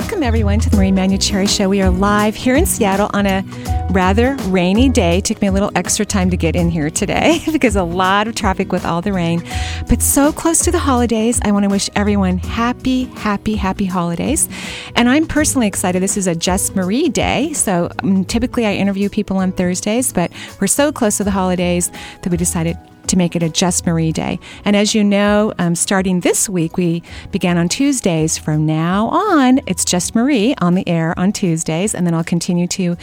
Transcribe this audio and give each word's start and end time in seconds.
Welcome, 0.00 0.22
everyone, 0.22 0.60
to 0.60 0.70
the 0.70 0.76
Marie 0.76 0.92
Manuchehri 0.92 1.48
Show. 1.48 1.68
We 1.68 1.82
are 1.82 1.90
live 1.90 2.36
here 2.36 2.54
in 2.54 2.66
Seattle 2.66 3.10
on 3.14 3.26
a 3.26 3.42
rather 3.90 4.36
rainy 4.46 4.88
day. 4.88 5.18
It 5.18 5.24
took 5.24 5.42
me 5.42 5.48
a 5.48 5.52
little 5.52 5.72
extra 5.74 6.06
time 6.06 6.30
to 6.30 6.36
get 6.36 6.54
in 6.54 6.70
here 6.70 6.88
today 6.88 7.42
because 7.52 7.74
a 7.74 7.82
lot 7.82 8.28
of 8.28 8.36
traffic 8.36 8.70
with 8.70 8.86
all 8.86 9.02
the 9.02 9.12
rain. 9.12 9.42
But 9.88 10.00
so 10.00 10.30
close 10.30 10.60
to 10.60 10.70
the 10.70 10.78
holidays, 10.78 11.40
I 11.42 11.50
want 11.50 11.64
to 11.64 11.68
wish 11.68 11.90
everyone 11.96 12.38
happy, 12.38 13.06
happy, 13.16 13.56
happy 13.56 13.86
holidays. 13.86 14.48
And 14.94 15.08
I'm 15.08 15.26
personally 15.26 15.66
excited. 15.66 16.00
This 16.00 16.16
is 16.16 16.28
a 16.28 16.34
Just 16.36 16.76
Marie 16.76 17.08
Day. 17.08 17.52
So 17.54 17.90
um, 18.04 18.24
typically 18.24 18.66
I 18.66 18.74
interview 18.74 19.08
people 19.08 19.38
on 19.38 19.50
Thursdays, 19.50 20.12
but 20.12 20.30
we're 20.60 20.68
so 20.68 20.92
close 20.92 21.16
to 21.16 21.24
the 21.24 21.32
holidays 21.32 21.90
that 22.22 22.30
we 22.30 22.36
decided 22.36 22.78
to 23.08 23.16
make 23.16 23.34
it 23.34 23.42
a 23.42 23.48
Just 23.48 23.86
Marie 23.86 24.12
Day. 24.12 24.38
And 24.64 24.76
as 24.76 24.94
you 24.94 25.02
know, 25.02 25.52
um, 25.58 25.74
starting 25.74 26.20
this 26.20 26.48
week, 26.48 26.76
we 26.76 27.02
began 27.30 27.58
on 27.58 27.68
Tuesdays. 27.68 28.38
From 28.38 28.66
now 28.66 29.08
on, 29.08 29.60
it's 29.66 29.84
Just 29.84 30.14
Marie 30.14 30.54
on 30.60 30.74
the 30.74 30.88
air 30.88 31.18
on 31.18 31.32
Tuesdays, 31.32 31.94
and 31.94 32.06
then 32.06 32.14
I'll 32.14 32.24
continue 32.24 32.66
to 32.68 32.96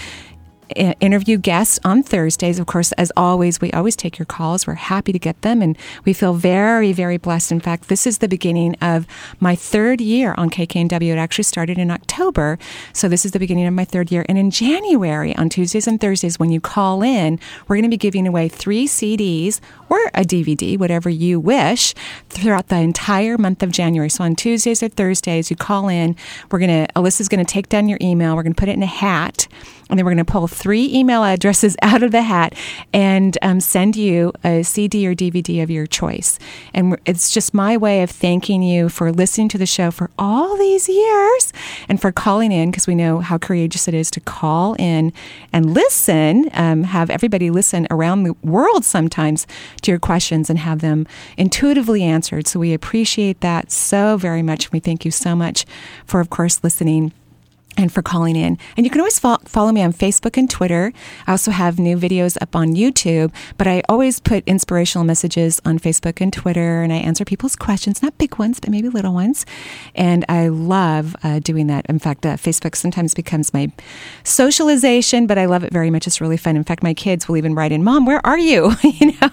interview 0.69 1.37
guests 1.37 1.79
on 1.83 2.03
Thursdays. 2.03 2.59
Of 2.59 2.67
course, 2.67 2.91
as 2.93 3.11
always, 3.15 3.61
we 3.61 3.71
always 3.71 3.95
take 3.95 4.17
your 4.17 4.25
calls. 4.25 4.65
We're 4.65 4.75
happy 4.75 5.11
to 5.11 5.19
get 5.19 5.41
them, 5.41 5.61
and 5.61 5.77
we 6.05 6.13
feel 6.13 6.33
very, 6.33 6.91
very 6.93 7.17
blessed. 7.17 7.51
In 7.51 7.59
fact, 7.59 7.87
this 7.87 8.07
is 8.07 8.19
the 8.19 8.27
beginning 8.27 8.75
of 8.81 9.05
my 9.39 9.55
third 9.55 10.01
year 10.01 10.33
on 10.37 10.49
KKNW. 10.49 11.13
It 11.13 11.17
actually 11.17 11.43
started 11.43 11.77
in 11.77 11.91
October, 11.91 12.57
so 12.93 13.07
this 13.07 13.25
is 13.25 13.31
the 13.31 13.39
beginning 13.39 13.67
of 13.67 13.73
my 13.73 13.85
third 13.85 14.11
year. 14.11 14.25
And 14.27 14.37
in 14.37 14.51
January, 14.51 15.35
on 15.35 15.49
Tuesdays 15.49 15.87
and 15.87 15.99
Thursdays, 15.99 16.39
when 16.39 16.51
you 16.51 16.61
call 16.61 17.01
in, 17.01 17.39
we're 17.67 17.75
going 17.75 17.83
to 17.83 17.89
be 17.89 17.97
giving 17.97 18.27
away 18.27 18.47
three 18.47 18.87
CDs 18.87 19.59
or 19.89 19.99
a 20.13 20.23
DVD, 20.23 20.77
whatever 20.77 21.09
you 21.09 21.39
wish, 21.39 21.93
throughout 22.29 22.67
the 22.67 22.77
entire 22.77 23.37
month 23.37 23.61
of 23.63 23.71
January. 23.71 24.09
So 24.09 24.23
on 24.23 24.35
Tuesdays 24.35 24.81
or 24.81 24.89
Thursdays, 24.89 25.49
you 25.49 25.55
call 25.55 25.87
in. 25.87 26.15
We're 26.51 26.59
going 26.59 26.85
to, 26.85 26.93
Alyssa's 26.93 27.29
going 27.29 27.45
to 27.45 27.51
take 27.51 27.69
down 27.69 27.87
your 27.87 27.99
email. 28.01 28.35
We're 28.35 28.43
going 28.43 28.53
to 28.53 28.59
put 28.59 28.69
it 28.69 28.75
in 28.75 28.83
a 28.83 28.87
hat 28.87 29.47
and 29.89 29.99
then 29.99 30.05
we're 30.05 30.13
going 30.13 30.25
to 30.25 30.31
pull 30.31 30.47
three 30.47 30.91
email 30.93 31.23
addresses 31.23 31.75
out 31.81 32.01
of 32.01 32.11
the 32.11 32.23
hat 32.23 32.55
and 32.93 33.37
um, 33.41 33.59
send 33.59 33.95
you 33.95 34.33
a 34.43 34.63
CD 34.63 35.07
or 35.07 35.13
DVD 35.13 35.61
of 35.61 35.69
your 35.69 35.85
choice. 35.85 36.39
And 36.73 36.97
it's 37.05 37.31
just 37.31 37.53
my 37.53 37.77
way 37.77 38.01
of 38.01 38.09
thanking 38.09 38.63
you 38.63 38.89
for 38.89 39.11
listening 39.11 39.49
to 39.49 39.57
the 39.57 39.65
show 39.65 39.91
for 39.91 40.09
all 40.17 40.57
these 40.57 40.89
years 40.89 41.53
and 41.87 42.01
for 42.01 42.11
calling 42.11 42.51
in 42.51 42.71
because 42.71 42.87
we 42.87 42.95
know 42.95 43.19
how 43.19 43.37
courageous 43.37 43.87
it 43.87 43.93
is 43.93 44.09
to 44.11 44.19
call 44.19 44.73
in 44.75 45.13
and 45.53 45.73
listen, 45.73 46.49
um, 46.53 46.83
have 46.83 47.09
everybody 47.09 47.49
listen 47.49 47.87
around 47.91 48.23
the 48.23 48.33
world 48.43 48.83
sometimes 48.83 49.45
to 49.81 49.91
your 49.91 49.99
questions 49.99 50.49
and 50.49 50.59
have 50.59 50.81
them 50.81 51.05
intuitively 51.37 52.03
answered. 52.03 52.47
So 52.47 52.59
we 52.59 52.73
appreciate 52.73 53.41
that 53.41 53.71
so 53.71 54.17
very 54.17 54.41
much. 54.41 54.71
We 54.71 54.79
thank 54.79 55.05
you 55.05 55.11
so 55.11 55.35
much 55.35 55.65
for, 56.05 56.19
of 56.19 56.29
course, 56.29 56.63
listening 56.63 57.11
and 57.77 57.91
for 57.91 58.01
calling 58.01 58.35
in. 58.35 58.57
And 58.77 58.85
you 58.85 58.89
can 58.89 59.01
always 59.01 59.19
fo- 59.19 59.37
follow 59.45 59.71
me 59.71 59.81
on 59.81 59.93
Facebook 59.93 60.37
and 60.37 60.49
Twitter. 60.49 60.93
I 61.27 61.31
also 61.31 61.51
have 61.51 61.79
new 61.79 61.97
videos 61.97 62.37
up 62.41 62.55
on 62.55 62.75
YouTube, 62.75 63.33
but 63.57 63.67
I 63.67 63.81
always 63.89 64.19
put 64.19 64.43
inspirational 64.47 65.05
messages 65.05 65.61
on 65.65 65.79
Facebook 65.79 66.21
and 66.21 66.31
Twitter, 66.31 66.81
and 66.81 66.91
I 66.91 66.97
answer 66.97 67.25
people's 67.25 67.55
questions, 67.55 68.01
not 68.01 68.17
big 68.17 68.37
ones, 68.37 68.59
but 68.59 68.69
maybe 68.69 68.89
little 68.89 69.13
ones. 69.13 69.45
And 69.93 70.25
I 70.29 70.47
love 70.47 71.15
uh, 71.23 71.39
doing 71.39 71.67
that. 71.67 71.85
In 71.87 71.99
fact, 71.99 72.25
uh, 72.25 72.37
Facebook 72.37 72.75
sometimes 72.75 73.13
becomes 73.13 73.53
my 73.53 73.71
socialization, 74.23 75.27
but 75.27 75.37
I 75.37 75.45
love 75.45 75.63
it 75.63 75.73
very 75.73 75.89
much. 75.89 76.07
It's 76.07 76.21
really 76.21 76.37
fun. 76.37 76.55
In 76.55 76.63
fact, 76.63 76.83
my 76.83 76.93
kids 76.93 77.27
will 77.27 77.37
even 77.37 77.55
write 77.55 77.71
in, 77.71 77.83
"Mom, 77.83 78.05
where 78.05 78.25
are 78.25 78.37
you?" 78.37 78.73
you 78.83 79.07
know, 79.07 79.29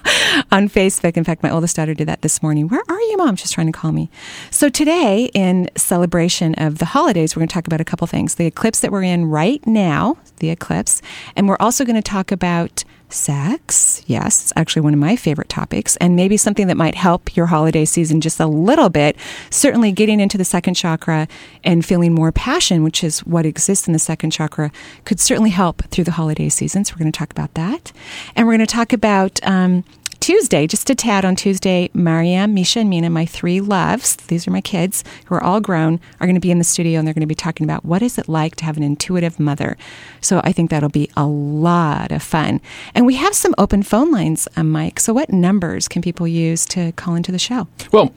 on 0.51 0.69
Facebook. 0.69 1.17
In 1.17 1.25
fact, 1.25 1.43
my 1.43 1.51
oldest 1.51 1.77
daughter 1.77 1.95
did 1.95 2.09
that 2.09 2.23
this 2.23 2.43
morning. 2.43 2.69
Where 2.69 2.83
are 2.89 3.01
you, 3.01 3.17
Mom? 3.17 3.37
She's 3.37 3.51
trying 3.51 3.67
to 3.67 3.73
call 3.73 3.93
me. 3.93 4.11
So 4.51 4.69
today, 4.69 5.31
in 5.35 5.71
celebration 5.77 6.55
of 6.55 6.79
the 6.79 6.87
holidays, 6.87 7.35
we're 7.35 7.41
going 7.41 7.49
to 7.49 7.55
talk 7.55 7.67
about 7.67 7.81
a 7.81 7.85
couple 7.85 8.07
things 8.07 8.32
the 8.35 8.47
eclipse 8.47 8.81
that 8.81 8.93
we're 8.93 9.03
in 9.03 9.27
right 9.27 9.65
now, 9.67 10.17
the 10.39 10.51
eclipse, 10.51 11.03
and 11.37 11.49
we're 11.49 11.57
also 11.61 11.85
going 11.85 11.97
to 11.97 12.03
talk 12.03 12.33
about 12.33 12.85
sex. 13.13 14.03
Yes, 14.07 14.43
it's 14.43 14.53
actually 14.57 14.83
one 14.83 14.95
of 14.95 14.99
my 14.99 15.17
favorite 15.17 15.49
topics, 15.49 15.97
and 15.97 16.17
maybe 16.17 16.37
something 16.37 16.67
that 16.67 16.77
might 16.77 16.95
help 16.95 17.37
your 17.37 17.47
holiday 17.47 17.85
season 17.85 18.21
just 18.21 18.41
a 18.41 18.47
little 18.47 18.89
bit. 18.89 19.17
Certainly, 19.51 19.93
getting 19.93 20.21
into 20.21 20.39
the 20.39 20.45
second 20.45 20.75
chakra 20.75 21.29
and 21.65 21.85
feeling 21.85 22.15
more 22.15 22.33
passion, 22.33 22.83
which 22.83 23.05
is 23.05 23.21
what 23.21 23.47
exists 23.47 23.87
in 23.87 23.93
the 23.93 23.99
second 23.99 24.31
chakra, 24.31 24.73
could 25.05 25.21
certainly 25.21 25.51
help 25.51 25.83
through 25.85 26.05
the 26.05 26.13
holiday 26.13 26.49
season. 26.49 26.85
So, 26.85 26.95
we're 26.95 27.01
going 27.01 27.13
to 27.13 27.19
talk 27.19 27.31
about 27.31 27.55
that. 27.55 27.93
And 28.35 28.47
we're 28.47 28.57
going 28.57 28.67
to 28.67 28.75
talk 28.75 28.93
about. 28.93 29.41
Um, 29.43 29.85
Tuesday, 30.23 30.69
just 30.69 30.89
a 30.89 30.95
tad 30.95 31.25
on 31.25 31.35
Tuesday, 31.35 31.91
Mariam, 31.95 32.55
Misha, 32.55 32.79
and 32.79 32.89
Mina, 32.89 33.11
my 33.11 33.27
three 33.27 33.61
loves, 33.61 34.15
these 34.15 34.47
are 34.47 34.53
my 34.53 34.61
kids 34.61 35.03
who 35.25 35.35
are 35.35 35.43
all 35.43 35.61
grown, 35.61 35.99
are 36.21 36.29
going 36.29 36.37
to 36.37 36.41
be 36.41 36.53
in 36.53 36.59
the 36.59 36.65
studio 36.65 37.01
and 37.01 37.09
they're 37.09 37.13
going 37.13 37.23
to 37.23 37.27
be 37.27 37.35
talking 37.35 37.65
about 37.65 37.85
what 37.85 38.03
is 38.03 38.19
it 38.19 38.29
like 38.29 38.55
to 38.57 38.65
have 38.65 38.77
an 38.77 38.85
intuitive 38.85 39.41
mother. 39.41 39.77
So 40.21 40.41
I 40.45 40.53
think 40.53 40.71
that'll 40.71 40.91
be 40.91 41.11
a 41.17 41.27
lot 41.27 42.13
of 42.13 42.23
fun. 42.23 42.61
And 42.95 43.05
we 43.05 43.17
have 43.17 43.35
some 43.35 43.53
open 43.59 43.83
phone 43.83 44.13
lines, 44.13 44.47
uh, 44.57 44.63
Mike. 44.63 45.01
So 45.01 45.13
what 45.13 45.33
numbers 45.33 45.89
can 45.89 46.03
people 46.03 46.29
use 46.29 46.67
to 46.67 46.93
call 46.93 47.17
into 47.17 47.33
the 47.33 47.39
show? 47.41 47.67
Well, 47.91 48.15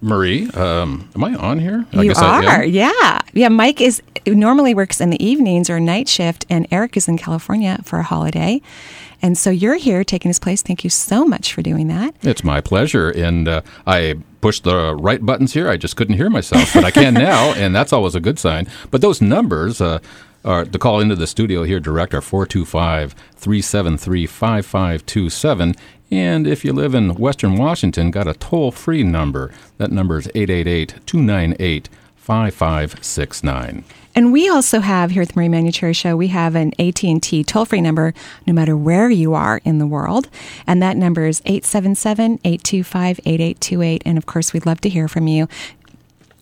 Marie, 0.00 0.48
um, 0.50 1.10
am 1.16 1.24
I 1.24 1.34
on 1.34 1.58
here? 1.58 1.84
I 1.92 2.02
you 2.02 2.12
are, 2.16 2.64
yeah. 2.64 3.22
Yeah, 3.32 3.48
Mike 3.48 3.80
is 3.80 4.00
normally 4.24 4.72
works 4.72 5.00
in 5.00 5.10
the 5.10 5.22
evenings 5.22 5.68
or 5.68 5.80
night 5.80 6.08
shift, 6.08 6.46
and 6.48 6.68
Eric 6.70 6.96
is 6.96 7.08
in 7.08 7.18
California 7.18 7.80
for 7.84 7.98
a 7.98 8.02
holiday. 8.04 8.62
And 9.22 9.36
so 9.36 9.50
you're 9.50 9.76
here 9.76 10.04
taking 10.04 10.28
his 10.28 10.38
place. 10.38 10.62
Thank 10.62 10.84
you 10.84 10.90
so 10.90 11.24
much 11.24 11.52
for 11.52 11.62
doing 11.62 11.88
that. 11.88 12.14
It's 12.22 12.44
my 12.44 12.60
pleasure. 12.60 13.10
And 13.10 13.48
uh, 13.48 13.62
I 13.86 14.16
pushed 14.40 14.64
the 14.64 14.94
right 14.94 15.24
buttons 15.24 15.52
here. 15.52 15.68
I 15.68 15.76
just 15.76 15.96
couldn't 15.96 16.16
hear 16.16 16.30
myself, 16.30 16.72
but 16.72 16.84
I 16.84 16.90
can 16.90 17.14
now, 17.14 17.52
and 17.56 17.74
that's 17.74 17.92
always 17.92 18.14
a 18.14 18.20
good 18.20 18.38
sign. 18.38 18.66
But 18.90 19.00
those 19.00 19.20
numbers, 19.20 19.80
uh, 19.80 19.98
are 20.44 20.64
to 20.64 20.78
call 20.78 21.00
into 21.00 21.14
the 21.14 21.26
studio 21.26 21.64
here 21.64 21.80
direct 21.80 22.14
are 22.14 22.22
425 22.22 23.14
373 23.34 24.26
5527. 24.26 25.74
And 26.10 26.46
if 26.46 26.64
you 26.64 26.72
live 26.72 26.94
in 26.94 27.14
Western 27.14 27.56
Washington, 27.56 28.10
got 28.10 28.26
a 28.26 28.34
toll 28.34 28.72
free 28.72 29.04
number. 29.04 29.52
That 29.78 29.92
number 29.92 30.18
is 30.18 30.28
888 30.34 30.94
298 31.06 31.88
5569. 32.16 33.84
And 34.14 34.32
we 34.32 34.48
also 34.48 34.80
have 34.80 35.10
here 35.12 35.22
at 35.22 35.28
the 35.28 35.34
Marie 35.36 35.48
Manuchehri 35.48 35.94
Show, 35.94 36.16
we 36.16 36.26
have 36.28 36.54
an 36.54 36.72
AT&T 36.80 37.44
toll-free 37.44 37.80
number 37.80 38.12
no 38.46 38.52
matter 38.52 38.76
where 38.76 39.08
you 39.08 39.32
are 39.34 39.62
in 39.64 39.78
the 39.78 39.86
world. 39.86 40.28
And 40.66 40.82
that 40.82 40.96
number 40.96 41.26
is 41.26 41.40
877-825-8828. 41.42 44.02
And 44.04 44.18
of 44.18 44.26
course, 44.26 44.52
we'd 44.52 44.66
love 44.66 44.80
to 44.82 44.88
hear 44.88 45.06
from 45.06 45.28
you. 45.28 45.46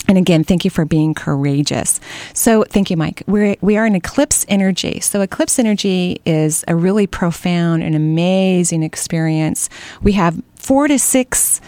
And 0.08 0.16
again, 0.16 0.42
thank 0.42 0.64
you 0.64 0.70
for 0.70 0.86
being 0.86 1.12
courageous. 1.12 2.00
So, 2.32 2.64
thank 2.64 2.90
you, 2.90 2.96
Mike. 2.96 3.22
We're, 3.26 3.56
we 3.60 3.76
are 3.76 3.84
in 3.84 3.94
eclipse 3.94 4.46
energy. 4.48 5.00
So, 5.00 5.20
eclipse 5.20 5.58
energy 5.58 6.22
is 6.24 6.64
a 6.66 6.74
really 6.74 7.06
profound 7.06 7.82
and 7.82 7.94
amazing 7.94 8.82
experience. 8.82 9.68
We 10.02 10.12
have 10.12 10.42
four 10.54 10.88
to 10.88 10.98
six 10.98 11.60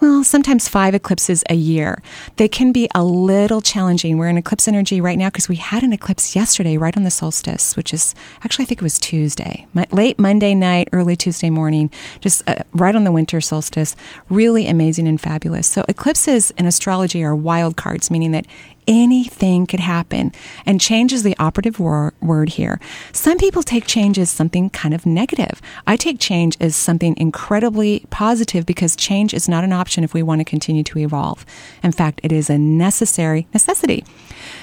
well, 0.00 0.22
sometimes 0.22 0.68
five 0.68 0.94
eclipses 0.94 1.42
a 1.50 1.54
year. 1.54 2.02
They 2.36 2.48
can 2.48 2.72
be 2.72 2.88
a 2.94 3.04
little 3.04 3.60
challenging. 3.60 4.18
We're 4.18 4.28
in 4.28 4.38
eclipse 4.38 4.68
energy 4.68 5.00
right 5.00 5.18
now 5.18 5.28
because 5.28 5.48
we 5.48 5.56
had 5.56 5.82
an 5.82 5.92
eclipse 5.92 6.36
yesterday, 6.36 6.76
right 6.76 6.96
on 6.96 7.02
the 7.02 7.10
solstice, 7.10 7.76
which 7.76 7.92
is 7.92 8.14
actually, 8.44 8.64
I 8.64 8.66
think 8.66 8.80
it 8.80 8.84
was 8.84 8.98
Tuesday, 8.98 9.66
late 9.90 10.18
Monday 10.18 10.54
night, 10.54 10.88
early 10.92 11.16
Tuesday 11.16 11.50
morning, 11.50 11.90
just 12.20 12.48
uh, 12.48 12.62
right 12.72 12.94
on 12.94 13.04
the 13.04 13.12
winter 13.12 13.40
solstice. 13.40 13.96
Really 14.28 14.68
amazing 14.68 15.08
and 15.08 15.20
fabulous. 15.20 15.66
So, 15.66 15.84
eclipses 15.88 16.50
in 16.52 16.66
astrology 16.66 17.24
are 17.24 17.34
wild 17.34 17.76
cards, 17.76 18.10
meaning 18.10 18.32
that 18.32 18.46
anything 18.88 19.66
could 19.66 19.80
happen. 19.80 20.32
And 20.66 20.80
change 20.80 21.12
is 21.12 21.22
the 21.22 21.36
operative 21.38 21.78
wor- 21.78 22.14
word 22.20 22.48
here. 22.48 22.80
Some 23.12 23.38
people 23.38 23.62
take 23.62 23.86
change 23.86 24.18
as 24.18 24.30
something 24.30 24.70
kind 24.70 24.94
of 24.94 25.06
negative. 25.06 25.60
I 25.86 25.96
take 25.96 26.18
change 26.18 26.56
as 26.60 26.74
something 26.74 27.16
incredibly 27.16 28.06
positive 28.10 28.66
because 28.66 28.96
change 28.96 29.34
is 29.34 29.48
not 29.48 29.62
an 29.62 29.72
option 29.72 30.02
if 30.02 30.14
we 30.14 30.22
want 30.22 30.40
to 30.40 30.44
continue 30.44 30.82
to 30.84 30.98
evolve. 30.98 31.44
In 31.82 31.92
fact, 31.92 32.20
it 32.24 32.32
is 32.32 32.48
a 32.50 32.58
necessary 32.58 33.46
necessity. 33.52 34.04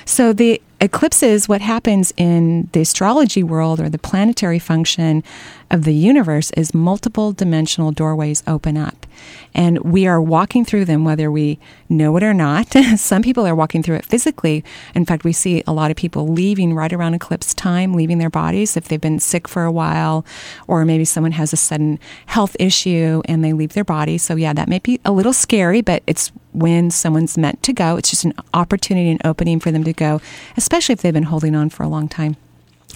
So 0.06 0.34
the 0.34 0.62
eclipses, 0.86 1.50
what 1.50 1.62
happens 1.62 2.14
in 2.16 2.70
the 2.72 2.82
astrology 2.82 3.44
world 3.44 3.80
or 3.80 3.90
the 3.90 4.00
planetary 4.00 4.60
function 4.60 5.24
of 5.72 5.84
the 5.84 5.94
universe 5.94 6.52
is 6.52 6.74
multiple 6.74 7.34
dimensional 7.34 7.92
doorways 7.92 8.44
open 8.48 8.78
up. 8.78 9.06
And 9.54 9.80
we 9.80 10.06
are 10.08 10.22
walking 10.22 10.64
through 10.64 10.86
them 10.86 11.04
whether 11.04 11.32
we 11.32 11.60
know 11.90 12.16
it 12.18 12.24
or 12.24 12.34
not. 12.34 12.74
Some 12.98 13.22
people 13.22 13.48
are 13.48 13.56
walking 13.56 13.82
through 13.82 13.96
it 13.96 14.06
physically. 14.06 14.64
In 14.94 15.06
fact, 15.06 15.24
we 15.24 15.34
see 15.34 15.64
a 15.66 15.74
lot 15.74 15.92
of 15.92 15.98
people 15.98 16.28
leaving 16.28 16.74
right 16.74 16.94
around 16.94 17.14
eclipse 17.14 17.54
time, 17.54 17.94
leaving 17.94 18.20
their 18.20 18.30
bodies 18.30 18.78
if 18.78 18.88
they've 18.88 19.02
been 19.02 19.20
sick 19.20 19.48
for 19.48 19.64
a 19.64 19.72
while, 19.72 20.26
or 20.68 20.86
maybe 20.86 21.06
someone 21.06 21.32
has 21.34 21.52
a 21.52 21.58
sudden 21.58 22.00
health 22.28 22.56
issue 22.60 23.22
and 23.26 23.44
they 23.44 23.54
leave 23.54 23.74
their 23.74 23.84
body. 23.84 24.18
So, 24.18 24.36
yeah, 24.36 24.54
that 24.54 24.70
may 24.70 24.80
be 24.80 25.00
a 25.04 25.12
little 25.12 25.34
scary, 25.34 25.82
but 25.82 26.04
it's 26.06 26.32
when 26.56 26.92
someone's 26.92 27.38
meant 27.38 27.62
to 27.64 27.74
go. 27.74 27.98
It's 27.98 28.10
just 28.10 28.26
an 28.26 28.34
opportunity 28.54 29.10
and 29.10 29.22
opening 29.26 29.60
for 29.60 29.72
them 29.72 29.84
to 29.84 29.94
go, 29.94 30.22
especially 30.58 30.94
if 30.94 31.02
they've 31.02 31.14
been 31.14 31.24
holding 31.24 31.56
on 31.56 31.70
for 31.70 31.84
a 31.84 31.88
long 31.88 32.08
time. 32.08 32.38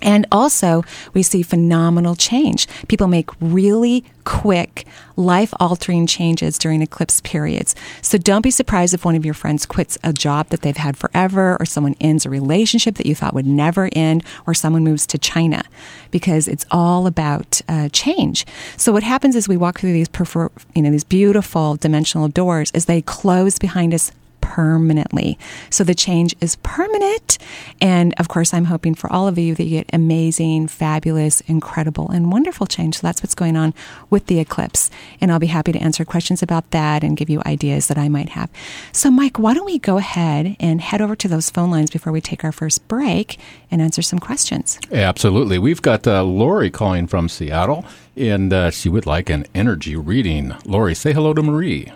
And 0.01 0.25
also, 0.31 0.83
we 1.13 1.23
see 1.23 1.43
phenomenal 1.43 2.15
change. 2.15 2.67
People 2.87 3.07
make 3.07 3.29
really 3.41 4.05
quick, 4.23 4.85
life 5.15 5.53
altering 5.59 6.05
changes 6.05 6.57
during 6.57 6.81
eclipse 6.81 7.19
periods. 7.21 7.75
So 8.01 8.17
don't 8.17 8.43
be 8.43 8.51
surprised 8.51 8.93
if 8.93 9.03
one 9.03 9.15
of 9.15 9.25
your 9.25 9.33
friends 9.33 9.65
quits 9.65 9.97
a 10.03 10.13
job 10.13 10.49
that 10.49 10.61
they've 10.61 10.77
had 10.77 10.95
forever, 10.95 11.57
or 11.59 11.65
someone 11.65 11.95
ends 11.99 12.25
a 12.25 12.29
relationship 12.29 12.95
that 12.95 13.05
you 13.05 13.15
thought 13.15 13.33
would 13.33 13.47
never 13.47 13.89
end, 13.93 14.23
or 14.45 14.53
someone 14.53 14.83
moves 14.83 15.07
to 15.07 15.17
China, 15.17 15.63
because 16.11 16.47
it's 16.47 16.65
all 16.69 17.07
about 17.07 17.61
uh, 17.67 17.89
change. 17.89 18.45
So 18.77 18.91
what 18.91 19.03
happens 19.03 19.35
is 19.35 19.47
we 19.47 19.57
walk 19.57 19.79
through 19.79 19.93
these, 19.93 20.07
prefer, 20.07 20.49
you 20.75 20.81
know, 20.83 20.91
these 20.91 21.03
beautiful 21.03 21.75
dimensional 21.75 22.27
doors 22.27 22.71
as 22.71 22.85
they 22.85 23.01
close 23.01 23.57
behind 23.57 23.93
us 23.93 24.11
permanently. 24.41 25.37
So 25.69 25.83
the 25.83 25.95
change 25.95 26.35
is 26.41 26.55
permanent. 26.57 27.37
And 27.81 28.13
of 28.17 28.27
course, 28.27 28.53
I'm 28.53 28.65
hoping 28.65 28.95
for 28.95 29.11
all 29.11 29.27
of 29.27 29.37
you 29.37 29.55
that 29.55 29.63
you 29.63 29.79
get 29.79 29.89
amazing, 29.93 30.67
fabulous, 30.67 31.41
incredible, 31.41 32.09
and 32.09 32.31
wonderful 32.31 32.67
change. 32.67 32.97
So 32.97 33.07
that's 33.07 33.21
what's 33.21 33.35
going 33.35 33.55
on 33.55 33.73
with 34.09 34.25
the 34.27 34.39
eclipse. 34.39 34.89
And 35.21 35.31
I'll 35.31 35.39
be 35.39 35.47
happy 35.47 35.71
to 35.71 35.79
answer 35.79 36.05
questions 36.05 36.41
about 36.41 36.71
that 36.71 37.03
and 37.03 37.17
give 37.17 37.29
you 37.29 37.41
ideas 37.45 37.87
that 37.87 37.97
I 37.97 38.09
might 38.09 38.29
have. 38.29 38.49
So, 38.91 39.11
Mike, 39.11 39.39
why 39.39 39.53
don't 39.53 39.65
we 39.65 39.79
go 39.79 39.97
ahead 39.97 40.55
and 40.59 40.81
head 40.81 41.01
over 41.01 41.15
to 41.15 41.27
those 41.27 41.49
phone 41.49 41.71
lines 41.71 41.89
before 41.91 42.11
we 42.11 42.21
take 42.21 42.43
our 42.43 42.51
first 42.51 42.87
break 42.87 43.37
and 43.71 43.81
answer 43.81 44.01
some 44.01 44.19
questions? 44.19 44.79
Absolutely. 44.91 45.59
We've 45.59 45.81
got 45.81 46.07
uh, 46.07 46.23
Lori 46.23 46.69
calling 46.69 47.07
from 47.07 47.29
Seattle, 47.29 47.85
and 48.15 48.51
uh, 48.51 48.71
she 48.71 48.89
would 48.89 49.05
like 49.05 49.29
an 49.29 49.45
energy 49.53 49.95
reading. 49.95 50.53
Lori, 50.65 50.95
say 50.95 51.13
hello 51.13 51.33
to 51.33 51.41
Marie. 51.41 51.91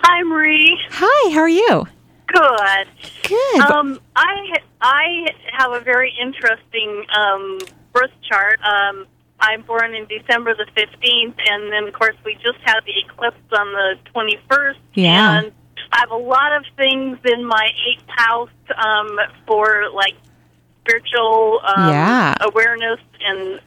Hi, 0.00 0.22
Marie. 0.22 0.78
Hi, 0.90 1.30
how 1.34 1.40
are 1.40 1.48
you? 1.48 1.86
Good. 2.26 2.88
Good. 3.28 3.60
Um, 3.60 4.00
I 4.16 4.54
I 4.80 5.26
have 5.52 5.72
a 5.72 5.80
very 5.80 6.12
interesting 6.20 7.04
um, 7.16 7.58
birth 7.92 8.10
chart. 8.28 8.60
Um, 8.62 9.06
I'm 9.40 9.62
born 9.62 9.94
in 9.94 10.06
December 10.06 10.54
the 10.54 10.66
15th, 10.80 11.34
and 11.48 11.72
then 11.72 11.84
of 11.88 11.94
course 11.94 12.16
we 12.24 12.34
just 12.34 12.58
had 12.64 12.80
the 12.86 12.92
eclipse 13.04 13.36
on 13.52 13.72
the 13.72 13.94
21st. 14.14 14.76
Yeah. 14.94 15.38
And 15.38 15.52
I 15.92 16.00
have 16.00 16.10
a 16.10 16.16
lot 16.16 16.52
of 16.56 16.64
things 16.76 17.18
in 17.24 17.44
my 17.44 17.68
eighth 17.88 18.04
house 18.08 18.50
um, 18.76 19.18
for 19.46 19.84
like 19.94 20.14
spiritual 20.82 21.60
um, 21.64 21.88
Yeah. 21.90 22.34
awareness 22.40 23.00
and. 23.24 23.60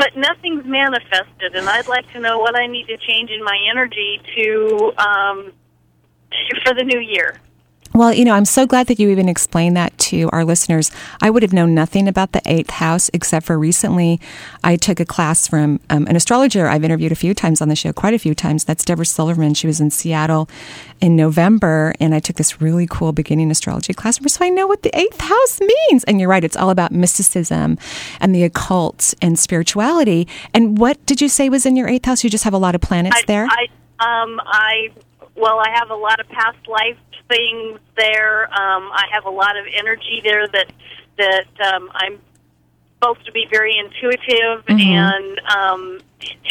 But 0.00 0.16
nothing's 0.16 0.64
manifested, 0.64 1.54
and 1.54 1.68
I'd 1.68 1.86
like 1.86 2.10
to 2.12 2.20
know 2.20 2.38
what 2.38 2.56
I 2.56 2.66
need 2.66 2.86
to 2.86 2.96
change 2.96 3.30
in 3.30 3.44
my 3.44 3.58
energy 3.70 4.18
to 4.34 4.92
um, 4.96 5.52
for 6.64 6.72
the 6.72 6.84
new 6.84 7.00
year. 7.00 7.38
Well, 7.92 8.12
you 8.12 8.24
know, 8.24 8.34
I'm 8.34 8.44
so 8.44 8.66
glad 8.66 8.86
that 8.86 9.00
you 9.00 9.08
even 9.10 9.28
explained 9.28 9.76
that 9.76 9.96
to 9.98 10.30
our 10.32 10.44
listeners. 10.44 10.92
I 11.20 11.28
would 11.28 11.42
have 11.42 11.52
known 11.52 11.74
nothing 11.74 12.06
about 12.06 12.30
the 12.30 12.40
eighth 12.46 12.70
house 12.70 13.10
except 13.12 13.46
for 13.46 13.58
recently 13.58 14.20
I 14.62 14.76
took 14.76 15.00
a 15.00 15.04
class 15.04 15.48
from 15.48 15.80
um, 15.90 16.06
an 16.06 16.14
astrologer 16.14 16.68
I've 16.68 16.84
interviewed 16.84 17.10
a 17.10 17.16
few 17.16 17.34
times 17.34 17.60
on 17.60 17.68
the 17.68 17.74
show, 17.74 17.92
quite 17.92 18.14
a 18.14 18.18
few 18.18 18.34
times. 18.34 18.64
That's 18.64 18.84
Debra 18.84 19.06
Silverman. 19.06 19.54
She 19.54 19.66
was 19.66 19.80
in 19.80 19.90
Seattle 19.90 20.48
in 21.00 21.16
November, 21.16 21.92
and 21.98 22.14
I 22.14 22.20
took 22.20 22.36
this 22.36 22.60
really 22.60 22.86
cool 22.86 23.12
beginning 23.12 23.50
astrology 23.50 23.92
class 23.92 24.20
so 24.24 24.44
I 24.44 24.50
know 24.50 24.68
what 24.68 24.82
the 24.82 24.96
eighth 24.96 25.20
house 25.20 25.60
means. 25.60 26.04
And 26.04 26.20
you're 26.20 26.28
right, 26.28 26.44
it's 26.44 26.56
all 26.56 26.70
about 26.70 26.92
mysticism 26.92 27.76
and 28.20 28.34
the 28.34 28.44
occult 28.44 29.14
and 29.20 29.36
spirituality. 29.36 30.28
And 30.54 30.78
what 30.78 31.04
did 31.06 31.20
you 31.20 31.28
say 31.28 31.48
was 31.48 31.66
in 31.66 31.74
your 31.74 31.88
eighth 31.88 32.04
house? 32.04 32.22
You 32.22 32.30
just 32.30 32.44
have 32.44 32.54
a 32.54 32.58
lot 32.58 32.76
of 32.76 32.80
planets 32.80 33.16
I, 33.16 33.24
there? 33.26 33.46
I, 33.46 33.66
um, 33.98 34.40
I, 34.44 34.90
well, 35.40 35.58
I 35.58 35.70
have 35.74 35.90
a 35.90 35.94
lot 35.96 36.20
of 36.20 36.28
past 36.28 36.58
life 36.68 36.98
things 37.28 37.80
there. 37.96 38.44
Um, 38.52 38.90
I 38.92 39.04
have 39.12 39.24
a 39.24 39.30
lot 39.30 39.56
of 39.56 39.64
energy 39.74 40.20
there 40.22 40.46
that 40.48 40.66
that 41.18 41.74
um, 41.74 41.90
I'm 41.94 42.18
supposed 42.94 43.24
to 43.26 43.32
be 43.32 43.46
very 43.50 43.76
intuitive 43.78 44.64
Mm-hmm. 44.66 44.80
and 44.80 45.40
um, 45.56 46.00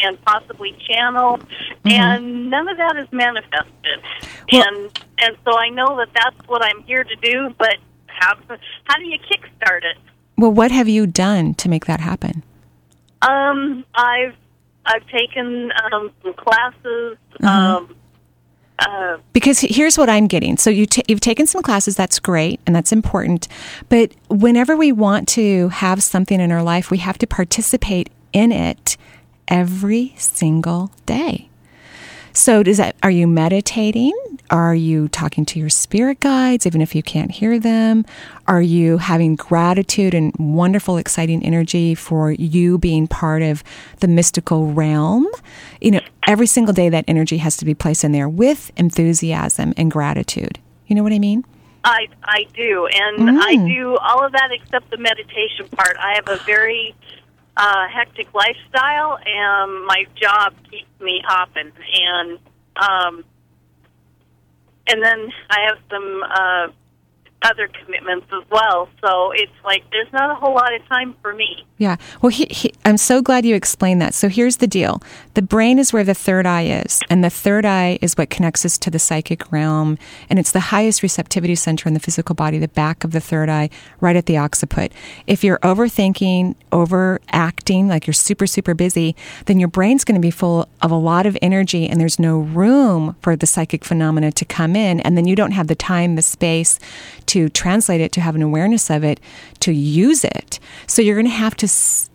and 0.02 0.20
possibly 0.24 0.76
channel, 0.88 1.38
Mm-hmm. 1.38 1.88
and 1.88 2.50
none 2.50 2.68
of 2.68 2.76
that 2.76 2.96
is 2.96 3.08
manifested. 3.12 4.00
Well- 4.52 4.64
and 4.66 4.98
and 5.18 5.36
so 5.44 5.56
I 5.56 5.68
know 5.68 5.96
that 5.98 6.08
that's 6.14 6.48
what 6.48 6.62
I'm 6.64 6.82
here 6.82 7.04
to 7.04 7.16
do. 7.16 7.54
But 7.58 7.76
how 8.06 8.34
how 8.84 8.96
do 8.96 9.04
you 9.06 9.18
kickstart 9.18 9.84
it? 9.84 9.96
well, 10.36 10.50
what 10.52 10.70
have 10.70 10.88
you 10.88 11.06
done 11.06 11.52
to 11.54 11.68
make 11.68 11.84
that 11.84 12.00
happen? 12.00 12.42
Um, 13.22 13.84
I've 13.94 14.34
I've 14.86 15.06
taken 15.08 15.70
um, 15.92 16.10
some 16.22 16.32
classes. 16.34 17.18
Mm-hmm. 17.34 17.46
Um, 17.46 17.94
because 19.32 19.60
here's 19.60 19.98
what 19.98 20.08
I'm 20.08 20.26
getting. 20.26 20.56
So 20.56 20.70
you 20.70 20.86
t- 20.86 21.02
you've 21.08 21.20
taken 21.20 21.46
some 21.46 21.62
classes, 21.62 21.96
that's 21.96 22.18
great 22.18 22.60
and 22.66 22.74
that's 22.74 22.92
important. 22.92 23.48
But 23.88 24.12
whenever 24.28 24.76
we 24.76 24.92
want 24.92 25.28
to 25.30 25.68
have 25.68 26.02
something 26.02 26.40
in 26.40 26.52
our 26.52 26.62
life, 26.62 26.90
we 26.90 26.98
have 26.98 27.18
to 27.18 27.26
participate 27.26 28.10
in 28.32 28.52
it 28.52 28.96
every 29.48 30.14
single 30.16 30.90
day. 31.06 31.48
So 32.32 32.62
does 32.62 32.76
that 32.76 32.96
are 33.02 33.10
you 33.10 33.26
meditating? 33.26 34.14
Are 34.50 34.74
you 34.74 35.06
talking 35.08 35.44
to 35.46 35.60
your 35.60 35.68
spirit 35.68 36.18
guides 36.18 36.66
even 36.66 36.82
if 36.82 36.94
you 36.94 37.04
can't 37.04 37.30
hear 37.30 37.60
them? 37.60 38.04
Are 38.48 38.60
you 38.60 38.98
having 38.98 39.36
gratitude 39.36 40.12
and 40.12 40.34
wonderful 40.38 40.96
exciting 40.96 41.44
energy 41.44 41.94
for 41.94 42.32
you 42.32 42.76
being 42.76 43.06
part 43.06 43.42
of 43.42 43.62
the 44.00 44.08
mystical 44.08 44.72
realm? 44.72 45.28
You 45.80 45.92
know, 45.92 46.00
every 46.26 46.48
single 46.48 46.74
day 46.74 46.88
that 46.88 47.04
energy 47.06 47.38
has 47.38 47.56
to 47.58 47.64
be 47.64 47.74
placed 47.74 48.02
in 48.02 48.10
there 48.10 48.28
with 48.28 48.72
enthusiasm 48.76 49.72
and 49.76 49.88
gratitude. 49.88 50.58
You 50.88 50.96
know 50.96 51.04
what 51.04 51.12
I 51.12 51.20
mean? 51.20 51.44
I 51.84 52.08
I 52.24 52.46
do, 52.52 52.88
and 52.92 53.40
I 53.40 53.54
do 53.56 53.96
all 53.96 54.24
of 54.24 54.32
that 54.32 54.50
except 54.52 54.90
the 54.90 54.98
meditation 54.98 55.68
part. 55.68 55.96
I 55.98 56.14
have 56.16 56.28
a 56.28 56.42
very 56.44 56.94
uh, 57.56 57.88
hectic 57.88 58.34
lifestyle, 58.34 59.18
and 59.24 59.86
my 59.86 60.04
job 60.20 60.54
keeps 60.70 60.90
me 61.00 61.22
hopping, 61.24 61.72
and 61.94 62.38
um, 62.76 63.24
and 64.90 65.02
then 65.02 65.32
I 65.50 65.60
have 65.68 65.78
some 65.90 66.22
uh, 66.22 66.66
other 67.42 67.68
commitments 67.68 68.26
as 68.32 68.44
well. 68.50 68.88
So 69.00 69.32
it's 69.32 69.52
like 69.64 69.82
there's 69.90 70.12
not 70.12 70.30
a 70.30 70.34
whole 70.34 70.54
lot 70.54 70.74
of 70.74 70.84
time 70.86 71.14
for 71.22 71.32
me. 71.32 71.64
Yeah. 71.78 71.96
Well, 72.20 72.30
he, 72.30 72.46
he, 72.50 72.72
I'm 72.84 72.98
so 72.98 73.22
glad 73.22 73.46
you 73.46 73.54
explained 73.54 74.02
that. 74.02 74.12
So 74.12 74.28
here's 74.28 74.58
the 74.58 74.66
deal 74.66 75.00
the 75.34 75.42
brain 75.42 75.78
is 75.78 75.92
where 75.92 76.04
the 76.04 76.14
third 76.14 76.44
eye 76.44 76.64
is, 76.64 77.00
and 77.08 77.24
the 77.24 77.30
third 77.30 77.64
eye 77.64 77.98
is 78.02 78.14
what 78.14 78.28
connects 78.28 78.64
us 78.66 78.76
to 78.78 78.90
the 78.90 78.98
psychic 78.98 79.50
realm. 79.50 79.98
And 80.28 80.38
it's 80.38 80.52
the 80.52 80.60
highest 80.60 81.02
receptivity 81.02 81.54
center 81.54 81.88
in 81.88 81.94
the 81.94 82.00
physical 82.00 82.34
body, 82.34 82.58
the 82.58 82.68
back 82.68 83.04
of 83.04 83.12
the 83.12 83.20
third 83.20 83.48
eye, 83.48 83.70
right 84.00 84.16
at 84.16 84.26
the 84.26 84.36
occiput. 84.36 84.92
If 85.26 85.42
you're 85.42 85.58
overthinking, 85.58 86.56
overacting, 86.72 87.88
like 87.88 88.06
you're 88.06 88.14
super, 88.14 88.46
super 88.46 88.74
busy, 88.74 89.16
then 89.46 89.58
your 89.58 89.68
brain's 89.68 90.04
going 90.04 90.20
to 90.20 90.20
be 90.20 90.30
full 90.30 90.68
of 90.82 90.90
a 90.90 90.96
lot 90.96 91.24
of 91.24 91.38
energy, 91.40 91.88
and 91.88 91.98
there's 91.98 92.18
no 92.18 92.38
room 92.38 93.16
for 93.22 93.36
the 93.36 93.46
psychic 93.46 93.84
phenomena 93.84 94.30
to 94.32 94.44
come 94.44 94.76
in. 94.76 95.00
And 95.00 95.16
then 95.16 95.26
you 95.26 95.34
don't 95.34 95.52
have 95.52 95.68
the 95.68 95.74
time, 95.74 96.16
the 96.16 96.22
space 96.22 96.78
to 97.30 97.48
translate 97.48 98.00
it, 98.00 98.10
to 98.10 98.20
have 98.20 98.34
an 98.34 98.42
awareness 98.42 98.90
of 98.90 99.04
it, 99.04 99.20
to 99.60 99.70
use 99.70 100.24
it. 100.24 100.58
So 100.88 101.00
you're 101.00 101.14
going 101.14 101.26
to 101.26 101.30
have 101.30 101.56
to, 101.58 101.68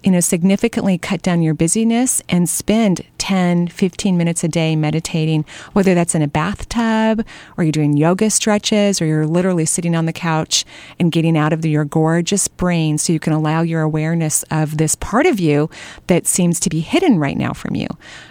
you 0.03 0.11
know, 0.11 0.19
significantly 0.19 0.97
cut 0.97 1.21
down 1.21 1.41
your 1.41 1.53
busyness 1.53 2.21
and 2.27 2.49
spend 2.49 3.05
10, 3.17 3.69
15 3.69 4.17
minutes 4.17 4.43
a 4.43 4.49
day 4.49 4.75
meditating, 4.75 5.45
whether 5.71 5.95
that's 5.95 6.15
in 6.15 6.21
a 6.21 6.27
bathtub 6.27 7.25
or 7.55 7.63
you're 7.63 7.71
doing 7.71 7.95
yoga 7.95 8.29
stretches 8.29 9.01
or 9.01 9.05
you're 9.05 9.25
literally 9.25 9.65
sitting 9.65 9.95
on 9.95 10.05
the 10.05 10.11
couch 10.11 10.65
and 10.99 11.13
getting 11.13 11.37
out 11.37 11.53
of 11.53 11.61
the, 11.61 11.69
your 11.69 11.85
gorgeous 11.85 12.49
brain 12.49 12.97
so 12.97 13.13
you 13.13 13.19
can 13.19 13.31
allow 13.31 13.61
your 13.61 13.81
awareness 13.81 14.43
of 14.51 14.77
this 14.77 14.95
part 14.95 15.25
of 15.25 15.39
you 15.39 15.69
that 16.07 16.27
seems 16.27 16.59
to 16.59 16.69
be 16.69 16.81
hidden 16.81 17.17
right 17.17 17.37
now 17.37 17.53
from 17.53 17.73
you. 17.73 17.87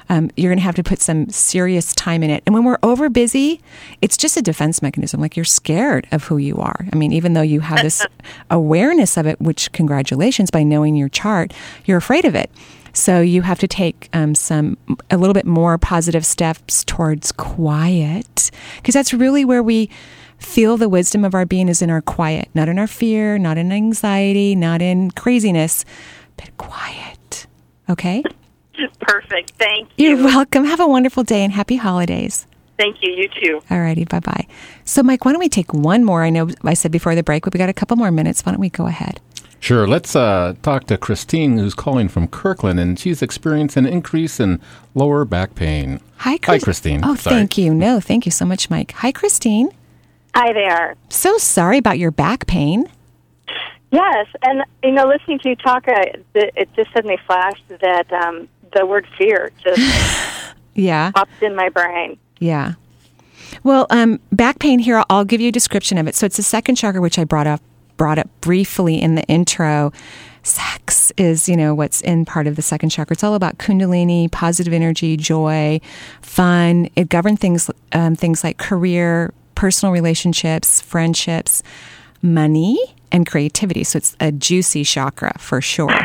Um, 0.08 0.30
you're 0.36 0.50
going 0.50 0.58
to 0.58 0.64
have 0.64 0.74
to 0.76 0.82
put 0.82 1.00
some 1.00 1.28
serious 1.30 1.94
time 1.94 2.22
in 2.22 2.30
it. 2.30 2.42
And 2.46 2.54
when 2.54 2.64
we're 2.64 2.78
over 2.82 3.08
busy, 3.08 3.60
it's 4.02 4.16
just 4.16 4.36
a 4.36 4.42
defense 4.42 4.82
mechanism. 4.82 5.20
Like 5.20 5.36
you're 5.36 5.44
scared 5.44 6.06
of 6.12 6.24
who 6.24 6.36
you 6.36 6.56
are. 6.58 6.86
I 6.92 6.96
mean, 6.96 7.12
even 7.12 7.32
though 7.32 7.42
you 7.42 7.60
have 7.60 7.82
this 7.82 8.04
awareness 8.50 9.16
of 9.16 9.26
it, 9.26 9.40
which 9.40 9.72
congratulations 9.72 10.50
by 10.50 10.62
knowing 10.62 10.94
your 10.96 11.08
chart, 11.08 11.52
you're 11.84 11.98
afraid 11.98 12.24
of 12.24 12.34
it. 12.34 12.50
So 12.92 13.20
you 13.20 13.42
have 13.42 13.58
to 13.58 13.66
take 13.66 14.08
um, 14.12 14.34
some 14.34 14.78
a 15.10 15.16
little 15.16 15.34
bit 15.34 15.46
more 15.46 15.76
positive 15.78 16.24
steps 16.24 16.84
towards 16.84 17.32
quiet 17.32 18.52
because 18.76 18.94
that's 18.94 19.12
really 19.12 19.44
where 19.44 19.64
we 19.64 19.90
feel 20.38 20.76
the 20.76 20.88
wisdom 20.88 21.24
of 21.24 21.34
our 21.34 21.44
being 21.44 21.68
is 21.68 21.82
in 21.82 21.90
our 21.90 22.00
quiet, 22.00 22.48
not 22.54 22.68
in 22.68 22.78
our 22.78 22.86
fear, 22.86 23.36
not 23.36 23.58
in 23.58 23.72
anxiety, 23.72 24.54
not 24.54 24.80
in 24.80 25.10
craziness, 25.10 25.84
but 26.36 26.56
quiet. 26.56 27.46
Okay? 27.88 28.22
Perfect. 29.00 29.52
Thank 29.58 29.90
you. 29.96 30.10
You're 30.10 30.24
welcome. 30.24 30.64
Have 30.64 30.80
a 30.80 30.86
wonderful 30.86 31.22
day 31.22 31.42
and 31.42 31.52
happy 31.52 31.76
holidays. 31.76 32.46
Thank 32.76 32.96
you. 33.02 33.12
You 33.12 33.28
too. 33.28 33.60
All 33.70 33.80
righty. 33.80 34.04
bye 34.04 34.20
bye. 34.20 34.46
So, 34.84 35.02
Mike, 35.02 35.24
why 35.24 35.32
don't 35.32 35.40
we 35.40 35.48
take 35.48 35.72
one 35.72 36.04
more? 36.04 36.24
I 36.24 36.30
know 36.30 36.50
I 36.64 36.74
said 36.74 36.90
before 36.90 37.14
the 37.14 37.22
break, 37.22 37.44
but 37.44 37.54
we 37.54 37.58
got 37.58 37.68
a 37.68 37.72
couple 37.74 37.96
more 37.96 38.10
minutes. 38.10 38.44
Why 38.44 38.52
don't 38.52 38.60
we 38.60 38.70
go 38.70 38.86
ahead? 38.86 39.20
Sure. 39.60 39.86
Let's 39.86 40.14
uh, 40.14 40.54
talk 40.62 40.84
to 40.88 40.98
Christine, 40.98 41.56
who's 41.56 41.72
calling 41.72 42.08
from 42.08 42.28
Kirkland, 42.28 42.78
and 42.78 42.98
she's 42.98 43.22
experiencing 43.22 43.86
an 43.86 43.92
increase 43.92 44.38
in 44.38 44.60
lower 44.94 45.24
back 45.24 45.54
pain. 45.54 46.00
Hi, 46.18 46.38
Hi, 46.44 46.58
Christine. 46.58 47.00
Oh, 47.02 47.14
Sorry. 47.14 47.36
thank 47.36 47.56
you. 47.56 47.72
No, 47.72 48.00
thank 48.00 48.26
you 48.26 48.32
so 48.32 48.44
much, 48.44 48.68
Mike. 48.68 48.92
Hi, 48.92 49.10
Christine. 49.12 49.70
Hi 50.34 50.52
there. 50.52 50.96
So 51.08 51.38
sorry 51.38 51.78
about 51.78 51.98
your 51.98 52.10
back 52.10 52.46
pain. 52.46 52.90
Yes, 53.92 54.26
and 54.42 54.64
you 54.82 54.90
know, 54.90 55.06
listening 55.06 55.38
to 55.38 55.50
you 55.50 55.56
talk, 55.56 55.84
I, 55.86 56.14
it 56.34 56.68
just 56.74 56.92
suddenly 56.92 57.18
flashed 57.26 57.62
that 57.80 58.12
um, 58.12 58.48
the 58.74 58.84
word 58.86 59.06
fear 59.16 59.50
just 59.62 59.80
Yeah. 60.74 61.10
popped 61.12 61.42
in 61.42 61.54
my 61.54 61.68
brain. 61.68 62.18
Yeah. 62.40 62.74
Well, 63.62 63.86
um, 63.90 64.18
back 64.32 64.58
pain 64.58 64.78
here, 64.80 64.98
I'll- 64.98 65.06
I'll 65.10 65.24
give 65.24 65.40
you 65.40 65.48
a 65.48 65.52
description 65.52 65.98
of 65.98 66.06
it. 66.08 66.14
So 66.14 66.26
it's 66.26 66.36
the 66.36 66.42
second 66.42 66.74
chakra, 66.76 67.00
which 67.00 67.18
I 67.18 67.24
brought 67.24 67.46
up 67.46 67.60
brought 67.96 68.18
up 68.18 68.28
briefly 68.40 69.00
in 69.00 69.14
the 69.14 69.22
intro. 69.28 69.92
Sex 70.42 71.12
is, 71.16 71.48
you 71.48 71.56
know, 71.56 71.74
what's 71.76 72.00
in 72.00 72.24
part 72.24 72.48
of 72.48 72.56
the 72.56 72.60
second 72.62 72.88
chakra. 72.90 73.14
It's 73.14 73.22
all 73.22 73.34
about 73.36 73.58
kundalini, 73.58 74.28
positive 74.32 74.72
energy, 74.72 75.16
joy, 75.16 75.80
fun. 76.20 76.88
It 76.96 77.08
governs 77.08 77.38
things, 77.38 77.70
um, 77.92 78.16
things 78.16 78.42
like 78.42 78.58
career, 78.58 79.32
personal 79.54 79.92
relationships, 79.92 80.80
friendships, 80.80 81.62
money, 82.24 82.78
and 83.12 83.26
creativity. 83.26 83.84
So 83.84 83.98
it's 83.98 84.16
a 84.18 84.32
juicy 84.32 84.82
chakra 84.82 85.34
for 85.38 85.60
sure. 85.60 85.88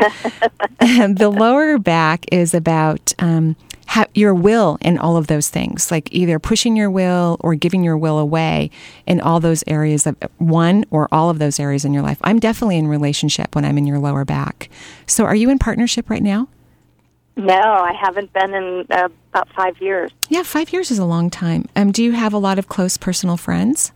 the 0.80 1.32
lower 1.34 1.78
back 1.78 2.24
is 2.30 2.54
about 2.54 3.12
um, 3.18 3.56
ha- 3.88 4.06
your 4.14 4.34
will 4.34 4.78
in 4.80 4.96
all 4.98 5.16
of 5.16 5.26
those 5.26 5.48
things, 5.48 5.90
like 5.90 6.08
either 6.12 6.38
pushing 6.38 6.76
your 6.76 6.90
will 6.90 7.36
or 7.40 7.54
giving 7.54 7.82
your 7.82 7.96
will 7.96 8.18
away 8.18 8.70
in 9.06 9.20
all 9.20 9.40
those 9.40 9.64
areas 9.66 10.06
of 10.06 10.16
one 10.38 10.84
or 10.90 11.08
all 11.10 11.30
of 11.30 11.40
those 11.40 11.58
areas 11.58 11.84
in 11.84 11.92
your 11.92 12.02
life. 12.02 12.18
I'm 12.22 12.38
definitely 12.38 12.76
in 12.76 12.86
relationship 12.86 13.56
when 13.56 13.64
I'm 13.64 13.76
in 13.76 13.86
your 13.86 13.98
lower 13.98 14.24
back. 14.24 14.70
So, 15.06 15.24
are 15.24 15.34
you 15.34 15.50
in 15.50 15.58
partnership 15.58 16.08
right 16.08 16.22
now? 16.22 16.48
No, 17.36 17.54
I 17.54 17.92
haven't 17.92 18.32
been 18.32 18.54
in 18.54 18.86
uh, 18.90 19.08
about 19.32 19.48
five 19.54 19.80
years. 19.80 20.12
Yeah, 20.28 20.42
five 20.42 20.72
years 20.72 20.90
is 20.90 20.98
a 20.98 21.04
long 21.04 21.30
time. 21.30 21.66
Um, 21.74 21.90
do 21.90 22.04
you 22.04 22.12
have 22.12 22.34
a 22.34 22.38
lot 22.38 22.58
of 22.58 22.68
close 22.68 22.96
personal 22.96 23.36
friends? 23.36 23.92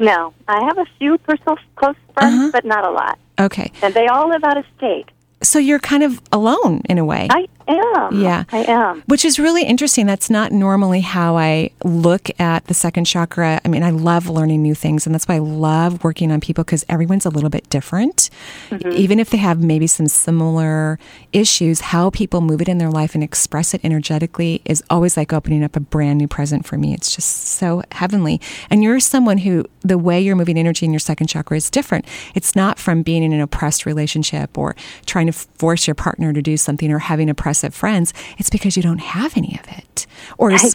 No, 0.00 0.32
I 0.48 0.64
have 0.64 0.78
a 0.78 0.86
few 0.98 1.18
personal 1.18 1.56
close 1.76 1.94
friends, 2.14 2.34
uh-huh. 2.34 2.50
but 2.52 2.64
not 2.64 2.84
a 2.84 2.90
lot, 2.90 3.18
Okay, 3.38 3.70
and 3.82 3.94
they 3.94 4.06
all 4.08 4.28
live 4.28 4.42
out 4.42 4.56
of 4.56 4.64
state. 4.76 5.06
so 5.42 5.58
you're 5.58 5.78
kind 5.78 6.02
of 6.02 6.20
alone 6.32 6.80
in 6.88 6.98
a 6.98 7.04
way. 7.04 7.28
I 7.30 7.46
am. 7.74 8.20
Yeah. 8.20 8.44
I 8.52 8.64
am. 8.64 9.02
Which 9.06 9.24
is 9.24 9.38
really 9.38 9.64
interesting. 9.64 10.06
That's 10.06 10.30
not 10.30 10.52
normally 10.52 11.00
how 11.00 11.36
I 11.36 11.70
look 11.84 12.28
at 12.40 12.66
the 12.66 12.74
second 12.74 13.04
chakra. 13.04 13.60
I 13.64 13.68
mean, 13.68 13.82
I 13.82 13.90
love 13.90 14.28
learning 14.28 14.62
new 14.62 14.74
things, 14.74 15.06
and 15.06 15.14
that's 15.14 15.26
why 15.26 15.36
I 15.36 15.38
love 15.38 16.02
working 16.04 16.32
on 16.32 16.40
people 16.40 16.64
because 16.64 16.84
everyone's 16.88 17.26
a 17.26 17.30
little 17.30 17.50
bit 17.50 17.68
different. 17.70 18.30
Mm-hmm. 18.70 18.92
Even 18.92 19.18
if 19.18 19.30
they 19.30 19.38
have 19.38 19.62
maybe 19.62 19.86
some 19.86 20.06
similar 20.06 20.98
issues, 21.32 21.80
how 21.80 22.10
people 22.10 22.40
move 22.40 22.60
it 22.62 22.68
in 22.68 22.78
their 22.78 22.90
life 22.90 23.14
and 23.14 23.24
express 23.24 23.74
it 23.74 23.80
energetically 23.84 24.60
is 24.64 24.82
always 24.90 25.16
like 25.16 25.32
opening 25.32 25.62
up 25.64 25.76
a 25.76 25.80
brand 25.80 26.18
new 26.18 26.28
present 26.28 26.66
for 26.66 26.76
me. 26.76 26.94
It's 26.94 27.14
just 27.14 27.44
so 27.44 27.82
heavenly. 27.92 28.40
And 28.70 28.82
you're 28.82 29.00
someone 29.00 29.38
who, 29.38 29.64
the 29.80 29.98
way 29.98 30.20
you're 30.20 30.36
moving 30.36 30.58
energy 30.58 30.86
in 30.86 30.92
your 30.92 31.00
second 31.00 31.28
chakra 31.28 31.56
is 31.56 31.70
different. 31.70 32.06
It's 32.34 32.54
not 32.56 32.78
from 32.78 33.02
being 33.02 33.22
in 33.22 33.32
an 33.32 33.40
oppressed 33.40 33.86
relationship 33.86 34.56
or 34.56 34.76
trying 35.06 35.26
to 35.26 35.32
force 35.32 35.86
your 35.86 35.94
partner 35.94 36.32
to 36.32 36.42
do 36.42 36.56
something 36.56 36.90
or 36.90 36.98
having 36.98 37.28
oppressive 37.60 37.78
friends. 37.78 38.12
It's 38.38 38.50
because 38.50 38.76
you 38.76 38.82
don't 38.82 38.98
have 38.98 39.36
any 39.36 39.58
of 39.62 39.68
it. 39.78 40.06
Or 40.38 40.50
as, 40.52 40.74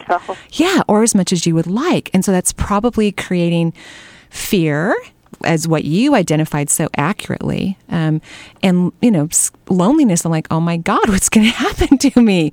yeah, 0.52 0.82
or 0.88 1.02
as 1.02 1.14
much 1.14 1.32
as 1.32 1.46
you 1.46 1.54
would 1.54 1.66
like. 1.66 2.10
And 2.14 2.24
so 2.24 2.32
that's 2.32 2.52
probably 2.52 3.12
creating 3.12 3.72
fear 4.30 4.94
as 5.44 5.68
what 5.68 5.84
you 5.84 6.14
identified 6.14 6.70
so 6.70 6.88
accurately 6.96 7.76
um, 7.90 8.22
and 8.62 8.90
you 9.02 9.10
know 9.10 9.28
loneliness 9.68 10.24
i'm 10.24 10.30
like 10.30 10.46
oh 10.50 10.60
my 10.60 10.78
god 10.78 11.08
what's 11.10 11.28
going 11.28 11.44
to 11.44 11.52
happen 11.52 11.98
to 11.98 12.20
me 12.22 12.52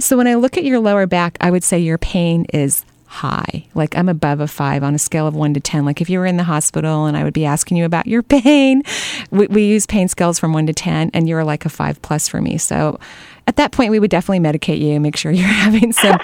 so 0.00 0.16
when 0.16 0.26
i 0.26 0.34
look 0.34 0.56
at 0.56 0.64
your 0.64 0.78
lower 0.78 1.06
back 1.06 1.36
i 1.40 1.50
would 1.50 1.62
say 1.62 1.78
your 1.78 1.98
pain 1.98 2.46
is 2.54 2.84
high 3.06 3.66
like 3.74 3.96
i'm 3.98 4.08
above 4.08 4.40
a 4.40 4.48
five 4.48 4.82
on 4.82 4.94
a 4.94 4.98
scale 4.98 5.26
of 5.26 5.34
one 5.34 5.52
to 5.52 5.60
ten 5.60 5.84
like 5.84 6.00
if 6.00 6.08
you 6.08 6.18
were 6.18 6.24
in 6.24 6.38
the 6.38 6.44
hospital 6.44 7.04
and 7.04 7.14
i 7.14 7.22
would 7.22 7.34
be 7.34 7.44
asking 7.44 7.76
you 7.76 7.84
about 7.84 8.06
your 8.06 8.22
pain 8.40 8.82
we, 9.30 9.46
we 9.48 9.66
use 9.66 9.84
pain 9.84 10.08
scales 10.08 10.38
from 10.38 10.54
one 10.54 10.66
to 10.66 10.72
ten 10.72 11.10
and 11.12 11.28
you're 11.28 11.44
like 11.44 11.66
a 11.66 11.68
five 11.68 12.00
plus 12.00 12.26
for 12.26 12.40
me 12.40 12.56
so 12.56 12.98
at 13.46 13.56
that 13.56 13.72
point 13.72 13.90
we 13.90 13.98
would 13.98 14.10
definitely 14.10 14.40
medicate 14.40 14.80
you 14.80 14.98
make 15.00 15.16
sure 15.16 15.32
you're 15.32 15.46
having 15.46 15.92
some 15.92 16.18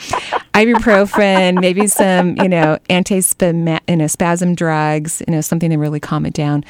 ibuprofen 0.54 1.60
maybe 1.60 1.86
some 1.86 2.36
you 2.36 2.48
know 2.48 2.78
anti-spasm 2.88 3.66
you 3.88 3.96
know, 3.96 4.06
spasm 4.06 4.54
drugs 4.54 5.22
you 5.26 5.32
know 5.32 5.40
something 5.40 5.70
to 5.70 5.76
really 5.76 6.00
calm 6.00 6.26
it 6.26 6.34
down. 6.34 6.64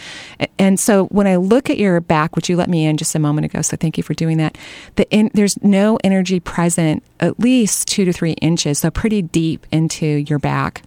And 0.58 0.78
so 0.78 1.06
when 1.06 1.26
i 1.26 1.36
look 1.36 1.70
at 1.70 1.78
your 1.78 2.00
back 2.00 2.36
which 2.36 2.48
you 2.48 2.56
let 2.56 2.68
me 2.68 2.84
in 2.84 2.96
just 2.96 3.14
a 3.14 3.18
moment 3.18 3.44
ago 3.44 3.62
so 3.62 3.76
thank 3.76 3.96
you 3.96 4.02
for 4.02 4.14
doing 4.14 4.38
that 4.38 4.58
the 4.96 5.08
in, 5.10 5.30
there's 5.34 5.60
no 5.62 5.98
energy 6.04 6.40
present 6.40 7.02
at 7.20 7.38
least 7.40 7.88
two 7.88 8.04
to 8.04 8.12
three 8.12 8.32
inches 8.32 8.78
so 8.78 8.90
pretty 8.90 9.22
deep 9.22 9.66
into 9.72 10.06
your 10.06 10.38
back. 10.38 10.82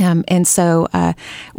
Um, 0.00 0.24
and 0.26 0.46
so, 0.48 0.88
uh, 0.94 1.12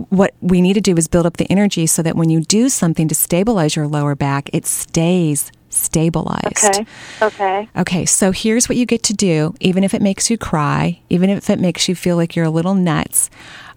what 0.09 0.33
we 0.41 0.61
need 0.61 0.73
to 0.73 0.81
do 0.81 0.97
is 0.97 1.07
build 1.07 1.25
up 1.27 1.37
the 1.37 1.49
energy 1.51 1.85
so 1.85 2.01
that 2.01 2.15
when 2.15 2.29
you 2.29 2.41
do 2.41 2.67
something 2.67 3.07
to 3.07 3.15
stabilize 3.15 3.75
your 3.75 3.87
lower 3.87 4.15
back, 4.15 4.49
it 4.53 4.65
stays 4.65 5.51
stabilized. 5.73 6.65
Okay. 6.65 6.85
Okay. 7.21 7.69
Okay, 7.75 8.05
so 8.05 8.31
here's 8.31 8.69
what 8.69 8.77
you 8.77 8.85
get 8.85 9.03
to 9.03 9.13
do, 9.13 9.55
even 9.59 9.83
if 9.83 9.93
it 9.93 10.01
makes 10.01 10.29
you 10.29 10.37
cry, 10.37 11.01
even 11.09 11.29
if 11.29 11.49
it 11.49 11.59
makes 11.59 11.89
you 11.89 11.95
feel 11.95 12.15
like 12.15 12.35
you're 12.35 12.45
a 12.45 12.51
little 12.51 12.75
nuts. 12.75 13.29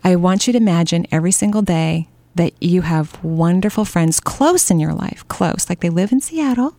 I 0.04 0.16
want 0.16 0.46
you 0.46 0.52
to 0.52 0.58
imagine 0.58 1.06
every 1.10 1.32
single 1.32 1.62
day 1.62 2.08
that 2.34 2.52
you 2.60 2.82
have 2.82 3.22
wonderful 3.24 3.84
friends 3.84 4.20
close 4.20 4.70
in 4.70 4.78
your 4.78 4.92
life, 4.92 5.26
close, 5.28 5.68
like 5.68 5.80
they 5.80 5.88
live 5.88 6.12
in 6.12 6.20
Seattle, 6.20 6.76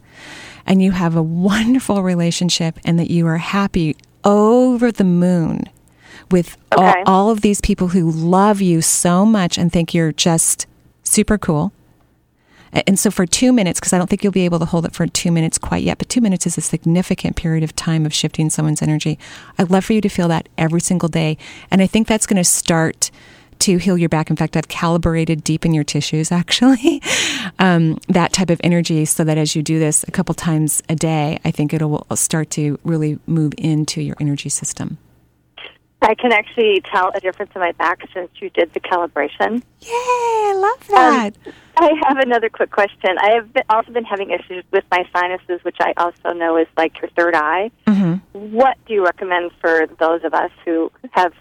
and 0.66 0.82
you 0.82 0.92
have 0.92 1.16
a 1.16 1.24
wonderful 1.24 2.04
relationship 2.04 2.80
and 2.86 3.00
that 3.00 3.10
you 3.10 3.26
are 3.28 3.38
happy 3.38 3.96
over 4.24 4.92
the 4.92 5.04
moon 5.04 5.64
with 6.30 6.58
all, 6.78 6.94
all 7.06 7.30
of 7.30 7.42
these 7.42 7.62
people 7.62 7.90
who 7.90 8.10
love 8.10 8.62
you 8.62 8.82
so 8.82 9.26
much 9.26 9.58
and 9.58 9.72
think 9.72 9.94
you're 9.94 10.12
just 10.12 10.68
super 11.04 11.38
cool. 11.38 11.72
And 12.86 13.00
so 13.00 13.10
for 13.10 13.26
two 13.26 13.52
minutes, 13.52 13.80
because 13.80 13.94
I 13.94 13.98
don't 13.98 14.08
think 14.10 14.24
you'll 14.24 14.34
be 14.34 14.46
able 14.46 14.60
to 14.60 14.66
hold 14.66 14.86
it 14.86 14.94
for 14.94 15.08
two 15.08 15.32
minutes 15.32 15.58
quite 15.58 15.84
yet, 15.84 15.98
but 15.98 16.10
two 16.10 16.22
minutes 16.22 16.46
is 16.46 16.58
a 16.58 16.62
significant 16.62 17.36
period 17.36 17.64
of 17.64 17.76
time 17.76 18.06
of 18.06 18.14
shifting 18.14 18.50
someone's 18.50 18.82
energy. 18.82 19.18
I'd 19.58 19.72
love 19.72 19.86
for 19.86 19.94
you 19.94 20.02
to 20.02 20.10
feel 20.10 20.28
that 20.28 20.50
every 20.58 20.82
single 20.82 21.10
day. 21.10 21.38
And 21.72 21.82
I 21.82 21.88
think 21.88 22.08
that's 22.08 22.26
going 22.26 22.38
to 22.38 22.44
start 22.44 23.10
to 23.60 23.78
heal 23.78 23.98
your 23.98 24.10
back. 24.10 24.30
In 24.30 24.36
fact, 24.36 24.56
I've 24.56 24.68
calibrated 24.68 25.44
deep 25.44 25.66
in 25.66 25.74
your 25.74 25.84
tissues, 25.84 26.32
actually, 26.32 27.02
um, 27.60 27.98
that 28.08 28.34
type 28.34 28.50
of 28.50 28.62
energy 28.64 29.06
so 29.06 29.24
that 29.24 29.38
as 29.38 29.56
you 29.56 29.64
do 29.64 29.80
this 29.80 30.04
a 30.08 30.12
couple 30.12 30.36
times 30.36 30.84
a 30.90 30.96
day, 30.96 31.40
I 31.44 31.52
think 31.52 31.74
it'll 31.74 32.06
start 32.16 32.52
to 32.52 32.80
really 32.84 33.20
move 33.26 33.54
into 33.58 34.02
your 34.02 34.16
energy 34.20 34.50
system. 34.50 34.98
I 36.02 36.16
can 36.16 36.32
actually 36.32 36.82
tell 36.82 37.12
a 37.14 37.20
difference 37.20 37.52
in 37.56 37.62
my 37.62 37.72
back 37.74 38.02
since 38.14 38.30
you 38.40 38.50
did 38.52 38.72
the 38.74 38.80
calibration. 38.80 39.64
Yay, 39.82 39.92
I 39.92 40.54
love 40.56 40.88
that. 40.88 41.32
I 41.76 41.92
have 42.08 42.18
another 42.20 42.50
quick 42.50 42.72
question. 42.72 43.18
I 43.20 43.32
have 43.32 43.52
been, 43.54 43.64
also 43.70 43.92
been 43.92 44.06
having 44.06 44.30
issues 44.30 44.64
with 44.72 44.84
my 44.92 45.08
sinuses, 45.14 45.64
which 45.64 45.78
I 45.80 45.94
also 45.98 46.34
know 46.34 46.58
is 46.58 46.68
like 46.78 47.00
your 47.02 47.10
third 47.12 47.36
eye. 47.36 47.72
Mm-hmm. 47.88 48.54
What 48.54 48.78
do 48.86 48.94
you 48.94 49.04
recommend 49.04 49.52
for 49.60 49.88
those 50.00 50.24
of 50.24 50.34
us 50.34 50.52
who 50.66 50.92
have 51.12 51.34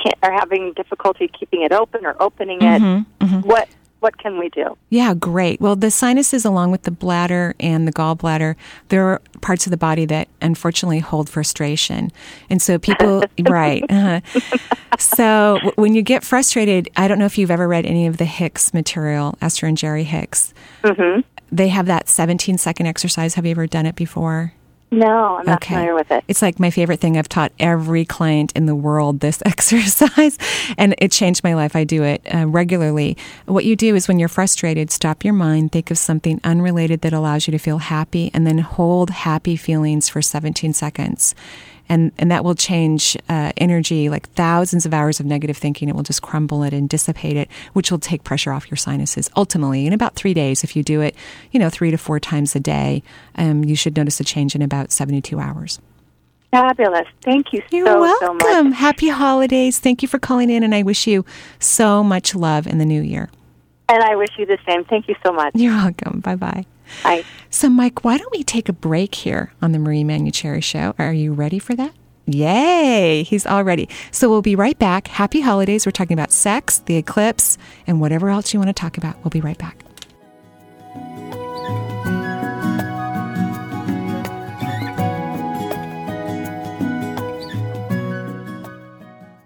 can't, 0.00 0.16
are 0.22 0.32
having 0.32 0.72
difficulty 0.74 1.28
keeping 1.28 1.62
it 1.62 1.72
open 1.72 2.04
or 2.04 2.20
opening 2.20 2.58
it? 2.62 2.82
Mm-hmm. 2.82 3.40
What 3.40 3.68
what 4.00 4.18
can 4.18 4.38
we 4.38 4.48
do? 4.50 4.76
Yeah, 4.90 5.14
great. 5.14 5.60
Well, 5.60 5.76
the 5.76 5.90
sinuses, 5.90 6.44
along 6.44 6.70
with 6.70 6.82
the 6.82 6.90
bladder 6.90 7.54
and 7.58 7.86
the 7.86 7.92
gallbladder, 7.92 8.54
there 8.88 9.04
are 9.06 9.20
parts 9.40 9.66
of 9.66 9.70
the 9.70 9.76
body 9.76 10.04
that 10.06 10.28
unfortunately 10.40 11.00
hold 11.00 11.28
frustration. 11.28 12.10
And 12.48 12.62
so 12.62 12.78
people, 12.78 13.24
right. 13.48 13.84
uh 13.90 14.20
So 14.98 15.56
w- 15.56 15.72
when 15.76 15.94
you 15.94 16.02
get 16.02 16.24
frustrated, 16.24 16.88
I 16.96 17.08
don't 17.08 17.18
know 17.18 17.26
if 17.26 17.38
you've 17.38 17.50
ever 17.50 17.68
read 17.68 17.86
any 17.86 18.06
of 18.06 18.16
the 18.16 18.24
Hicks 18.24 18.72
material, 18.74 19.36
Esther 19.40 19.66
and 19.66 19.76
Jerry 19.76 20.04
Hicks. 20.04 20.52
Mm-hmm. 20.82 21.20
They 21.50 21.68
have 21.68 21.86
that 21.86 22.08
17 22.08 22.58
second 22.58 22.86
exercise. 22.86 23.34
Have 23.34 23.44
you 23.46 23.52
ever 23.52 23.66
done 23.66 23.86
it 23.86 23.96
before? 23.96 24.52
No, 24.90 25.38
I'm 25.38 25.46
not 25.46 25.64
familiar 25.64 25.94
with 25.94 26.10
it. 26.10 26.24
It's 26.28 26.40
like 26.40 26.58
my 26.58 26.70
favorite 26.70 27.00
thing. 27.00 27.18
I've 27.18 27.28
taught 27.28 27.52
every 27.58 28.04
client 28.04 28.52
in 28.56 28.66
the 28.66 28.74
world 28.74 29.20
this 29.20 29.42
exercise, 29.46 30.38
and 30.76 30.94
it 30.98 31.12
changed 31.12 31.44
my 31.44 31.54
life. 31.54 31.76
I 31.76 31.84
do 31.84 32.02
it 32.02 32.22
uh, 32.32 32.46
regularly. 32.46 33.16
What 33.46 33.64
you 33.64 33.76
do 33.76 33.94
is 33.94 34.08
when 34.08 34.18
you're 34.18 34.28
frustrated, 34.28 34.90
stop 34.90 35.24
your 35.24 35.34
mind, 35.34 35.72
think 35.72 35.90
of 35.90 35.98
something 35.98 36.40
unrelated 36.42 37.02
that 37.02 37.12
allows 37.12 37.46
you 37.46 37.52
to 37.52 37.58
feel 37.58 37.78
happy, 37.78 38.30
and 38.32 38.46
then 38.46 38.58
hold 38.58 39.10
happy 39.10 39.56
feelings 39.56 40.08
for 40.08 40.22
17 40.22 40.72
seconds 40.72 41.34
and 41.88 42.12
and 42.18 42.30
that 42.30 42.44
will 42.44 42.54
change 42.54 43.16
uh, 43.28 43.52
energy 43.56 44.08
like 44.08 44.28
thousands 44.30 44.86
of 44.86 44.94
hours 44.94 45.20
of 45.20 45.26
negative 45.26 45.56
thinking 45.56 45.88
it 45.88 45.94
will 45.94 46.02
just 46.02 46.22
crumble 46.22 46.62
it 46.62 46.72
and 46.72 46.88
dissipate 46.88 47.36
it 47.36 47.48
which 47.72 47.90
will 47.90 47.98
take 47.98 48.24
pressure 48.24 48.52
off 48.52 48.70
your 48.70 48.76
sinuses 48.76 49.30
ultimately 49.36 49.86
in 49.86 49.92
about 49.92 50.14
three 50.14 50.34
days 50.34 50.64
if 50.64 50.76
you 50.76 50.82
do 50.82 51.00
it 51.00 51.14
you 51.50 51.60
know 51.60 51.70
three 51.70 51.90
to 51.90 51.98
four 51.98 52.20
times 52.20 52.54
a 52.54 52.60
day 52.60 53.02
um, 53.36 53.64
you 53.64 53.76
should 53.76 53.96
notice 53.96 54.20
a 54.20 54.24
change 54.24 54.54
in 54.54 54.62
about 54.62 54.92
72 54.92 55.38
hours 55.38 55.80
Fabulous. 56.50 57.06
Thank 57.22 57.52
you 57.52 57.62
You're 57.70 58.00
welcome. 58.00 58.40
so 58.40 58.64
much. 58.64 58.74
Happy 58.74 59.08
holidays. 59.08 59.78
Thank 59.78 60.00
you 60.00 60.08
for 60.08 60.18
calling 60.18 60.48
in, 60.48 60.62
and 60.62 60.74
I 60.74 60.82
wish 60.82 61.06
you 61.06 61.26
so 61.58 62.02
much 62.02 62.34
love 62.34 62.66
in 62.66 62.78
the 62.78 62.86
new 62.86 63.02
year. 63.02 63.28
And 63.88 64.02
I 64.02 64.16
wish 64.16 64.30
you 64.38 64.46
the 64.46 64.58
same. 64.66 64.84
Thank 64.84 65.08
you 65.08 65.16
so 65.24 65.32
much. 65.32 65.52
You're 65.54 65.74
welcome. 65.74 66.20
Bye 66.20 66.36
bye. 66.36 66.64
Bye. 67.02 67.24
So, 67.50 67.68
Mike, 67.68 68.04
why 68.04 68.18
don't 68.18 68.32
we 68.32 68.42
take 68.42 68.68
a 68.68 68.72
break 68.72 69.14
here 69.14 69.52
on 69.62 69.72
the 69.72 69.78
Marie 69.78 70.04
Manuchehri 70.04 70.62
Show? 70.62 70.94
Are 70.98 71.12
you 71.12 71.32
ready 71.32 71.58
for 71.58 71.74
that? 71.74 71.92
Yay, 72.26 73.22
he's 73.22 73.46
all 73.46 73.64
ready. 73.64 73.88
So, 74.10 74.28
we'll 74.28 74.42
be 74.42 74.56
right 74.56 74.78
back. 74.78 75.08
Happy 75.08 75.40
holidays. 75.40 75.86
We're 75.86 75.92
talking 75.92 76.14
about 76.14 76.30
sex, 76.30 76.78
the 76.78 76.96
eclipse, 76.96 77.56
and 77.86 78.00
whatever 78.00 78.28
else 78.28 78.52
you 78.52 78.60
want 78.60 78.68
to 78.68 78.74
talk 78.74 78.98
about. 78.98 79.16
We'll 79.24 79.30
be 79.30 79.40
right 79.40 79.58
back. 79.58 79.82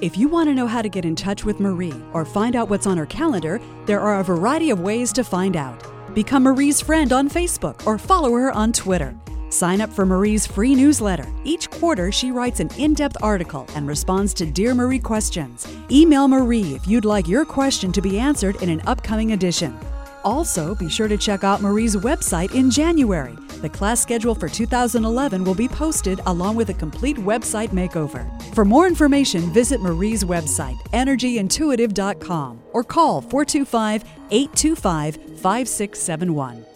If 0.00 0.16
you 0.16 0.26
want 0.26 0.48
to 0.48 0.54
know 0.54 0.66
how 0.66 0.82
to 0.82 0.88
get 0.88 1.04
in 1.04 1.14
touch 1.14 1.44
with 1.44 1.60
Marie 1.60 1.94
or 2.12 2.24
find 2.24 2.56
out 2.56 2.70
what's 2.70 2.86
on 2.86 2.96
her 2.96 3.06
calendar, 3.06 3.60
there 3.86 4.00
are 4.00 4.20
a 4.20 4.24
variety 4.24 4.70
of 4.70 4.80
ways 4.80 5.12
to 5.12 5.22
find 5.22 5.56
out. 5.56 5.86
Become 6.14 6.44
Marie's 6.44 6.80
friend 6.80 7.12
on 7.12 7.28
Facebook 7.28 7.86
or 7.86 7.98
follow 7.98 8.32
her 8.32 8.50
on 8.52 8.72
Twitter. 8.72 9.14
Sign 9.50 9.82
up 9.82 9.92
for 9.92 10.06
Marie's 10.06 10.46
free 10.46 10.74
newsletter. 10.74 11.30
Each 11.44 11.70
quarter, 11.70 12.10
she 12.10 12.30
writes 12.30 12.58
an 12.60 12.70
in 12.78 12.94
depth 12.94 13.18
article 13.22 13.66
and 13.76 13.86
responds 13.86 14.32
to 14.34 14.46
Dear 14.46 14.74
Marie 14.74 14.98
questions. 14.98 15.68
Email 15.90 16.26
Marie 16.26 16.74
if 16.74 16.88
you'd 16.88 17.04
like 17.04 17.28
your 17.28 17.44
question 17.44 17.92
to 17.92 18.00
be 18.00 18.18
answered 18.18 18.60
in 18.62 18.70
an 18.70 18.80
upcoming 18.86 19.32
edition. 19.32 19.78
Also, 20.24 20.74
be 20.74 20.88
sure 20.88 21.08
to 21.08 21.16
check 21.16 21.44
out 21.44 21.60
Marie's 21.60 21.96
website 21.96 22.54
in 22.54 22.70
January. 22.70 23.36
The 23.60 23.68
class 23.68 24.00
schedule 24.00 24.34
for 24.34 24.48
2011 24.48 25.44
will 25.44 25.54
be 25.54 25.68
posted 25.68 26.20
along 26.26 26.56
with 26.56 26.70
a 26.70 26.74
complete 26.74 27.16
website 27.16 27.68
makeover. 27.68 28.26
For 28.54 28.64
more 28.64 28.86
information, 28.86 29.52
visit 29.52 29.80
Marie's 29.80 30.24
website, 30.24 30.78
energyintuitive.com, 30.92 32.60
or 32.72 32.84
call 32.84 33.20
425 33.20 34.04
825 34.30 35.14
5671. 35.40 36.66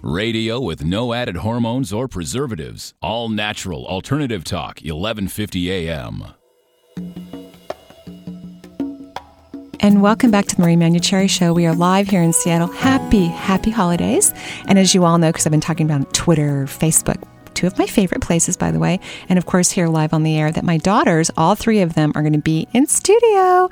Radio 0.00 0.60
with 0.60 0.84
no 0.84 1.12
added 1.12 1.38
hormones 1.38 1.92
or 1.92 2.06
preservatives. 2.06 2.94
All 3.02 3.28
natural 3.28 3.84
alternative 3.86 4.44
talk, 4.44 4.78
1150 4.80 5.70
AM. 5.72 6.37
And 9.80 10.02
welcome 10.02 10.32
back 10.32 10.46
to 10.46 10.56
the 10.56 10.62
Marie 10.62 10.74
Manuchehri 10.74 11.30
Show. 11.30 11.52
We 11.52 11.64
are 11.64 11.74
live 11.74 12.08
here 12.08 12.20
in 12.20 12.32
Seattle. 12.32 12.66
Happy, 12.66 13.26
happy 13.26 13.70
holidays. 13.70 14.34
And 14.66 14.76
as 14.76 14.92
you 14.92 15.04
all 15.04 15.18
know, 15.18 15.28
because 15.28 15.46
I've 15.46 15.52
been 15.52 15.60
talking 15.60 15.88
about 15.88 16.12
Twitter, 16.12 16.64
Facebook, 16.66 17.22
two 17.54 17.68
of 17.68 17.78
my 17.78 17.86
favorite 17.86 18.20
places, 18.20 18.56
by 18.56 18.72
the 18.72 18.80
way, 18.80 18.98
and 19.28 19.38
of 19.38 19.46
course, 19.46 19.70
here 19.70 19.86
live 19.86 20.12
on 20.12 20.24
the 20.24 20.36
air, 20.36 20.50
that 20.50 20.64
my 20.64 20.78
daughters, 20.78 21.30
all 21.36 21.54
three 21.54 21.80
of 21.80 21.94
them, 21.94 22.10
are 22.16 22.22
going 22.22 22.32
to 22.32 22.40
be 22.40 22.66
in 22.72 22.88
studio 22.88 23.70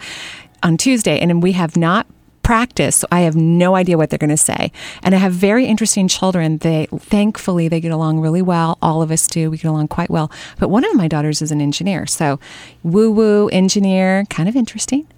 on 0.62 0.76
Tuesday. 0.76 1.18
And 1.18 1.42
we 1.42 1.52
have 1.52 1.76
not 1.76 2.06
practice 2.46 2.96
so 2.96 3.06
i 3.10 3.20
have 3.20 3.34
no 3.34 3.74
idea 3.74 3.96
what 3.96 4.08
they're 4.08 4.18
going 4.26 4.30
to 4.30 4.36
say. 4.36 4.70
And 5.02 5.14
i 5.14 5.18
have 5.18 5.32
very 5.32 5.66
interesting 5.66 6.08
children. 6.08 6.58
They 6.58 6.86
thankfully 6.98 7.68
they 7.68 7.80
get 7.80 7.92
along 7.92 8.20
really 8.20 8.42
well. 8.42 8.78
All 8.80 9.02
of 9.02 9.10
us 9.10 9.26
do. 9.26 9.50
We 9.50 9.58
get 9.58 9.68
along 9.68 9.88
quite 9.88 10.10
well. 10.10 10.30
But 10.58 10.68
one 10.68 10.84
of 10.84 10.94
my 10.94 11.08
daughters 11.08 11.42
is 11.42 11.50
an 11.50 11.60
engineer. 11.60 12.06
So 12.06 12.38
woo 12.82 13.10
woo 13.10 13.48
engineer 13.48 14.24
kind 14.30 14.48
of 14.48 14.56
interesting. 14.56 15.06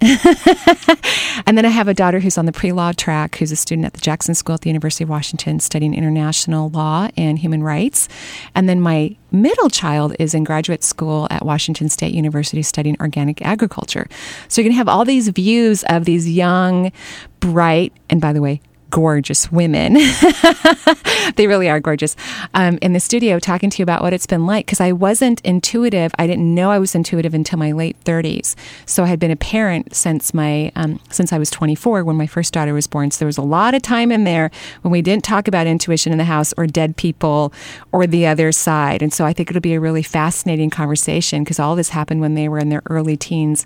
And 1.45 1.57
then 1.57 1.65
i 1.65 1.69
have 1.69 1.87
a 1.87 1.93
daughter 1.93 2.19
who's 2.19 2.37
on 2.37 2.45
the 2.45 2.51
pre-law 2.51 2.91
track 2.91 3.37
who's 3.37 3.51
a 3.51 3.55
student 3.55 3.85
at 3.85 3.93
the 3.93 4.01
jackson 4.01 4.35
school 4.35 4.55
at 4.55 4.61
the 4.61 4.69
university 4.69 5.03
of 5.03 5.09
washington 5.09 5.59
studying 5.59 5.93
international 5.95 6.69
law 6.69 7.07
and 7.17 7.39
human 7.39 7.63
rights. 7.63 8.07
And 8.55 8.67
then 8.69 8.81
my 8.81 9.15
middle 9.31 9.69
child 9.69 10.15
is 10.19 10.33
in 10.33 10.43
graduate 10.43 10.83
school 10.83 11.27
at 11.29 11.45
Washington 11.45 11.89
State 11.89 12.13
University 12.13 12.61
studying 12.61 12.97
organic 12.99 13.41
agriculture. 13.41 14.07
So 14.47 14.61
you're 14.61 14.65
going 14.65 14.73
to 14.73 14.77
have 14.77 14.87
all 14.87 15.05
these 15.05 15.29
views 15.29 15.83
of 15.89 16.05
these 16.05 16.29
young, 16.29 16.91
bright, 17.39 17.93
and 18.09 18.19
by 18.21 18.33
the 18.33 18.41
way, 18.41 18.61
gorgeous 18.89 19.51
women. 19.51 19.93
they 21.35 21.47
really 21.47 21.69
are 21.69 21.79
gorgeous. 21.79 22.15
Um, 22.53 22.79
in 22.81 22.93
the 22.93 22.99
studio, 22.99 23.39
talking 23.39 23.69
to 23.69 23.79
you 23.79 23.83
about 23.83 24.01
what 24.01 24.13
it's 24.13 24.25
been 24.25 24.45
like 24.45 24.65
because 24.65 24.81
I 24.81 24.91
wasn't 24.91 25.41
intuitive. 25.41 26.11
I 26.17 26.27
didn't 26.27 26.53
know 26.53 26.71
I 26.71 26.79
was 26.79 26.95
intuitive 26.95 27.33
until 27.33 27.59
my 27.59 27.71
late 27.71 27.97
30s. 28.03 28.55
So 28.85 29.03
I 29.03 29.07
had 29.07 29.19
been 29.19 29.31
a 29.31 29.35
parent 29.35 29.95
since 29.95 30.33
my 30.33 30.71
um, 30.75 30.99
since 31.09 31.33
I 31.33 31.37
was 31.37 31.49
24 31.49 32.03
when 32.03 32.15
my 32.15 32.27
first 32.27 32.53
daughter 32.53 32.73
was 32.73 32.87
born. 32.87 33.11
So 33.11 33.19
there 33.19 33.27
was 33.27 33.37
a 33.37 33.43
lot 33.43 33.73
of 33.73 33.81
time 33.81 34.11
in 34.11 34.23
there 34.23 34.51
when 34.81 34.91
we 34.91 35.01
didn't 35.01 35.23
talk 35.23 35.47
about 35.47 35.67
intuition 35.67 36.11
in 36.11 36.17
the 36.17 36.25
house 36.25 36.53
or 36.57 36.67
dead 36.67 36.97
people 36.97 37.53
or 37.91 38.07
the 38.07 38.25
other 38.27 38.51
side. 38.51 39.01
And 39.01 39.13
so 39.13 39.25
I 39.25 39.33
think 39.33 39.49
it'll 39.49 39.61
be 39.61 39.73
a 39.73 39.79
really 39.79 40.03
fascinating 40.03 40.69
conversation 40.69 41.43
because 41.43 41.59
all 41.59 41.75
this 41.75 41.89
happened 41.89 42.21
when 42.21 42.35
they 42.35 42.49
were 42.49 42.59
in 42.59 42.69
their 42.69 42.83
early 42.89 43.17
teens 43.17 43.65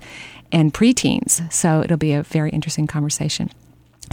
and 0.51 0.73
preteens. 0.73 1.51
So 1.51 1.81
it'll 1.81 1.97
be 1.97 2.13
a 2.13 2.23
very 2.23 2.51
interesting 2.51 2.88
conversation. 2.88 3.49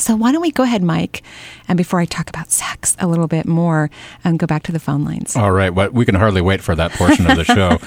So 0.01 0.17
why 0.17 0.33
don't 0.33 0.41
we 0.41 0.51
go 0.51 0.63
ahead, 0.63 0.83
Mike, 0.83 1.23
and 1.69 1.77
before 1.77 2.01
I 2.01 2.07
talk 2.07 2.29
about 2.29 2.51
sex 2.51 2.97
a 2.99 3.07
little 3.07 3.29
bit 3.29 3.47
more, 3.47 3.91
and 4.25 4.39
go 4.39 4.47
back 4.47 4.63
to 4.65 4.73
the 4.73 4.81
phone 4.81 5.05
lines. 5.05 5.37
All 5.37 5.53
right, 5.53 5.71
well, 5.71 5.91
we 5.91 6.05
can 6.05 6.15
hardly 6.15 6.41
wait 6.41 6.63
for 6.63 6.75
that 6.75 6.93
portion 6.93 7.31
of 7.31 7.37
the 7.37 7.45
show. 7.45 7.79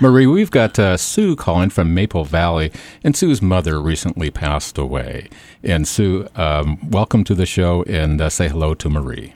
Marie, 0.00 0.26
we've 0.26 0.50
got 0.50 0.78
uh, 0.78 0.96
Sue 0.96 1.34
calling 1.36 1.70
from 1.70 1.94
Maple 1.94 2.24
Valley, 2.24 2.70
and 3.02 3.16
Sue's 3.16 3.40
mother 3.40 3.80
recently 3.80 4.30
passed 4.30 4.76
away. 4.78 5.28
And 5.62 5.88
Sue, 5.88 6.28
um, 6.36 6.78
welcome 6.90 7.24
to 7.24 7.34
the 7.34 7.46
show, 7.46 7.82
and 7.84 8.20
uh, 8.20 8.28
say 8.28 8.48
hello 8.48 8.74
to 8.74 8.90
Marie. 8.90 9.34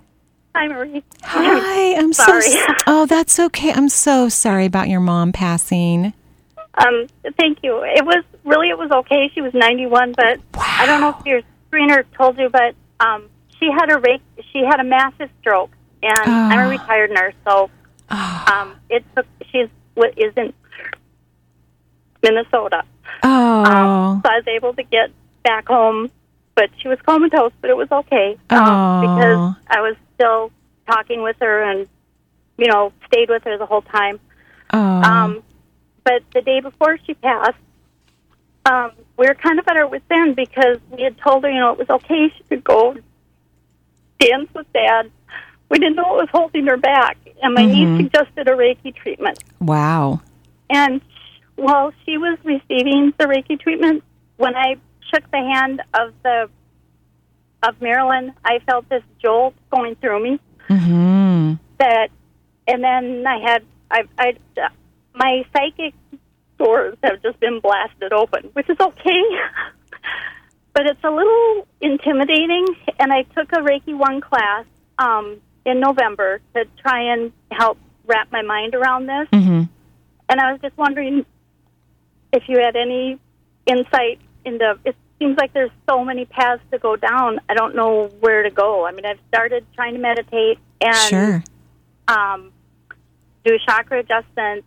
Hi, 0.55 0.69
Marie. 0.69 1.03
Hi, 1.23 1.97
I'm 1.97 2.13
Sorry. 2.13 2.43
so. 2.43 2.67
Oh, 2.87 3.07
that's 3.07 3.41
okay. 3.41 3.73
I'm 3.73 3.89
so 3.89 4.29
sorry 4.29 4.67
about 4.67 4.89
your 4.89 5.01
mom 5.01 5.33
passing. 5.33 6.13
Um, 6.75 7.07
thank 7.39 7.59
you. 7.63 7.83
It 7.83 8.05
was 8.05 8.25
really 8.45 8.69
it 8.69 8.79
was 8.79 8.91
okay. 8.91 9.31
She 9.35 9.41
was 9.41 9.53
91, 9.55 10.13
but 10.17 10.41
I 10.55 10.87
don't 10.87 11.01
know 11.01 11.17
if 11.19 11.27
your 11.27 11.41
screener 11.75 12.05
told 12.17 12.39
you, 12.39 12.49
but 12.49 12.75
um, 13.01 13.29
she 13.59 13.71
had 13.71 13.91
a 13.91 13.99
rake, 13.99 14.23
she 14.53 14.61
had 14.65 14.81
a 14.81 14.85
massive 14.85 15.31
stroke, 15.41 15.71
and 16.03 16.17
I'm 16.51 16.61
a 16.61 16.65
Oh. 16.65 16.69
retired 16.69 17.11
nurse, 17.11 17.35
so 17.47 17.71
um, 18.11 18.75
it 18.89 19.05
took. 19.17 19.27
She's 19.51 19.69
what 19.95 20.13
is 20.19 20.33
in 20.37 20.53
Minnesota. 22.23 22.83
Oh, 23.23 23.65
Um, 23.65 24.23
so 24.25 24.31
I 24.31 24.37
was 24.39 24.47
able 24.49 24.75
to 24.75 24.83
get 24.83 25.11
back 25.43 25.67
home, 25.69 26.11
but 26.55 26.71
she 26.79 26.89
was 26.89 26.99
comatose, 27.07 27.53
but 27.61 27.71
it 27.71 27.77
was 27.77 27.91
okay 27.91 28.37
um, 28.51 28.67
Oh. 28.69 29.01
because 29.01 29.55
I 29.69 29.81
was 29.81 29.97
still 30.15 30.51
talking 30.87 31.23
with 31.23 31.37
her 31.41 31.63
and 31.63 31.89
you 32.59 32.67
know 32.69 32.93
stayed 33.07 33.29
with 33.31 33.45
her 33.45 33.57
the 33.59 33.67
whole 33.67 33.83
time. 33.83 34.21
oh, 34.73 34.79
Um, 35.03 35.43
but 36.05 36.23
the 36.35 36.43
day 36.43 36.61
before 36.61 36.99
she 37.07 37.15
passed, 37.15 37.57
um, 38.67 38.93
we 39.17 39.27
were 39.27 39.35
kind 39.35 39.59
of 39.59 39.67
at 39.69 39.77
our 39.77 39.87
wits' 39.87 40.05
end 40.11 40.37
because 40.37 40.79
we 40.91 41.03
had 41.03 41.17
told 41.19 41.45
her, 41.45 41.51
you 41.51 41.61
know, 41.61 41.73
it 41.73 41.79
was 41.79 41.91
okay. 41.91 42.33
She 42.37 42.43
could 42.45 42.65
go 42.65 42.97
dance 44.19 44.49
with 44.55 44.73
Dad. 44.73 45.11
We 45.69 45.79
didn't 45.79 45.97
know 45.97 46.05
what 46.05 46.17
was 46.17 46.29
holding 46.31 46.67
her 46.67 46.77
back, 46.77 47.17
and 47.43 47.55
my 47.55 47.65
niece 47.67 47.97
suggested 47.97 48.49
a 48.49 48.53
Reiki 48.53 48.95
treatment. 48.95 49.39
wow. 49.61 50.21
And 50.71 51.01
while 51.57 51.93
she 52.05 52.17
was 52.19 52.39
receiving 52.43 53.13
the 53.19 53.25
Reiki 53.27 53.61
treatment, 53.61 54.03
when 54.39 54.57
I 54.57 54.77
shook 55.13 55.31
the 55.31 55.39
hand 55.39 55.83
of 55.95 56.13
the 56.23 56.49
of 57.63 57.81
Marilyn, 57.81 58.33
I 58.45 58.59
felt 58.67 58.89
this 58.89 59.03
jolt 59.23 59.55
going 59.71 59.95
through 59.97 60.23
me 60.23 60.41
Hmm. 60.69 61.55
that, 61.79 62.09
and 62.67 62.83
then 62.83 63.25
I 63.27 63.39
had 63.39 63.63
I 63.91 64.05
I 64.19 64.37
my 65.15 65.45
psychic 65.53 65.95
doors 66.59 66.97
have 67.03 67.23
just 67.23 67.39
been 67.41 67.61
blasted 67.61 68.13
open, 68.13 68.51
which 68.53 68.69
is 68.69 68.77
okay. 68.81 69.23
but 70.75 70.87
it's 70.87 71.03
a 71.05 71.11
little 71.11 71.67
intimidating, 71.81 72.67
and 72.99 73.13
I 73.13 73.23
took 73.23 73.53
a 73.53 73.57
Reiki 73.61 73.97
one 73.97 74.21
class 74.21 74.65
um, 74.99 75.41
in 75.65 75.81
November 75.81 76.41
to 76.55 76.65
try 76.81 77.13
and 77.13 77.33
help 77.51 77.79
wrap 78.07 78.31
my 78.33 78.43
mind 78.43 78.75
around 78.75 79.07
this. 79.07 79.29
Mm-hmm. 79.33 79.63
And 80.29 80.41
I 80.41 80.53
was 80.53 80.61
just 80.61 80.77
wondering 80.77 81.25
if 82.33 82.43
you 82.49 82.59
had 82.59 82.77
any 82.77 83.19
insight 83.67 84.21
into. 84.45 84.79
It 84.85 84.97
seems 85.19 85.37
like 85.39 85.53
there's 85.53 85.71
so 85.89 86.05
many 86.05 86.25
paths 86.25 86.63
to 86.73 86.79
go 86.79 86.97
down. 86.97 87.41
I 87.49 87.55
don't 87.55 87.75
know 87.77 88.09
where 88.21 88.43
to 88.43 88.51
go. 88.51 88.85
I 88.85 88.93
mean, 88.93 89.07
I've 89.07 89.21
started 89.29 89.65
trying 89.75 89.95
to 89.95 90.01
meditate 90.01 90.59
and 90.81 90.97
Sure. 90.97 91.45
um, 92.09 92.53
do 93.45 93.57
chakra 93.65 94.01
adjustments, 94.01 94.67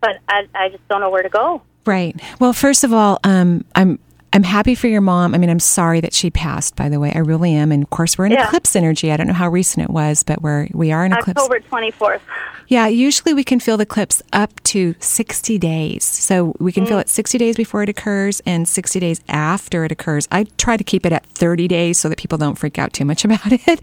but 0.00 0.18
I, 0.28 0.48
I 0.54 0.68
just 0.68 0.86
don't 0.88 1.00
know 1.00 1.10
where 1.10 1.22
to 1.22 1.28
go. 1.28 1.62
Right. 1.86 2.20
Well, 2.38 2.52
first 2.52 2.84
of 2.84 2.92
all, 2.92 3.18
um, 3.24 3.64
I'm 3.74 3.98
I'm 4.32 4.42
happy 4.42 4.74
for 4.74 4.88
your 4.88 5.00
mom. 5.00 5.34
I 5.34 5.38
mean, 5.38 5.48
I'm 5.50 5.58
sorry 5.60 6.00
that 6.00 6.12
she 6.12 6.30
passed. 6.30 6.76
By 6.76 6.88
the 6.88 7.00
way, 7.00 7.12
I 7.14 7.18
really 7.18 7.54
am. 7.54 7.72
And 7.72 7.82
of 7.82 7.90
course, 7.90 8.18
we're 8.18 8.26
in 8.26 8.32
Yeah. 8.32 8.46
eclipse 8.46 8.76
energy. 8.76 9.10
I 9.10 9.16
don't 9.16 9.26
know 9.26 9.32
how 9.32 9.48
recent 9.48 9.84
it 9.84 9.90
was, 9.90 10.22
but 10.22 10.42
we're 10.42 10.68
we 10.72 10.92
are 10.92 11.04
in 11.06 11.12
eclipse. 11.12 11.40
October 11.42 11.60
24th. 11.60 12.20
Yeah, 12.68 12.86
usually 12.86 13.32
we 13.32 13.44
can 13.44 13.60
feel 13.60 13.78
the 13.78 13.84
eclipse 13.84 14.20
up 14.34 14.62
to 14.64 14.94
60 14.98 15.56
days. 15.58 16.04
So 16.04 16.54
we 16.58 16.70
can 16.72 16.84
Mm. 16.84 16.88
feel 16.88 16.98
it 16.98 17.08
60 17.08 17.38
days 17.38 17.56
before 17.56 17.82
it 17.82 17.88
occurs 17.88 18.42
and 18.44 18.68
60 18.68 19.00
days 19.00 19.22
after 19.30 19.86
it 19.86 19.92
occurs. 19.92 20.28
I 20.30 20.44
try 20.58 20.76
to 20.76 20.84
keep 20.84 21.06
it 21.06 21.12
at 21.14 21.24
30 21.24 21.66
days 21.66 21.96
so 21.96 22.10
that 22.10 22.18
people 22.18 22.36
don't 22.36 22.56
freak 22.58 22.78
out 22.78 22.92
too 22.92 23.06
much 23.06 23.24
about 23.24 23.40
it. 23.50 23.80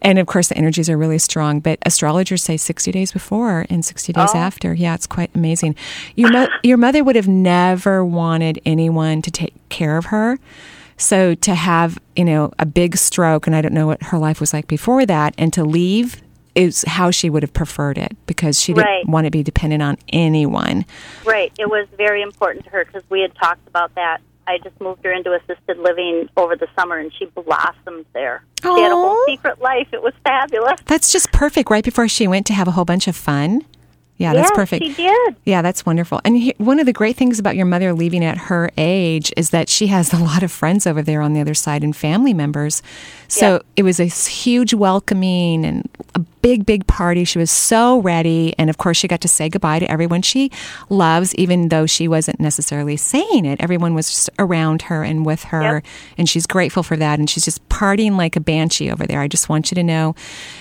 And 0.00 0.18
of 0.18 0.26
course, 0.26 0.48
the 0.48 0.56
energies 0.56 0.88
are 0.88 0.96
really 0.96 1.18
strong, 1.18 1.60
but 1.60 1.78
astrologers 1.84 2.42
say 2.42 2.56
60 2.56 2.90
days 2.92 3.12
before 3.12 3.66
and 3.68 3.84
60 3.84 4.14
days 4.14 4.30
Oh. 4.32 4.38
after. 4.38 4.72
Yeah, 4.72 4.94
it's 4.94 5.06
quite 5.06 5.30
amazing. 5.34 5.76
Your, 6.16 6.32
mo- 6.32 6.48
your 6.62 6.78
mother 6.78 7.04
would 7.04 7.16
have 7.16 7.28
never 7.28 8.02
wanted 8.02 8.58
anyone 8.64 9.20
to 9.20 9.30
take 9.30 9.52
care 9.72 9.96
of 9.96 10.06
her. 10.06 10.38
So 10.96 11.34
to 11.34 11.54
have, 11.56 11.98
you 12.14 12.24
know, 12.24 12.52
a 12.60 12.66
big 12.66 12.96
stroke, 12.96 13.48
and 13.48 13.56
I 13.56 13.60
don't 13.62 13.74
know 13.74 13.88
what 13.88 14.02
her 14.04 14.18
life 14.18 14.38
was 14.40 14.52
like 14.52 14.68
before 14.68 15.04
that, 15.06 15.34
and 15.36 15.52
to 15.54 15.64
leave 15.64 16.22
is 16.54 16.84
how 16.86 17.10
she 17.10 17.30
would 17.30 17.42
have 17.42 17.52
preferred 17.54 17.96
it 17.98 18.14
because 18.26 18.60
she 18.60 18.72
didn't 18.74 18.86
Right. 18.86 19.08
want 19.08 19.24
to 19.24 19.30
be 19.30 19.42
dependent 19.42 19.82
on 19.82 19.96
anyone. 20.12 20.84
Right. 21.24 21.50
It 21.58 21.68
was 21.70 21.88
very 21.96 22.20
important 22.22 22.64
to 22.66 22.70
her 22.70 22.84
because 22.84 23.02
we 23.08 23.20
had 23.22 23.34
talked 23.34 23.66
about 23.66 23.94
that. 23.96 24.20
I 24.46 24.58
just 24.58 24.78
moved 24.80 25.02
her 25.04 25.12
into 25.12 25.32
assisted 25.32 25.78
living 25.78 26.28
over 26.36 26.54
the 26.56 26.68
summer, 26.76 26.98
and 26.98 27.10
she 27.14 27.24
blossomed 27.26 28.04
there. 28.12 28.44
She 28.62 28.68
had 28.68 28.92
a 28.92 28.94
whole 28.96 29.16
secret 29.26 29.60
life. 29.62 29.88
It 29.92 30.02
was 30.02 30.12
fabulous. 30.24 30.78
That's 30.84 31.10
just 31.10 31.32
perfect 31.32 31.70
right 31.70 31.84
before 31.84 32.06
she 32.08 32.26
went 32.28 32.46
to 32.46 32.52
have 32.52 32.68
a 32.68 32.72
whole 32.72 32.84
bunch 32.84 33.08
of 33.08 33.16
fun. 33.16 33.62
Yeah, 34.22 34.34
that's 34.34 34.50
perfect. 34.52 34.84
She 34.84 34.94
did. 34.94 35.36
Yeah, 35.44 35.62
that's 35.62 35.84
wonderful. 35.84 36.20
And 36.24 36.36
he, 36.36 36.54
one 36.58 36.78
of 36.78 36.86
the 36.86 36.92
great 36.92 37.16
things 37.16 37.38
about 37.38 37.56
your 37.56 37.66
mother 37.66 37.92
leaving 37.92 38.24
at 38.24 38.38
her 38.38 38.70
age 38.78 39.32
is 39.36 39.50
that 39.50 39.68
she 39.68 39.88
has 39.88 40.12
a 40.12 40.18
lot 40.22 40.42
of 40.42 40.50
friends 40.52 40.86
over 40.86 41.02
there 41.02 41.20
on 41.20 41.32
the 41.32 41.40
other 41.40 41.54
side 41.54 41.82
and 41.82 41.94
family 41.94 42.34
members. 42.34 42.82
So 43.28 43.62
it 43.76 43.82
was 43.82 43.98
a 43.98 44.04
huge 44.04 44.74
welcoming 44.74 45.64
and 45.64 45.88
a 46.14 46.18
big, 46.42 46.66
big 46.66 46.86
party. 46.86 47.24
She 47.24 47.38
was 47.38 47.50
so 47.50 48.00
ready. 48.00 48.54
And 48.58 48.68
of 48.68 48.76
course, 48.76 48.98
she 48.98 49.08
got 49.08 49.22
to 49.22 49.28
say 49.28 49.48
goodbye 49.48 49.78
to 49.78 49.90
everyone 49.90 50.20
she 50.20 50.50
loves, 50.90 51.34
even 51.36 51.68
though 51.68 51.86
she 51.86 52.08
wasn't 52.08 52.40
necessarily 52.40 52.98
saying 52.98 53.46
it. 53.46 53.58
Everyone 53.60 53.94
was 53.94 54.10
just 54.10 54.30
around 54.38 54.82
her 54.82 55.02
and 55.02 55.24
with 55.24 55.44
her. 55.44 55.76
Yep. 55.76 55.84
And 56.18 56.28
she's 56.28 56.46
grateful 56.46 56.82
for 56.82 56.96
that. 56.98 57.18
And 57.18 57.30
she's 57.30 57.44
just 57.44 57.66
partying 57.70 58.18
like 58.18 58.36
a 58.36 58.40
banshee 58.40 58.90
over 58.90 59.06
there. 59.06 59.20
I 59.20 59.28
just 59.28 59.48
want 59.48 59.70
you 59.70 59.76
to 59.76 59.82
know. 59.82 60.14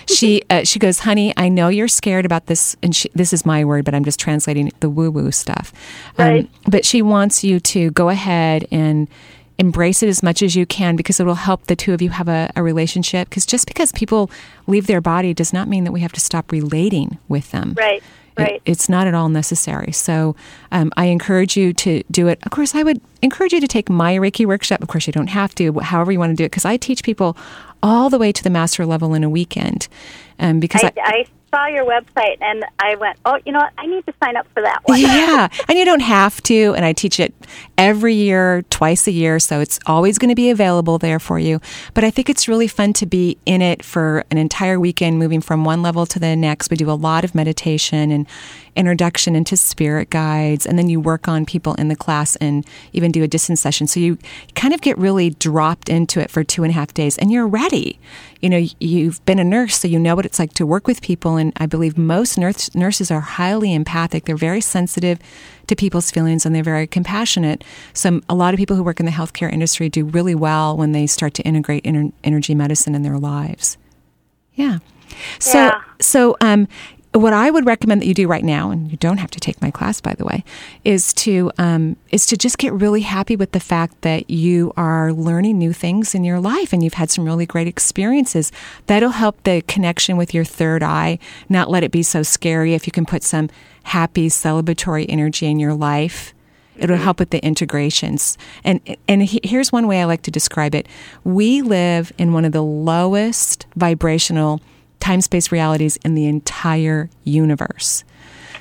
She 0.08 0.41
uh, 0.50 0.63
she 0.63 0.80
goes, 0.80 1.00
honey, 1.00 1.34
I 1.36 1.50
know 1.50 1.67
you're 1.67 1.89
scared 1.89 2.26
about 2.26 2.45
this. 2.45 2.78
And 2.82 2.95
she, 2.95 3.10
this 3.13 3.34
is 3.34 3.45
my 3.45 3.51
word, 3.66 3.86
but 3.86 3.94
I'm 3.94 4.04
just 4.06 4.20
translating 4.20 4.72
the 4.80 4.90
woo 4.90 5.12
woo 5.12 5.32
stuff. 5.32 5.72
Um, 6.18 6.48
but 6.68 6.86
she 6.86 7.02
wants 7.02 7.44
you 7.44 7.60
to 7.60 7.92
go 7.92 8.10
ahead 8.10 8.68
and 8.72 9.08
embrace 9.58 10.02
it 10.02 10.10
as 10.10 10.24
much 10.24 10.42
as 10.42 10.56
you 10.56 10.66
can 10.66 10.96
because 10.96 11.20
it 11.20 11.26
will 11.26 11.36
help 11.36 11.68
the 11.68 11.76
two 11.76 11.94
of 11.94 12.02
you 12.02 12.10
have 12.10 12.28
a, 12.28 12.52
a 12.56 12.64
relationship. 12.64 13.30
Because 13.30 13.46
just 13.46 13.68
because 13.68 13.92
people 13.92 14.32
leave 14.66 14.88
their 14.88 15.02
body 15.02 15.34
does 15.34 15.54
not 15.54 15.68
mean 15.68 15.84
that 15.84 15.92
we 15.92 16.00
have 16.02 16.12
to 16.14 16.22
stop 16.22 16.52
relating 16.52 17.18
with 17.28 17.52
them. 17.52 17.74
Right. 17.78 17.98
It- 17.98 18.04
Right. 18.38 18.62
it's 18.66 18.88
not 18.88 19.08
at 19.08 19.14
all 19.14 19.28
necessary. 19.28 19.92
So 19.92 20.38
um, 20.72 20.90
I 20.96 21.08
encourage 21.08 21.58
you 21.58 21.74
to 21.74 22.02
do 22.10 22.28
it. 22.30 22.40
Of 22.44 22.52
course, 22.52 22.74
I 22.74 22.82
would 22.82 23.02
encourage 23.22 23.52
you 23.52 23.60
to 23.60 23.68
take 23.68 23.90
my 23.90 24.16
Reiki 24.16 24.46
workshop. 24.46 24.82
Of 24.82 24.88
course, 24.88 25.06
you 25.06 25.12
don't 25.12 25.28
have 25.28 25.54
to, 25.56 25.78
however 25.82 26.14
you 26.14 26.18
want 26.18 26.32
to 26.32 26.36
do 26.36 26.46
it, 26.46 26.50
because 26.50 26.64
I 26.64 26.78
teach 26.78 27.04
people 27.04 27.36
all 27.84 28.10
the 28.10 28.18
way 28.18 28.32
to 28.32 28.42
the 28.42 28.50
master 28.50 28.86
level 28.86 29.14
in 29.14 29.26
a 29.26 29.30
weekend. 29.30 29.90
Um, 30.40 30.62
because 30.62 30.82
I, 30.86 30.94
I 31.04 31.26
saw 31.54 31.68
your 31.68 31.86
website 31.86 32.38
and 32.42 32.66
I 32.80 32.96
went, 32.96 33.18
oh, 33.26 33.38
you 33.46 33.52
know 33.52 33.60
what? 33.60 33.74
I 33.78 33.86
need 33.86 34.06
to 34.06 34.14
sign 34.24 34.38
up 34.38 34.48
for 34.54 34.62
that 34.64 34.82
one. 34.86 35.00
yeah, 35.02 35.50
and 35.68 35.78
you 35.78 35.86
don't 35.86 36.02
have 36.02 36.42
to. 36.44 36.74
And 36.76 36.86
I 36.86 36.94
teach 36.94 37.20
it 37.20 37.34
every 37.78 38.14
year, 38.14 38.64
twice 38.70 39.08
a 39.08 39.12
year, 39.12 39.40
so 39.40 39.60
it's 39.60 39.80
always 39.86 40.18
going 40.18 40.30
to 40.30 40.36
be 40.36 40.50
available 40.50 40.98
there 40.98 41.20
for 41.20 41.40
you. 41.40 41.60
But 41.94 42.04
I 42.04 42.10
think 42.10 42.30
it's 42.30 42.48
really 42.48 42.68
fun 42.68 42.94
to 42.94 43.06
be 43.06 43.38
in 43.46 43.62
it 43.62 43.84
for 43.84 44.24
an 44.32 44.38
entire 44.38 44.80
weekend, 44.80 45.20
moving 45.20 45.42
from 45.42 45.66
one 45.66 45.82
level 45.82 46.06
to 46.06 46.20
the 46.20 46.36
next. 46.36 46.72
We 46.72 46.78
do 46.78 46.90
a 46.90 46.94
lot 46.94 47.24
of 47.24 47.36
meditation 47.36 48.12
and 48.12 48.28
introduction 48.76 49.36
into 49.36 49.58
spirit 49.58 50.10
guides, 50.10 50.66
and 50.66 50.80
then 50.80 50.90
you 50.90 51.00
work 51.00 51.28
on 51.28 51.46
people 51.46 51.74
in 51.76 51.90
the 51.90 51.96
class 51.96 52.36
and 52.38 52.66
even 52.94 53.12
do 53.12 53.24
a 53.24 53.28
distance 53.28 53.60
session. 53.60 53.88
So 53.88 54.00
you 54.00 54.18
kind 54.56 54.74
of 54.74 54.82
get 54.82 54.98
really 54.98 55.32
dropped 55.32 55.90
into 55.90 56.22
it 56.22 56.32
for 56.32 56.44
two 56.44 56.64
and 56.64 56.72
a 56.72 56.74
half 56.74 56.94
days, 56.94 57.18
and 57.18 57.32
you're 57.32 57.48
ready. 57.48 58.00
You 58.41 58.49
know, 58.49 58.65
you've 58.80 59.23
been 59.25 59.38
a 59.39 59.43
nurse, 59.43 59.77
so 59.77 59.88
you 59.88 59.99
know 59.99 60.15
what 60.15 60.25
it's 60.25 60.39
like 60.39 60.54
to 60.54 60.65
work 60.65 60.88
with 60.88 61.01
people. 61.01 61.38
And 61.38 61.54
I 61.58 61.67
believe 61.67 61.97
most 61.97 62.38
nurse, 62.38 62.73
nurses 62.73 63.12
are 63.12 63.19
highly 63.21 63.73
empathic. 63.73 64.25
They're 64.25 64.36
very 64.36 64.62
sensitive 64.62 65.19
to 65.67 65.75
people's 65.75 66.10
feelings 66.10 66.45
and 66.45 66.56
they're 66.56 66.63
very 66.63 66.88
compassionate. 66.88 67.63
So 67.93 68.19
a 68.27 68.36
lot 68.36 68.54
of 68.54 68.58
people 68.58 68.75
who 68.75 68.84
work 68.84 68.99
in 68.99 69.06
the 69.06 69.12
healthcare 69.12 69.51
industry 69.51 69.89
do 69.89 70.06
really 70.06 70.36
well 70.36 70.75
when 70.75 70.91
they 70.91 71.06
start 71.08 71.34
to 71.36 71.43
integrate 71.43 71.84
ener- 71.84 72.12
energy 72.23 72.56
medicine 72.56 72.95
in 72.95 73.04
their 73.04 73.19
lives. 73.19 73.77
Yeah. 74.56 74.80
So, 75.39 75.58
Yeah. 75.60 75.82
so, 75.99 76.36
um, 76.41 76.67
what 77.13 77.34
I 77.34 77.50
would 77.50 77.65
recommend 77.65 78.02
that 78.02 78.06
you 78.06 78.13
do 78.13 78.28
right 78.28 78.43
now, 78.43 78.71
and 78.71 78.89
you 78.89 78.97
don't 78.97 79.17
have 79.17 79.32
to 79.32 79.39
take 79.39 79.62
my 79.62 79.69
class, 79.69 80.00
by 80.00 80.13
the 80.13 80.24
way, 80.24 80.45
is 80.86 81.13
to 81.15 81.52
um, 81.58 81.97
is 82.10 82.26
to 82.28 82.38
just 82.38 82.58
get 82.58 82.71
really 82.74 83.02
happy 83.02 83.36
with 83.36 83.52
the 83.52 83.60
fact 83.60 84.02
that 84.02 84.30
you 84.30 84.71
are 84.78 85.12
learning 85.12 85.58
new 85.58 85.74
things 85.74 86.15
in 86.15 86.24
your 86.24 86.39
life, 86.39 86.71
and 86.71 86.84
you've 86.84 86.93
had 86.93 87.12
some 87.12 87.26
really 87.26 87.45
great 87.45 87.67
experiences. 87.67 88.52
That'll 88.88 89.10
help 89.10 89.43
the 89.43 89.62
connection 89.63 90.15
with 90.15 90.34
your 90.34 90.45
third 90.45 90.84
eye. 90.84 91.19
Not 91.50 91.69
let 91.69 91.84
it 91.84 91.91
be 91.91 92.04
so 92.04 92.24
scary. 92.24 92.74
If 92.74 92.88
you 92.88 92.91
can 92.91 93.06
put 93.06 93.24
some 93.24 93.50
happy, 93.84 94.30
celebratory 94.30 95.06
energy 95.10 95.47
in 95.47 95.60
your 95.60 95.74
life, 95.74 96.34
it'll 96.78 96.95
help 96.95 97.19
with 97.19 97.32
the 97.32 97.43
integrations. 97.43 98.38
And 98.63 98.80
and 99.10 99.24
he- 99.24 99.41
here's 99.43 99.74
one 99.74 99.86
way 99.86 100.02
I 100.02 100.06
like 100.06 100.21
to 100.21 100.32
describe 100.32 100.74
it: 100.74 100.88
we 101.26 101.62
live 101.62 102.13
in 102.17 102.32
one 102.32 102.45
of 102.45 102.54
the 102.54 102.63
lowest 102.63 103.65
vibrational 103.76 104.62
time 105.02 105.20
space 105.20 105.52
realities 105.52 105.98
in 106.06 106.16
the 106.16 106.26
entire 106.28 107.10
universe. 107.26 108.04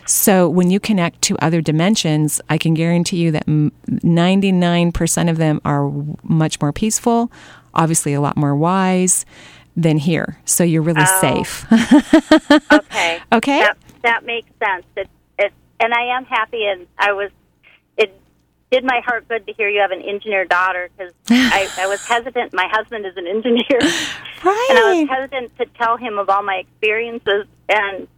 So 0.06 0.48
when 0.48 0.70
you 0.70 0.80
connect 0.80 1.22
to 1.22 1.36
other 1.38 1.60
dimensions, 1.60 2.40
I 2.48 2.58
can 2.58 2.74
guarantee 2.74 3.18
you 3.18 3.30
that 3.30 3.46
99% 3.46 5.30
of 5.30 5.36
them 5.36 5.60
are 5.64 5.90
much 6.24 6.60
more 6.60 6.72
peaceful, 6.72 7.30
obviously 7.74 8.12
a 8.14 8.20
lot 8.20 8.36
more 8.36 8.56
wise 8.56 9.24
than 9.76 9.98
here. 9.98 10.38
So 10.44 10.64
you're 10.64 10.82
really 10.82 11.04
Oh. 11.06 11.20
safe. 11.20 11.66
Okay. 12.72 13.20
okay? 13.32 13.60
That 13.60 13.76
that 14.02 14.24
makes 14.24 14.48
sense. 14.58 14.84
It, 14.96 15.08
it, 15.38 15.52
and 15.78 15.92
I 15.94 16.16
am 16.16 16.24
happy, 16.24 16.64
and 16.66 16.86
I 16.98 17.12
was. 17.12 17.30
It 18.70 18.76
did 18.76 18.84
my 18.84 19.00
heart 19.04 19.28
good 19.28 19.46
to 19.46 19.52
hear 19.52 19.68
you 19.68 19.80
have 19.80 19.90
an 19.90 20.02
engineer 20.02 20.44
daughter 20.44 20.88
because 20.96 21.12
I, 21.30 21.68
I 21.78 21.86
was 21.86 22.04
hesitant. 22.04 22.52
My 22.52 22.68
husband 22.70 23.06
is 23.06 23.16
an 23.16 23.26
engineer, 23.26 23.64
and 23.80 23.88
I 24.44 25.00
was 25.00 25.08
hesitant 25.08 25.56
to 25.58 25.66
tell 25.78 25.96
him 25.96 26.18
of 26.18 26.28
all 26.28 26.42
my 26.42 26.56
experiences. 26.56 27.46
And 27.68 28.08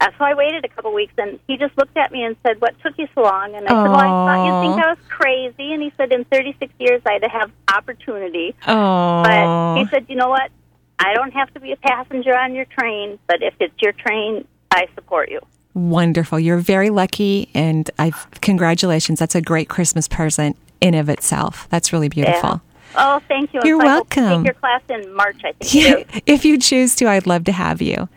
uh, 0.00 0.10
so 0.16 0.24
I 0.24 0.34
waited 0.34 0.64
a 0.64 0.68
couple 0.68 0.92
weeks, 0.94 1.12
and 1.18 1.38
he 1.46 1.56
just 1.56 1.76
looked 1.76 1.96
at 1.96 2.12
me 2.12 2.22
and 2.22 2.36
said, 2.42 2.60
"What 2.60 2.74
took 2.82 2.96
you 2.98 3.08
so 3.14 3.22
long?" 3.22 3.54
And 3.54 3.66
I 3.66 3.70
said, 3.70 3.90
"Well, 3.90 3.96
I 3.96 4.06
thought 4.06 4.46
you 4.46 4.70
think 4.70 4.84
I 4.84 4.90
was 4.90 4.98
crazy." 5.08 5.72
And 5.72 5.82
he 5.82 5.92
said, 5.96 6.12
"In 6.12 6.24
36 6.24 6.72
years, 6.78 7.02
I'd 7.04 7.24
have 7.24 7.50
opportunity." 7.74 8.54
Oh. 8.66 9.22
But 9.24 9.78
he 9.78 9.86
said, 9.88 10.06
you 10.08 10.16
know 10.16 10.28
what? 10.28 10.50
I 10.98 11.14
don't 11.14 11.32
have 11.32 11.52
to 11.54 11.60
be 11.60 11.72
a 11.72 11.76
passenger 11.76 12.36
on 12.36 12.54
your 12.54 12.66
train, 12.66 13.18
but 13.26 13.42
if 13.42 13.54
it's 13.58 13.74
your 13.80 13.92
train, 13.92 14.46
I 14.70 14.86
support 14.94 15.30
you. 15.30 15.40
Wonderful. 15.74 16.40
You're 16.40 16.58
very 16.58 16.90
lucky, 16.90 17.48
and 17.54 17.90
I 17.98 18.12
congratulations. 18.40 19.18
That's 19.18 19.34
a 19.34 19.40
great 19.40 19.68
Christmas 19.68 20.08
present 20.08 20.56
in 20.80 20.94
of 20.94 21.08
itself. 21.08 21.68
That's 21.70 21.92
really 21.92 22.08
beautiful. 22.08 22.60
Oh, 22.96 23.20
thank 23.28 23.54
you. 23.54 23.60
You're 23.64 23.80
so 23.80 23.86
I 23.86 23.92
hope 23.92 24.10
to 24.10 24.20
welcome. 24.20 24.42
Take 24.42 24.46
your 24.46 24.54
class 24.54 24.82
in 24.88 25.14
March, 25.14 25.40
I 25.44 25.52
think. 25.52 25.74
Yeah, 25.74 26.20
if 26.26 26.44
you 26.44 26.58
choose 26.58 26.96
to, 26.96 27.06
I'd 27.06 27.26
love 27.26 27.44
to 27.44 27.52
have 27.52 27.80
you. 27.80 28.08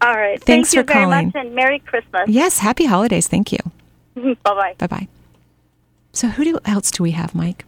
All 0.00 0.14
right. 0.14 0.42
Thanks 0.42 0.72
thank 0.72 0.76
you 0.76 0.82
for 0.82 0.92
very 0.92 1.04
calling. 1.06 1.26
much, 1.26 1.34
and 1.34 1.54
Merry 1.54 1.80
Christmas. 1.80 2.22
Yes, 2.28 2.58
happy 2.58 2.86
holidays. 2.86 3.26
Thank 3.26 3.52
you. 3.52 3.58
bye 4.14 4.34
bye. 4.44 4.74
Bye 4.78 4.86
bye. 4.86 5.08
So, 6.12 6.28
who 6.28 6.44
do, 6.44 6.58
else 6.64 6.90
do 6.90 7.02
we 7.02 7.12
have, 7.12 7.34
Mike? 7.34 7.64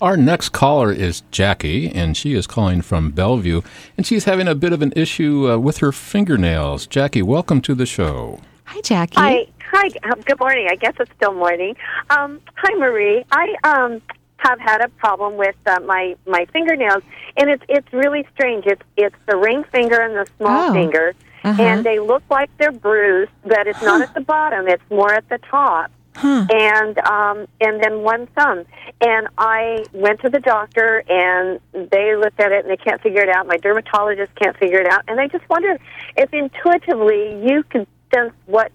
Our 0.00 0.16
next 0.16 0.50
caller 0.50 0.92
is 0.92 1.22
Jackie, 1.30 1.88
and 1.88 2.16
she 2.16 2.34
is 2.34 2.46
calling 2.46 2.82
from 2.82 3.10
Bellevue, 3.10 3.62
and 3.96 4.06
she's 4.06 4.24
having 4.24 4.48
a 4.48 4.54
bit 4.54 4.72
of 4.72 4.82
an 4.82 4.92
issue 4.96 5.50
uh, 5.50 5.58
with 5.58 5.78
her 5.78 5.92
fingernails. 5.92 6.86
Jackie, 6.86 7.22
welcome 7.22 7.60
to 7.62 7.74
the 7.74 7.86
show. 7.86 8.40
Hi, 8.66 8.80
Jackie. 8.82 9.14
Hi, 9.16 9.46
hi. 9.70 9.88
Um, 10.04 10.20
good 10.22 10.38
morning. 10.40 10.68
I 10.70 10.76
guess 10.76 10.94
it's 10.98 11.10
still 11.16 11.34
morning. 11.34 11.76
Um, 12.10 12.40
hi, 12.56 12.74
Marie. 12.76 13.24
I 13.30 13.54
um 13.64 14.00
have 14.38 14.58
had 14.58 14.80
a 14.80 14.88
problem 14.88 15.36
with 15.36 15.54
uh, 15.66 15.80
my 15.80 16.16
my 16.26 16.46
fingernails, 16.52 17.02
and 17.36 17.50
it's 17.50 17.62
it's 17.68 17.92
really 17.92 18.26
strange. 18.34 18.64
It's 18.66 18.82
it's 18.96 19.16
the 19.26 19.36
ring 19.36 19.64
finger 19.72 20.00
and 20.00 20.14
the 20.16 20.26
small 20.38 20.70
Oh. 20.70 20.72
finger, 20.72 21.14
Uh-huh. 21.44 21.62
and 21.62 21.84
they 21.84 21.98
look 21.98 22.22
like 22.30 22.50
they're 22.58 22.72
bruised, 22.72 23.32
but 23.44 23.66
it's 23.66 23.82
not 23.82 24.00
at 24.00 24.14
the 24.14 24.20
bottom. 24.20 24.68
It's 24.68 24.82
more 24.90 25.12
at 25.12 25.28
the 25.28 25.38
top. 25.38 25.90
Huh. 26.14 26.44
and 26.52 26.98
um 26.98 27.46
and 27.62 27.82
then 27.82 28.02
one 28.02 28.26
thumb 28.36 28.66
and 29.00 29.28
i 29.38 29.82
went 29.94 30.20
to 30.20 30.28
the 30.28 30.40
doctor 30.40 31.02
and 31.08 31.58
they 31.90 32.14
looked 32.16 32.38
at 32.38 32.52
it 32.52 32.66
and 32.66 32.70
they 32.70 32.76
can't 32.76 33.00
figure 33.00 33.22
it 33.22 33.30
out 33.30 33.46
my 33.46 33.56
dermatologist 33.56 34.30
can't 34.34 34.54
figure 34.58 34.78
it 34.78 34.86
out 34.86 35.00
and 35.08 35.18
i 35.18 35.26
just 35.26 35.48
wonder 35.48 35.78
if 36.18 36.30
intuitively 36.34 37.42
you 37.50 37.62
could 37.62 37.86
sense 38.14 38.32
what 38.46 38.70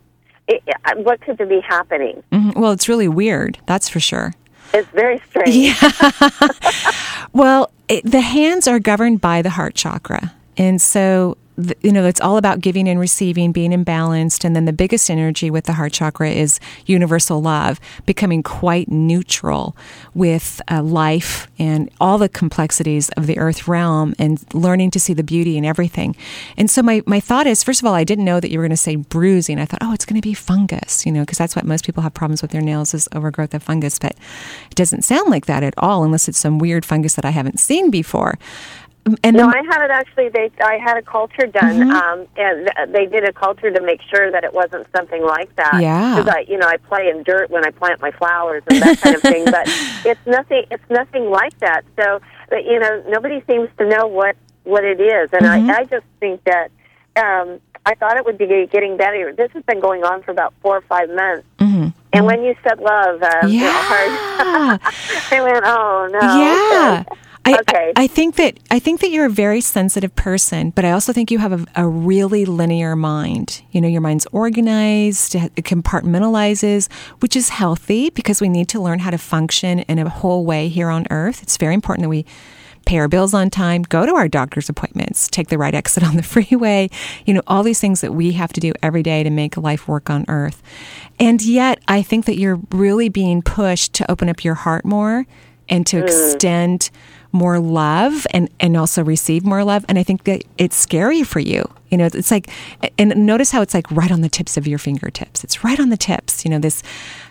i- 0.50 0.60
i- 0.86 0.96
what 0.96 1.20
could 1.22 1.38
be 1.50 1.60
happening 1.62 2.24
Mhm. 2.32 2.56
Well, 2.56 2.72
it's 2.72 2.88
really 2.90 3.08
weird. 3.08 3.58
That's 3.66 3.90
for 3.90 4.00
sure. 4.00 4.34
it's 4.74 4.88
very 4.90 5.22
strange 5.30 5.56
Yeah. 5.56 5.74
well, 7.34 7.72
it, 7.88 8.04
the 8.10 8.22
hands 8.22 8.68
are 8.68 8.80
governed 8.80 9.22
by 9.22 9.42
the 9.42 9.52
heart 9.52 9.76
chakra. 9.76 10.34
And 10.58 10.82
so, 10.82 11.38
you 11.82 11.92
know, 11.92 12.06
it's 12.06 12.22
all 12.22 12.38
about 12.38 12.62
giving 12.62 12.88
and 12.88 13.00
receiving, 13.00 13.52
being 13.52 13.72
imbalanced. 13.72 14.46
And 14.46 14.56
then 14.56 14.66
the 14.66 14.74
biggest 14.74 15.10
energy 15.10 15.50
with 15.50 15.66
the 15.66 15.74
heart 15.74 15.92
chakra 15.92 16.30
is 16.30 16.60
universal 16.86 17.42
love, 17.42 17.80
becoming 18.06 18.44
quite 18.44 18.90
neutral 18.90 19.76
with 20.14 20.62
uh, 20.70 20.84
life 20.84 21.48
and 21.58 21.90
all 22.00 22.18
the 22.18 22.30
complexities 22.30 23.10
of 23.10 23.26
the 23.26 23.38
earth 23.40 23.68
realm 23.68 24.14
and 24.20 24.44
learning 24.54 24.92
to 24.92 25.00
see 25.00 25.14
the 25.14 25.24
beauty 25.24 25.58
in 25.58 25.66
everything. 25.66 26.16
And 26.58 26.70
so, 26.70 26.84
my, 26.84 27.02
my 27.06 27.20
thought 27.20 27.48
is 27.48 27.64
first 27.64 27.82
of 27.82 27.88
all, 27.88 27.96
I 27.96 28.04
didn't 28.04 28.26
know 28.26 28.40
that 28.40 28.52
you 28.52 28.60
were 28.60 28.64
going 28.64 28.72
to 28.72 28.78
say 28.78 28.96
bruising. 28.96 29.60
I 29.60 29.66
thought, 29.66 29.82
oh, 29.82 29.94
it's 29.94 30.06
going 30.06 30.22
to 30.22 30.28
be 30.28 30.36
fungus, 30.36 31.06
you 31.06 31.12
know, 31.12 31.22
because 31.22 31.40
that's 31.40 31.56
what 31.56 31.66
most 31.66 31.86
people 31.86 32.04
have 32.04 32.14
problems 32.14 32.42
with 32.42 32.52
their 32.52 32.62
nails 32.62 32.94
is 32.94 33.10
overgrowth 33.14 33.54
of 33.54 33.64
fungus. 33.64 33.98
But 33.98 34.16
it 34.70 34.76
doesn't 34.76 35.04
sound 35.04 35.32
like 35.32 35.48
that 35.48 35.64
at 35.64 35.74
all 35.78 36.04
unless 36.04 36.28
it's 36.28 36.40
some 36.40 36.60
weird 36.60 36.86
fungus 36.86 37.16
that 37.16 37.26
I 37.26 37.32
haven't 37.32 37.60
seen 37.60 37.90
before. 37.90 38.38
And 39.24 39.38
no, 39.38 39.48
I 39.48 39.62
had 39.70 39.84
it 39.86 39.92
actually. 39.92 40.30
They, 40.30 40.50
I 40.64 40.78
had 40.78 40.98
a 40.98 41.02
culture 41.02 41.48
done, 41.48 41.80
Mm-hmm. 41.80 41.92
um, 41.92 42.28
and 42.38 42.94
they 42.94 43.06
did 43.06 43.24
a 43.24 43.34
culture 43.34 43.72
to 43.72 43.82
make 43.82 44.02
sure 44.14 44.32
that 44.32 44.44
it 44.44 44.54
wasn't 44.54 44.88
something 44.96 45.24
like 45.24 45.56
that. 45.56 45.80
Yeah. 45.82 46.16
because 46.18 46.34
I, 46.36 46.40
you 46.52 46.58
know, 46.58 46.68
I 46.68 46.78
play 46.78 47.10
in 47.10 47.24
dirt 47.24 47.50
when 47.50 47.66
I 47.66 47.72
plant 47.72 48.02
my 48.02 48.12
flowers 48.12 48.64
and 48.70 48.82
that 48.82 49.00
kind 49.00 49.16
of 49.16 49.22
thing. 49.22 49.46
But 49.46 49.64
it's 50.06 50.26
nothing. 50.26 50.66
It's 50.72 50.90
nothing 50.90 51.30
like 51.30 51.58
that. 51.60 51.84
So, 52.00 52.20
but, 52.50 52.66
you 52.66 52.80
know, 52.80 53.04
nobody 53.08 53.42
seems 53.48 53.70
to 53.78 53.86
know 53.88 54.08
what 54.08 54.36
what 54.64 54.84
it 54.84 55.00
is, 55.00 55.30
and 55.32 55.44
Mm-hmm. 55.46 55.70
I, 55.72 55.78
I 55.80 55.84
just 55.86 56.06
think 56.20 56.44
that 56.44 56.70
um, 57.16 57.60
I 57.86 57.94
thought 57.96 58.18
it 58.18 58.26
would 58.26 58.38
be 58.38 58.48
getting 58.70 58.98
better. 58.98 59.32
This 59.32 59.50
has 59.54 59.64
been 59.64 59.80
going 59.80 60.04
on 60.04 60.22
for 60.24 60.32
about 60.32 60.54
four 60.62 60.76
or 60.78 60.82
five 60.82 61.10
months. 61.10 61.48
Mhm. 61.60 61.94
And 62.14 62.26
when 62.26 62.44
you 62.44 62.54
said 62.64 62.80
love, 62.80 63.22
um, 63.24 63.50
Yeah. 63.52 64.78
I 65.32 65.42
went, 65.42 65.64
oh 65.66 66.08
no, 66.12 66.20
Yeah. 66.20 67.04
Okay. 67.56 67.94
I. 67.96 68.02
I, 68.02 68.04
I 68.04 68.08
think 68.08 68.36
that 68.36 68.60
I 68.72 68.80
think 68.80 69.02
that 69.02 69.12
you're 69.12 69.26
a 69.26 69.30
very 69.30 69.62
sensitive 69.62 70.16
person, 70.16 70.72
but 70.72 70.86
I 70.86 70.92
also 70.92 71.14
think 71.14 71.32
you 71.32 71.40
have 71.40 71.54
a, 71.54 71.66
a 71.76 71.88
really 71.88 72.46
linear 72.46 72.96
mind. 72.96 73.62
You 73.72 73.82
know, 73.82 73.88
your 73.88 74.02
mind's 74.02 74.26
organized, 74.32 75.36
it 75.36 75.56
compartmentalizes, 75.56 76.92
which 77.20 77.36
is 77.36 77.50
healthy 77.50 78.10
because 78.10 78.42
we 78.42 78.50
need 78.50 78.70
to 78.70 78.82
learn 78.82 79.00
how 79.00 79.12
to 79.12 79.18
function 79.18 79.80
in 79.80 80.00
a 80.00 80.10
whole 80.10 80.46
way 80.46 80.70
here 80.70 80.90
on 80.90 81.06
Earth. 81.10 81.44
It's 81.44 81.58
very 81.58 81.74
important 81.74 82.04
that 82.04 82.10
we 82.10 82.26
pay 82.88 82.98
our 83.00 83.10
bills 83.10 83.34
on 83.34 83.50
time, 83.50 83.84
go 83.84 84.06
to 84.06 84.16
our 84.16 84.30
doctor's 84.30 84.70
appointments, 84.70 85.28
take 85.28 85.50
the 85.50 85.58
right 85.58 85.76
exit 85.76 86.04
on 86.04 86.16
the 86.16 86.24
freeway, 86.34 86.90
you 87.26 87.34
know, 87.34 87.42
all 87.46 87.62
these 87.62 87.82
things 87.82 88.02
that 88.02 88.14
we 88.14 88.32
have 88.32 88.54
to 88.54 88.62
do 88.62 88.72
every 88.82 89.04
day 89.04 89.24
to 89.24 89.30
make 89.30 89.58
life 89.58 89.88
work 89.88 90.10
on 90.10 90.24
earth. 90.30 90.64
And 91.20 91.42
yet, 91.42 91.80
I 91.88 92.02
think 92.02 92.26
that 92.26 92.38
you're 92.38 92.60
really 92.72 93.10
being 93.10 93.42
pushed 93.42 93.94
to 93.96 94.10
open 94.10 94.30
up 94.30 94.44
your 94.44 94.56
heart 94.56 94.86
more 94.86 95.28
and 95.70 95.86
to 95.88 95.98
mm. 95.98 96.04
extend 96.04 96.90
more 97.32 97.60
love 97.60 98.26
and, 98.32 98.50
and 98.60 98.78
also 98.78 99.04
receive 99.04 99.46
more 99.46 99.64
love. 99.64 99.86
And 99.88 99.98
I 100.00 100.04
think 100.04 100.24
that 100.26 100.44
it's 100.58 100.76
scary 100.76 101.24
for 101.24 101.40
you. 101.40 101.70
You 101.90 101.98
know, 101.98 102.06
it's 102.06 102.32
like, 102.32 102.50
and 102.98 103.16
notice 103.26 103.52
how 103.52 103.62
it's 103.62 103.74
like 103.74 103.90
right 103.92 104.12
on 104.12 104.22
the 104.22 104.30
tips 104.30 104.58
of 104.58 104.68
your 104.68 104.80
fingertips. 104.80 105.44
It's 105.44 105.64
right 105.64 105.80
on 105.80 105.90
the 105.90 105.98
tips. 105.98 106.44
You 106.44 106.52
know, 106.52 106.60
this, 106.60 106.84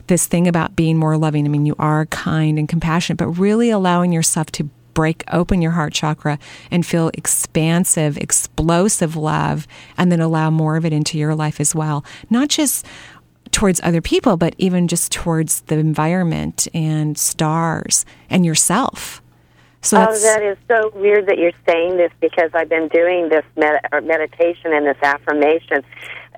this 0.07 0.27
thing 0.27 0.49
about 0.49 0.77
being 0.77 0.97
more 0.97 1.17
loving. 1.17 1.45
I 1.45 1.49
mean, 1.49 1.67
you 1.67 1.75
are 1.79 2.07
kind 2.07 2.59
and 2.59 2.69
compassionate, 2.69 3.19
but 3.19 3.29
really 3.29 3.71
allowing 3.71 4.13
yourself 4.13 4.51
to 4.53 4.69
break 4.95 5.23
open 5.31 5.61
your 5.61 5.73
heart 5.73 5.93
chakra 5.93 6.39
and 6.71 6.87
feel 6.87 7.11
expansive, 7.13 8.17
explosive 8.17 9.15
love, 9.15 9.67
and 9.99 10.11
then 10.11 10.21
allow 10.21 10.49
more 10.49 10.77
of 10.77 10.87
it 10.87 10.93
into 10.93 11.19
your 11.19 11.35
life 11.35 11.61
as 11.61 11.75
well. 11.75 12.03
Not 12.31 12.49
just 12.49 12.87
towards 13.53 13.79
other 13.83 14.01
people, 14.01 14.39
but 14.39 14.55
even 14.57 14.89
just 14.89 15.13
towards 15.13 15.61
the 15.63 15.77
environment 15.79 16.67
and 16.73 17.19
stars 17.19 18.07
and 18.31 18.47
yourself. 18.47 19.21
So 19.87 19.99
Oh, 19.99 20.18
that's, 20.18 20.61
so 20.66 20.90
weird 20.96 21.27
that 21.29 21.38
you're 21.38 21.53
saying 21.64 21.96
this 21.96 22.11
because 22.20 22.51
I've 22.55 22.68
been 22.68 22.88
doing 22.88 23.29
this 23.29 23.44
med- 23.57 23.81
meditation 24.03 24.72
and 24.72 24.85
this 24.85 24.96
affirmation, 25.01 25.85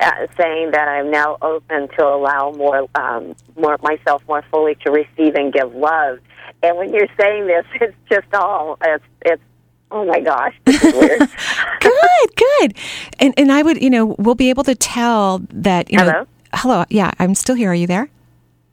uh, 0.00 0.26
saying 0.36 0.72
that 0.72 0.86
I'm 0.86 1.10
now 1.10 1.38
open 1.40 1.88
to 1.96 2.04
allow 2.06 2.52
more, 2.52 2.86
um, 2.94 3.34
more 3.56 3.78
myself 3.82 4.22
more 4.28 4.44
fully 4.50 4.74
to 4.84 4.90
receive 4.90 5.34
and 5.34 5.50
give 5.50 5.74
love. 5.74 6.18
And 6.62 6.76
when 6.76 6.92
you're 6.92 7.08
saying 7.18 7.46
this, 7.46 7.64
it's 7.80 7.96
just 8.10 8.34
all 8.34 8.76
it's 8.84 9.04
it's. 9.24 9.42
Oh 9.90 10.04
my 10.04 10.20
gosh, 10.20 10.54
is 10.66 10.78
good, 11.80 12.36
good. 12.36 12.74
And 13.18 13.32
and 13.38 13.50
I 13.50 13.62
would, 13.62 13.80
you 13.80 13.88
know, 13.88 14.14
we'll 14.18 14.34
be 14.34 14.50
able 14.50 14.64
to 14.64 14.74
tell 14.74 15.40
that. 15.48 15.90
You 15.90 16.00
Hello? 16.00 16.12
Know, 16.12 16.26
hello. 16.52 16.84
Yeah, 16.90 17.12
I'm 17.18 17.34
still 17.34 17.54
here. 17.54 17.70
Are 17.70 17.74
you 17.74 17.86
there? 17.86 18.10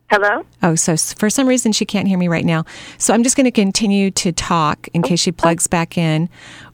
Hello. 0.09 0.45
Oh, 0.61 0.75
so 0.75 0.95
for 0.95 1.29
some 1.29 1.47
reason 1.47 1.71
she 1.71 1.85
can't 1.85 2.07
hear 2.07 2.17
me 2.17 2.27
right 2.27 2.45
now. 2.45 2.63
So 2.97 3.13
I'm 3.13 3.23
just 3.23 3.35
going 3.35 3.45
to 3.45 3.51
continue 3.51 4.11
to 4.11 4.31
talk 4.31 4.87
in 4.93 5.01
case 5.01 5.19
she 5.19 5.31
plugs 5.31 5.65
back 5.67 5.97
in, 5.97 6.29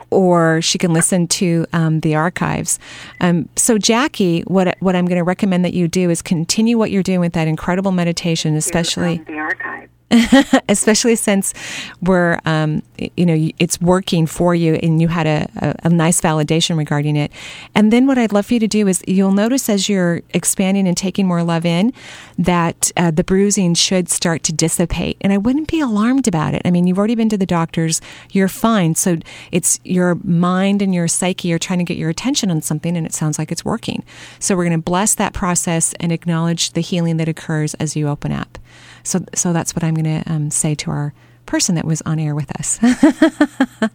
or 0.09 0.61
she 0.61 0.77
can 0.77 0.91
listen 0.91 1.27
to 1.27 1.65
um, 1.71 2.01
the 2.01 2.15
archives. 2.15 2.77
Um, 3.21 3.47
so 3.55 3.77
Jackie, 3.77 4.41
what 4.41 4.75
what 4.81 4.95
I'm 4.95 5.05
going 5.05 5.17
to 5.17 5.23
recommend 5.23 5.63
that 5.63 5.73
you 5.73 5.87
do 5.87 6.09
is 6.09 6.21
continue 6.21 6.77
what 6.77 6.91
you're 6.91 7.03
doing 7.03 7.21
with 7.21 7.33
that 7.33 7.47
incredible 7.47 7.93
meditation, 7.93 8.55
especially 8.55 9.19
the 9.19 9.37
archive. 9.37 9.89
especially 10.69 11.15
since 11.15 11.53
we're 12.01 12.39
um, 12.45 12.83
you 13.15 13.25
know 13.25 13.49
it's 13.59 13.79
working 13.79 14.25
for 14.25 14.53
you 14.53 14.75
and 14.75 15.01
you 15.01 15.07
had 15.07 15.25
a, 15.25 15.47
a, 15.55 15.87
a 15.87 15.89
nice 15.89 16.19
validation 16.19 16.77
regarding 16.77 17.15
it. 17.15 17.31
And 17.75 17.93
then 17.93 18.07
what 18.07 18.17
i'd 18.17 18.33
love 18.33 18.45
for 18.45 18.53
you 18.53 18.59
to 18.59 18.67
do 18.67 18.87
is 18.87 19.03
you'll 19.07 19.31
notice 19.31 19.69
as 19.69 19.87
you're 19.87 20.21
expanding 20.33 20.87
and 20.87 20.97
taking 20.97 21.27
more 21.27 21.43
love 21.43 21.65
in 21.65 21.93
that 22.37 22.91
uh, 22.97 23.11
the 23.11 23.23
bruising 23.23 23.73
should 23.73 24.09
start 24.09 24.43
to 24.43 24.53
dissipate. 24.53 25.17
And 25.21 25.31
i 25.31 25.37
wouldn't 25.37 25.69
be 25.69 25.79
alarmed 25.79 26.27
about 26.27 26.53
it. 26.53 26.61
I 26.65 26.71
mean 26.71 26.87
you've 26.87 26.97
already 26.97 27.15
been 27.15 27.29
to 27.29 27.37
the 27.37 27.45
doctors. 27.45 28.01
You're 28.31 28.49
fine. 28.49 28.95
So 28.95 29.17
it's 29.51 29.79
your 29.83 30.15
mind 30.15 30.81
and 30.81 30.93
your 30.93 31.07
psyche 31.07 31.53
are 31.53 31.59
trying 31.59 31.79
to 31.79 31.85
get 31.85 31.97
your 31.97 32.09
attention 32.09 32.51
on 32.51 32.61
something 32.61 32.97
and 32.97 33.05
it 33.05 33.13
sounds 33.13 33.39
like 33.39 33.51
it's 33.51 33.63
working. 33.63 34.03
So 34.39 34.55
we're 34.55 34.65
going 34.65 34.79
to 34.79 34.83
bless 34.83 35.15
that 35.15 35.33
process 35.33 35.93
and 35.99 36.11
acknowledge 36.11 36.71
the 36.71 36.81
healing 36.81 37.17
that 37.17 37.29
occurs 37.29 37.73
as 37.75 37.95
you 37.95 38.07
open 38.07 38.31
up 38.31 38.57
so, 39.03 39.23
so 39.33 39.53
that's 39.53 39.75
what 39.75 39.83
I'm 39.83 39.93
going 39.95 40.23
to 40.23 40.31
um, 40.31 40.51
say 40.51 40.75
to 40.75 40.91
our 40.91 41.13
person 41.45 41.75
that 41.75 41.85
was 41.85 42.01
on 42.03 42.17
air 42.19 42.33
with 42.35 42.49
us. 42.59 42.79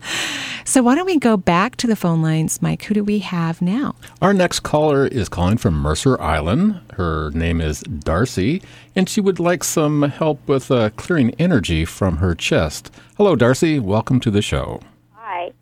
so, 0.65 0.83
why 0.83 0.95
don't 0.95 1.07
we 1.07 1.19
go 1.19 1.37
back 1.37 1.77
to 1.77 1.87
the 1.87 1.97
phone 1.97 2.21
lines, 2.23 2.61
Mike? 2.61 2.83
Who 2.85 2.95
do 2.95 3.05
we 3.05 3.21
have 3.21 3.63
now? 3.63 3.95
Our 4.21 4.35
next 4.35 4.61
caller 4.61 5.07
is 5.07 5.29
calling 5.29 5.57
from 5.57 5.75
Mercer 5.75 6.21
Island. 6.21 6.81
Her 6.95 7.31
name 7.31 7.61
is 7.61 7.81
Darcy, 7.81 8.63
and 8.95 9.09
she 9.09 9.21
would 9.21 9.39
like 9.41 9.65
some 9.65 10.03
help 10.03 10.47
with 10.49 10.71
uh, 10.71 10.91
clearing 10.91 11.35
energy 11.39 11.85
from 11.85 12.19
her 12.19 12.35
chest. 12.35 12.91
Hello, 13.17 13.37
Darcy. 13.37 13.79
Welcome 13.79 14.21
to 14.21 14.31
the 14.31 14.43
show. 14.43 14.81
Hi. 15.15 15.53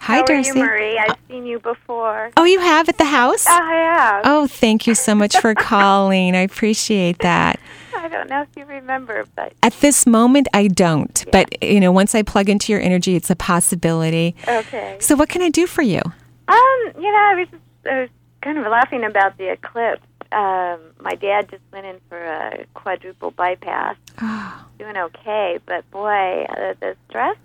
Hi, 0.00 0.16
How 0.16 0.22
Darcy. 0.24 0.50
are 0.50 0.54
you, 0.54 0.62
Marie? 0.62 0.98
I've 0.98 1.16
seen 1.28 1.46
you 1.46 1.58
before. 1.58 2.30
Oh, 2.36 2.44
you 2.44 2.60
have 2.60 2.88
at 2.88 2.98
the 2.98 3.04
house? 3.04 3.46
I 3.46 3.60
have. 3.72 4.22
Oh, 4.24 4.46
thank 4.46 4.86
you 4.86 4.94
so 4.94 5.14
much 5.14 5.36
for 5.38 5.54
calling. 5.54 6.34
I 6.36 6.40
appreciate 6.40 7.18
that. 7.20 7.58
I 8.04 8.08
don't 8.08 8.28
know 8.28 8.42
if 8.42 8.48
you 8.54 8.66
remember, 8.66 9.24
but 9.34 9.54
At 9.62 9.72
this 9.80 10.06
moment, 10.06 10.46
I 10.52 10.68
don't. 10.68 11.24
But, 11.32 11.62
you 11.62 11.80
know, 11.80 11.90
once 11.90 12.14
I 12.14 12.20
plug 12.22 12.50
into 12.50 12.70
your 12.70 12.82
energy, 12.82 13.16
it's 13.16 13.30
a 13.30 13.34
possibility. 13.36 14.36
okay. 14.46 14.98
So, 15.00 15.16
what 15.16 15.30
can 15.30 15.40
I 15.40 15.48
do 15.48 15.66
for 15.66 15.80
you? 15.80 16.02
Um, 16.46 16.80
you 16.98 17.10
know, 17.10 17.18
I 17.18 17.34
was 17.38 17.48
just 17.50 17.62
I 17.90 18.00
was 18.02 18.10
kind 18.42 18.58
of 18.58 18.66
laughing 18.66 19.04
about 19.04 19.38
the 19.38 19.50
eclipse. 19.50 20.02
Um, 20.32 20.80
my 21.00 21.14
dad 21.14 21.48
just 21.50 21.62
went 21.72 21.86
in 21.86 21.98
for 22.10 22.18
a 22.22 22.66
quadruple 22.74 23.30
bypass. 23.30 23.96
Doing 24.78 24.98
okay, 24.98 25.58
but 25.64 25.90
boy, 25.90 26.44
uh, 26.50 26.74
the 26.80 26.96
stress 27.08 27.36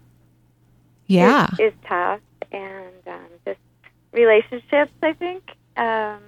Yeah. 1.08 1.48
is, 1.54 1.72
is 1.72 1.74
tough, 1.88 2.20
and 2.52 2.92
um, 3.08 3.28
just 3.46 3.60
relationships. 4.12 4.92
I 5.02 5.14
think 5.14 5.44
um, 5.78 6.20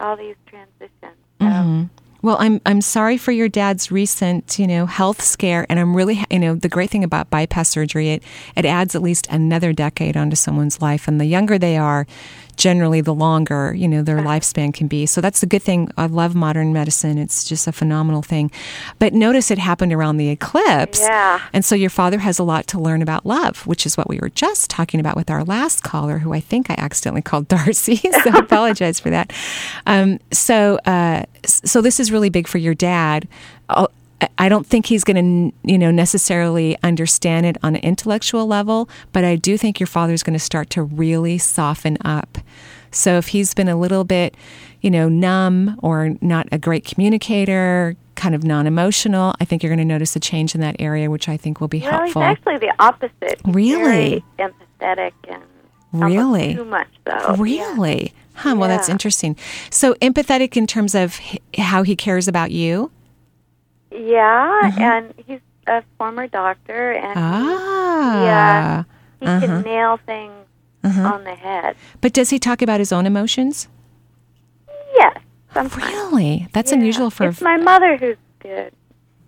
all 0.00 0.16
these 0.16 0.34
transitions. 0.46 0.90
So, 1.40 1.46
Mhm. 1.46 1.90
Well, 2.20 2.36
I'm 2.40 2.60
I'm 2.66 2.80
sorry 2.80 3.16
for 3.16 3.30
your 3.30 3.48
dad's 3.48 3.92
recent, 3.92 4.58
you 4.58 4.66
know, 4.66 4.86
health 4.86 5.22
scare, 5.22 5.66
and 5.68 5.78
I'm 5.78 5.96
really, 5.96 6.24
you 6.30 6.40
know, 6.40 6.56
the 6.56 6.68
great 6.68 6.90
thing 6.90 7.04
about 7.04 7.30
bypass 7.30 7.68
surgery 7.68 8.10
it 8.10 8.24
it 8.56 8.64
adds 8.64 8.96
at 8.96 9.02
least 9.02 9.28
another 9.30 9.72
decade 9.72 10.16
onto 10.16 10.34
someone's 10.34 10.82
life, 10.82 11.06
and 11.06 11.20
the 11.20 11.26
younger 11.26 11.58
they 11.58 11.76
are, 11.76 12.08
generally 12.58 13.00
the 13.00 13.14
longer, 13.14 13.72
you 13.74 13.88
know, 13.88 14.02
their 14.02 14.18
lifespan 14.18 14.74
can 14.74 14.86
be. 14.88 15.06
So 15.06 15.22
that's 15.22 15.40
the 15.40 15.46
good 15.46 15.62
thing. 15.62 15.88
I 15.96 16.04
love 16.06 16.34
modern 16.34 16.74
medicine; 16.74 17.16
it's 17.16 17.44
just 17.44 17.66
a 17.66 17.72
phenomenal 17.72 18.20
thing. 18.20 18.50
But 18.98 19.14
notice 19.14 19.50
it 19.50 19.58
happened 19.58 19.92
around 19.94 20.18
the 20.18 20.28
eclipse, 20.28 21.00
Yeah. 21.00 21.40
and 21.54 21.64
so 21.64 21.74
your 21.74 21.88
father 21.90 22.18
has 22.18 22.38
a 22.38 22.42
lot 22.44 22.66
to 22.68 22.78
learn 22.78 23.00
about 23.00 23.24
love, 23.24 23.66
which 23.66 23.86
is 23.86 23.96
what 23.96 24.08
we 24.10 24.18
were 24.20 24.28
just 24.28 24.68
talking 24.68 25.00
about 25.00 25.16
with 25.16 25.30
our 25.30 25.42
last 25.44 25.82
caller, 25.82 26.18
who 26.18 26.34
I 26.34 26.40
think 26.40 26.68
I 26.70 26.74
accidentally 26.76 27.22
called 27.22 27.48
Darcy. 27.54 27.96
so 27.96 28.30
I 28.30 28.38
apologize 28.40 29.00
for 29.00 29.08
that. 29.10 29.32
Um, 29.86 30.18
so, 30.32 30.76
uh, 30.84 31.22
so 31.46 31.80
this 31.80 31.98
is 31.98 32.12
really 32.12 32.28
big 32.28 32.46
for 32.46 32.58
your 32.58 32.74
dad. 32.74 33.26
I- 34.38 34.48
don't 34.48 34.66
think 34.66 34.86
he's 34.86 35.04
going 35.04 35.50
to, 35.52 35.70
you 35.70 35.78
know, 35.78 35.90
necessarily 35.90 36.76
understand 36.82 37.46
it 37.46 37.56
on 37.62 37.76
an 37.76 37.82
intellectual 37.82 38.46
level, 38.46 38.88
but 39.12 39.24
I 39.24 39.36
do 39.36 39.56
think 39.58 39.78
your 39.78 39.86
father's 39.86 40.22
going 40.22 40.32
to 40.38 40.44
start 40.44 40.70
to 40.70 40.82
really 40.82 41.38
soften 41.38 41.98
up. 42.04 42.38
So 42.90 43.18
if 43.18 43.28
he's 43.28 43.54
been 43.54 43.68
a 43.68 43.76
little 43.76 44.04
bit, 44.04 44.34
you 44.80 44.90
know, 44.90 45.08
numb 45.08 45.78
or 45.82 46.16
not 46.20 46.48
a 46.50 46.58
great 46.58 46.84
communicator, 46.84 47.96
kind 48.14 48.34
of 48.34 48.42
non-emotional, 48.44 49.34
I 49.40 49.44
think 49.44 49.62
you're 49.62 49.70
going 49.70 49.78
to 49.78 49.84
notice 49.84 50.16
a 50.16 50.20
change 50.20 50.54
in 50.54 50.60
that 50.62 50.76
area, 50.78 51.10
which 51.10 51.28
I 51.28 51.36
think 51.36 51.60
will 51.60 51.68
be 51.68 51.80
Well, 51.80 51.90
helpful. 51.90 52.22
he's 52.22 52.30
actually 52.30 52.58
the 52.58 52.74
opposite. 52.78 53.40
Really? 53.44 54.24
very 54.38 54.50
empathetic 54.80 55.12
and 55.28 55.42
Really? 55.92 56.54
too 56.54 56.64
much 56.64 56.88
though. 57.04 57.34
Really? 57.38 58.12
Huh, 58.34 58.54
well, 58.56 58.68
that's 58.68 58.88
interesting. 58.88 59.36
So, 59.70 59.94
empathetic 59.94 60.56
in 60.56 60.66
terms 60.66 60.94
of 60.94 61.18
h- 61.32 61.40
how 61.58 61.82
he 61.82 61.96
cares 61.96 62.28
about 62.28 62.50
you? 62.52 62.90
Yeah, 63.90 64.60
Mm-hmm. 64.64 64.80
and 64.80 65.14
he's 65.26 65.40
a 65.66 65.82
former 65.98 66.26
doctor, 66.26 66.92
and 66.92 67.14
Ah. 67.16 68.24
yeah, 68.24 68.82
he 69.20 69.26
uh-huh. 69.26 69.46
can 69.46 69.62
nail 69.62 69.98
things 70.06 70.32
on 70.84 71.24
the 71.24 71.34
head. 71.34 71.76
But 72.00 72.12
does 72.12 72.30
he 72.30 72.38
talk 72.38 72.62
about 72.62 72.80
his 72.80 72.92
own 72.92 73.04
emotions? 73.06 73.68
Yes, 74.96 75.18
sometimes. 75.52 75.84
Really? 75.92 76.48
That's 76.52 76.72
Yeah. 76.72 76.78
unusual 76.78 77.10
for. 77.10 77.28
It's 77.28 77.40
my 77.42 77.56
mother 77.56 77.96
who's 77.96 78.16
good. 78.38 78.72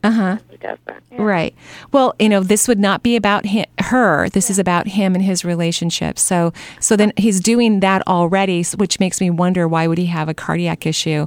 Uh 0.02 0.10
huh. 0.10 0.36
Doesn't? 0.60 0.80
Yeah. 1.12 1.22
Right. 1.22 1.54
Well, 1.92 2.14
you 2.18 2.30
know, 2.30 2.40
this 2.42 2.66
would 2.66 2.78
not 2.78 3.02
be 3.02 3.16
about 3.16 3.44
hi 3.46 3.66
her. 3.80 4.30
This 4.30 4.48
is 4.48 4.58
about 4.58 4.86
him 4.88 5.14
and 5.14 5.22
his 5.22 5.44
relationship. 5.44 6.18
So, 6.18 6.52
so 6.80 6.96
then 6.96 7.12
he's 7.18 7.40
doing 7.40 7.80
that 7.80 8.06
already, 8.06 8.62
which 8.76 8.98
makes 8.98 9.20
me 9.20 9.28
wonder 9.28 9.68
why 9.68 9.86
would 9.86 9.98
he 9.98 10.06
have 10.06 10.28
a 10.30 10.34
cardiac 10.34 10.86
issue? 10.86 11.26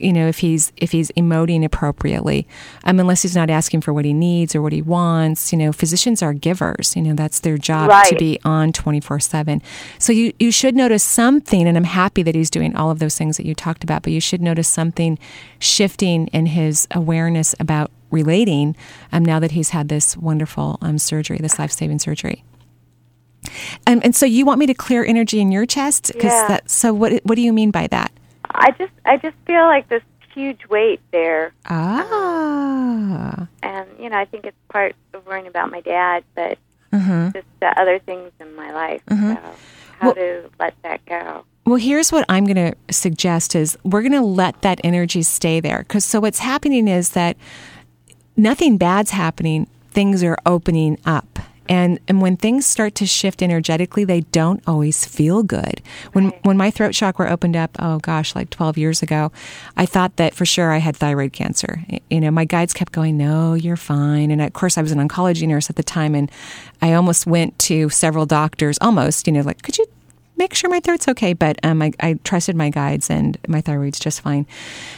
You 0.00 0.12
know, 0.12 0.26
if 0.26 0.38
he's 0.38 0.72
if 0.76 0.92
he's 0.92 1.10
emoting 1.12 1.64
appropriately, 1.64 2.46
um, 2.84 3.00
unless 3.00 3.22
he's 3.22 3.36
not 3.36 3.50
asking 3.50 3.82
for 3.82 3.92
what 3.92 4.04
he 4.04 4.12
needs 4.12 4.54
or 4.54 4.62
what 4.62 4.72
he 4.72 4.82
wants. 4.82 5.52
You 5.52 5.58
know, 5.58 5.72
physicians 5.72 6.22
are 6.22 6.32
givers. 6.32 6.96
You 6.96 7.02
know, 7.02 7.14
that's 7.14 7.40
their 7.40 7.58
job 7.58 7.90
to 8.06 8.16
be 8.16 8.38
on 8.44 8.72
twenty 8.72 9.00
four 9.00 9.20
seven. 9.20 9.62
So 9.98 10.12
you 10.12 10.32
you 10.38 10.50
should 10.50 10.74
notice 10.74 11.02
something, 11.02 11.66
and 11.66 11.76
I'm 11.76 11.84
happy 11.84 12.22
that 12.22 12.34
he's 12.34 12.50
doing 12.50 12.76
all 12.76 12.90
of 12.90 12.98
those 12.98 13.16
things 13.16 13.36
that 13.36 13.46
you 13.46 13.54
talked 13.54 13.84
about. 13.84 14.02
But 14.02 14.12
you 14.12 14.20
should 14.20 14.42
notice 14.42 14.68
something 14.68 15.18
shifting 15.58 16.28
in 16.28 16.46
his 16.46 16.88
awareness 16.90 17.54
about 17.60 17.90
relating 18.10 18.76
um, 19.12 19.24
now 19.24 19.38
that 19.38 19.52
he's 19.52 19.70
had 19.70 19.88
this 19.88 20.16
wonderful 20.16 20.78
um, 20.80 20.98
surgery, 20.98 21.38
this 21.38 21.58
life 21.58 21.70
saving 21.70 21.98
surgery. 21.98 22.44
Um, 23.86 24.00
and 24.04 24.14
so 24.14 24.26
you 24.26 24.44
want 24.44 24.58
me 24.58 24.66
to 24.66 24.74
clear 24.74 25.04
energy 25.04 25.40
in 25.40 25.50
your 25.50 25.64
chest? 25.66 26.12
Yeah. 26.14 26.48
That, 26.48 26.70
so 26.70 26.92
what 26.92 27.20
what 27.24 27.36
do 27.36 27.42
you 27.42 27.52
mean 27.52 27.70
by 27.70 27.86
that? 27.88 28.12
I 28.60 28.70
just, 28.72 28.92
I 29.04 29.16
just 29.16 29.36
feel 29.46 29.62
like 29.64 29.88
this 29.88 30.02
huge 30.34 30.66
weight 30.68 31.00
there, 31.12 31.52
Ah. 31.68 33.46
and 33.62 33.88
you 33.98 34.08
know, 34.10 34.16
I 34.18 34.24
think 34.24 34.44
it's 34.46 34.56
part 34.70 34.94
of 35.14 35.26
worrying 35.26 35.46
about 35.46 35.70
my 35.70 35.80
dad, 35.80 36.24
but 36.34 36.58
Mm-hmm. 36.92 37.30
just 37.30 37.46
the 37.60 37.80
other 37.80 38.00
things 38.00 38.32
in 38.40 38.56
my 38.56 38.72
life. 38.72 39.00
So, 39.08 39.14
how 39.14 39.46
Well- 40.02 40.14
to 40.14 40.50
let 40.58 40.74
that 40.82 41.04
go? 41.06 41.44
Well, 41.64 41.76
here's 41.76 42.10
what 42.10 42.24
I'm 42.28 42.46
going 42.46 42.56
to 42.72 42.74
suggest 42.92 43.54
is 43.54 43.78
we're 43.84 44.00
going 44.02 44.10
to 44.12 44.20
let 44.22 44.60
that 44.62 44.80
energy 44.82 45.22
stay 45.22 45.60
there. 45.60 45.84
Cause 45.84 46.04
so 46.04 46.18
what's 46.18 46.40
happening 46.40 46.88
is 46.88 47.10
that 47.10 47.36
nothing 48.36 48.76
bad's 48.76 49.12
happening. 49.12 49.68
Things 49.92 50.24
are 50.24 50.36
opening 50.46 50.98
up. 51.04 51.38
And, 51.70 52.00
and 52.08 52.20
when 52.20 52.36
things 52.36 52.66
start 52.66 52.96
to 52.96 53.06
shift 53.06 53.42
energetically, 53.42 54.02
they 54.02 54.22
don't 54.22 54.60
always 54.66 55.04
feel 55.04 55.44
good. 55.44 55.80
When 56.12 56.30
when 56.42 56.56
my 56.56 56.70
throat 56.70 56.94
chakra 56.94 57.30
opened 57.30 57.54
up, 57.56 57.76
oh 57.78 58.00
gosh, 58.00 58.34
like 58.34 58.50
12 58.50 58.76
years 58.76 59.02
ago, 59.02 59.30
I 59.76 59.86
thought 59.86 60.16
that 60.16 60.34
for 60.34 60.44
sure 60.44 60.72
I 60.72 60.78
had 60.78 60.96
thyroid 60.96 61.32
cancer. 61.32 61.84
You 62.10 62.20
know, 62.20 62.32
my 62.32 62.44
guides 62.44 62.74
kept 62.74 62.90
going, 62.90 63.16
"No, 63.16 63.54
you're 63.54 63.76
fine." 63.76 64.32
And 64.32 64.42
of 64.42 64.52
course, 64.52 64.76
I 64.76 64.82
was 64.82 64.90
an 64.90 64.98
oncology 64.98 65.46
nurse 65.46 65.70
at 65.70 65.76
the 65.76 65.84
time, 65.84 66.16
and 66.16 66.28
I 66.82 66.92
almost 66.94 67.24
went 67.24 67.56
to 67.60 67.88
several 67.88 68.26
doctors. 68.26 68.76
Almost, 68.80 69.28
you 69.28 69.32
know, 69.32 69.42
like, 69.42 69.62
could 69.62 69.78
you 69.78 69.86
make 70.40 70.54
sure 70.54 70.68
my 70.70 70.80
throat's 70.80 71.06
okay. 71.06 71.34
But 71.34 71.60
um, 71.62 71.82
I, 71.82 71.92
I 72.00 72.14
trusted 72.24 72.56
my 72.56 72.70
guides, 72.70 73.10
and 73.10 73.38
my 73.46 73.60
thyroid's 73.60 74.00
just 74.00 74.22
fine. 74.22 74.46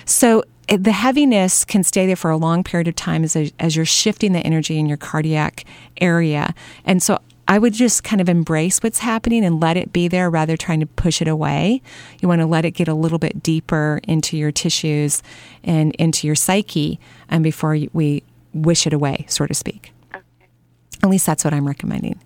So 0.06 0.42
the 0.68 0.92
heaviness 0.92 1.64
can 1.64 1.82
stay 1.82 2.06
there 2.06 2.16
for 2.16 2.30
a 2.30 2.36
long 2.36 2.64
period 2.64 2.88
of 2.88 2.96
time 2.96 3.24
as, 3.24 3.36
as 3.58 3.76
you're 3.76 3.84
shifting 3.84 4.32
the 4.32 4.40
energy 4.40 4.78
in 4.78 4.86
your 4.86 4.96
cardiac 4.96 5.64
area. 6.00 6.54
And 6.84 7.02
so 7.02 7.18
I 7.48 7.58
would 7.58 7.74
just 7.74 8.04
kind 8.04 8.20
of 8.20 8.28
embrace 8.28 8.78
what's 8.82 9.00
happening 9.00 9.44
and 9.44 9.60
let 9.60 9.76
it 9.76 9.92
be 9.92 10.08
there 10.08 10.30
rather 10.30 10.56
trying 10.56 10.80
to 10.80 10.86
push 10.86 11.20
it 11.20 11.28
away. 11.28 11.82
You 12.20 12.28
want 12.28 12.40
to 12.40 12.46
let 12.46 12.64
it 12.64 12.70
get 12.70 12.88
a 12.88 12.94
little 12.94 13.18
bit 13.18 13.42
deeper 13.42 14.00
into 14.04 14.36
your 14.36 14.52
tissues 14.52 15.22
and 15.64 15.94
into 15.96 16.26
your 16.26 16.36
psyche 16.36 17.00
and 17.28 17.42
before 17.42 17.76
we 17.92 18.22
wish 18.54 18.86
it 18.86 18.92
away, 18.92 19.26
so 19.28 19.46
to 19.46 19.54
speak. 19.54 19.92
Okay. 20.14 20.24
At 21.02 21.10
least 21.10 21.26
that's 21.26 21.44
what 21.44 21.52
I'm 21.52 21.66
recommending. 21.66 22.20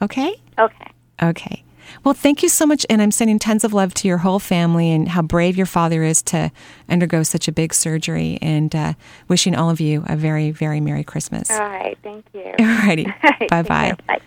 Okay? 0.00 0.34
Okay. 0.58 0.90
Okay. 1.22 1.62
Well, 2.04 2.14
thank 2.14 2.42
you 2.42 2.48
so 2.48 2.66
much. 2.66 2.86
And 2.88 3.02
I'm 3.02 3.10
sending 3.10 3.38
tons 3.38 3.64
of 3.64 3.72
love 3.72 3.94
to 3.94 4.08
your 4.08 4.18
whole 4.18 4.38
family 4.38 4.90
and 4.90 5.08
how 5.08 5.22
brave 5.22 5.56
your 5.56 5.66
father 5.66 6.02
is 6.02 6.22
to 6.24 6.50
undergo 6.88 7.22
such 7.22 7.48
a 7.48 7.52
big 7.52 7.74
surgery 7.74 8.38
and 8.40 8.74
uh, 8.74 8.94
wishing 9.28 9.54
all 9.54 9.70
of 9.70 9.80
you 9.80 10.04
a 10.08 10.16
very, 10.16 10.50
very 10.50 10.80
Merry 10.80 11.04
Christmas. 11.04 11.50
All 11.50 11.60
right. 11.60 11.96
Thank 12.02 12.24
you. 12.32 12.40
Alrighty. 12.58 13.12
Take 13.38 13.50
Bye 13.50 13.62
bye. 13.62 13.96
Bye. 14.06 14.20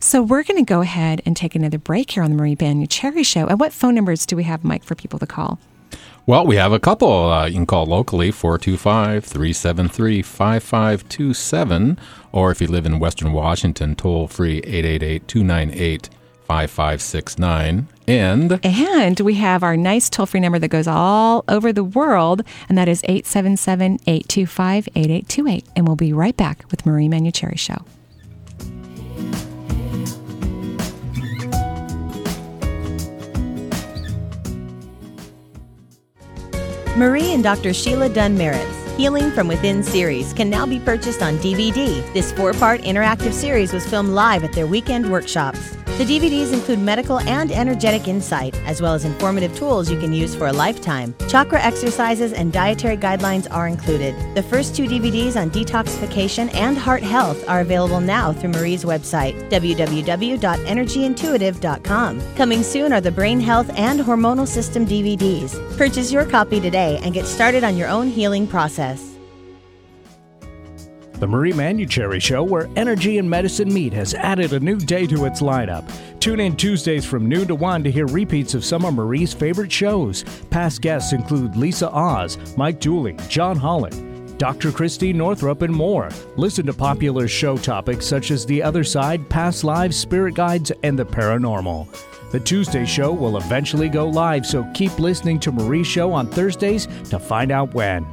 So 0.00 0.22
we're 0.22 0.42
going 0.42 0.62
to 0.62 0.68
go 0.68 0.82
ahead 0.82 1.22
and 1.24 1.34
take 1.34 1.54
another 1.54 1.78
break 1.78 2.10
here 2.10 2.22
on 2.22 2.30
the 2.30 2.36
Marie 2.36 2.56
Manuchehri 2.56 3.24
Show. 3.24 3.46
And 3.46 3.58
what 3.58 3.72
phone 3.72 3.94
numbers 3.94 4.26
do 4.26 4.36
we 4.36 4.42
have, 4.44 4.62
Mike, 4.62 4.84
for 4.84 4.94
people 4.94 5.18
to 5.18 5.26
call? 5.26 5.58
Well, 6.26 6.46
we 6.46 6.56
have 6.56 6.72
a 6.72 6.80
couple. 6.80 7.30
Uh, 7.30 7.46
you 7.46 7.54
can 7.54 7.66
call 7.66 7.86
locally 7.86 8.30
425 8.30 9.24
373 9.24 10.22
5527. 10.22 11.98
Or 12.32 12.50
if 12.50 12.60
you 12.60 12.66
live 12.66 12.86
in 12.86 12.98
Western 12.98 13.32
Washington, 13.32 13.94
toll 13.94 14.26
free 14.28 14.58
888 14.58 15.28
298 15.28 16.10
5569. 16.62 17.88
And 18.06 18.60
And 18.64 19.20
we 19.20 19.34
have 19.34 19.62
our 19.62 19.76
nice 19.76 20.08
toll 20.08 20.26
free 20.26 20.40
number 20.40 20.58
that 20.58 20.68
goes 20.68 20.86
all 20.86 21.44
over 21.48 21.72
the 21.72 21.84
world, 21.84 22.42
and 22.68 22.78
that 22.78 22.88
is 22.88 23.02
877 23.04 23.98
825 24.06 24.88
8828. 24.94 25.66
And 25.76 25.86
we'll 25.86 25.96
be 25.96 26.12
right 26.12 26.36
back 26.36 26.64
with 26.70 26.86
Marie 26.86 27.08
Manuchehri 27.08 27.58
Show. 27.58 27.84
Marie 36.96 37.34
and 37.34 37.42
Dr. 37.42 37.74
Sheila 37.74 38.08
Dunn 38.08 38.38
Merritt's 38.38 38.84
Healing 38.96 39.32
from 39.32 39.48
Within 39.48 39.82
series 39.82 40.32
can 40.32 40.48
now 40.48 40.64
be 40.64 40.78
purchased 40.78 41.20
on 41.20 41.36
DVD. 41.38 42.00
This 42.12 42.30
four 42.30 42.52
part 42.52 42.80
interactive 42.82 43.32
series 43.32 43.72
was 43.72 43.84
filmed 43.84 44.10
live 44.10 44.44
at 44.44 44.52
their 44.52 44.68
weekend 44.68 45.10
workshops. 45.10 45.76
The 45.96 46.04
DVDs 46.04 46.52
include 46.52 46.80
medical 46.80 47.20
and 47.20 47.52
energetic 47.52 48.08
insight, 48.08 48.56
as 48.66 48.82
well 48.82 48.94
as 48.94 49.04
informative 49.04 49.56
tools 49.56 49.88
you 49.88 49.96
can 49.96 50.12
use 50.12 50.34
for 50.34 50.48
a 50.48 50.52
lifetime. 50.52 51.14
Chakra 51.28 51.62
exercises 51.62 52.32
and 52.32 52.52
dietary 52.52 52.96
guidelines 52.96 53.46
are 53.48 53.68
included. 53.68 54.16
The 54.34 54.42
first 54.42 54.74
two 54.74 54.88
DVDs 54.88 55.40
on 55.40 55.52
detoxification 55.52 56.52
and 56.52 56.76
heart 56.76 57.04
health 57.04 57.48
are 57.48 57.60
available 57.60 58.00
now 58.00 58.32
through 58.32 58.50
Marie's 58.50 58.84
website, 58.84 59.48
www.energyintuitive.com. 59.50 62.34
Coming 62.34 62.62
soon 62.64 62.92
are 62.92 63.00
the 63.00 63.12
Brain 63.12 63.38
Health 63.38 63.70
and 63.76 64.00
Hormonal 64.00 64.48
System 64.48 64.84
DVDs. 64.84 65.78
Purchase 65.78 66.10
your 66.10 66.26
copy 66.26 66.58
today 66.58 66.98
and 67.04 67.14
get 67.14 67.24
started 67.24 67.62
on 67.62 67.76
your 67.76 67.86
own 67.86 68.08
healing 68.08 68.48
process. 68.48 69.13
The 71.18 71.28
Marie 71.28 71.52
Manuchehri 71.52 72.20
Show, 72.20 72.42
where 72.42 72.68
energy 72.74 73.18
and 73.18 73.30
medicine 73.30 73.72
meet, 73.72 73.92
has 73.92 74.14
added 74.14 74.52
a 74.52 74.60
new 74.60 74.76
day 74.76 75.06
to 75.06 75.24
its 75.26 75.40
lineup. 75.40 75.88
Tune 76.18 76.40
in 76.40 76.56
Tuesdays 76.56 77.04
from 77.04 77.28
noon 77.28 77.46
to 77.46 77.54
1 77.54 77.84
to 77.84 77.90
hear 77.90 78.06
repeats 78.06 78.54
of 78.54 78.64
some 78.64 78.84
of 78.84 78.94
Marie's 78.94 79.32
favorite 79.32 79.70
shows. 79.70 80.24
Past 80.50 80.82
guests 80.82 81.12
include 81.12 81.56
Lisa 81.56 81.88
Oz, 81.90 82.36
Mike 82.56 82.80
Dooley, 82.80 83.16
John 83.28 83.56
Holland, 83.56 84.38
Dr. 84.38 84.72
Christy 84.72 85.12
Northrup, 85.12 85.62
and 85.62 85.72
more. 85.72 86.08
Listen 86.36 86.66
to 86.66 86.74
popular 86.74 87.28
show 87.28 87.56
topics 87.56 88.06
such 88.06 88.32
as 88.32 88.44
The 88.44 88.62
Other 88.62 88.82
Side, 88.82 89.28
Past 89.30 89.62
Lives, 89.62 89.96
Spirit 89.96 90.34
Guides, 90.34 90.72
and 90.82 90.98
the 90.98 91.06
Paranormal. 91.06 91.86
The 92.32 92.40
Tuesday 92.40 92.84
show 92.84 93.12
will 93.12 93.36
eventually 93.36 93.88
go 93.88 94.08
live, 94.08 94.44
so 94.44 94.68
keep 94.74 94.98
listening 94.98 95.38
to 95.40 95.52
Marie's 95.52 95.86
show 95.86 96.12
on 96.12 96.26
Thursdays 96.26 96.88
to 97.10 97.20
find 97.20 97.52
out 97.52 97.72
when. 97.74 98.04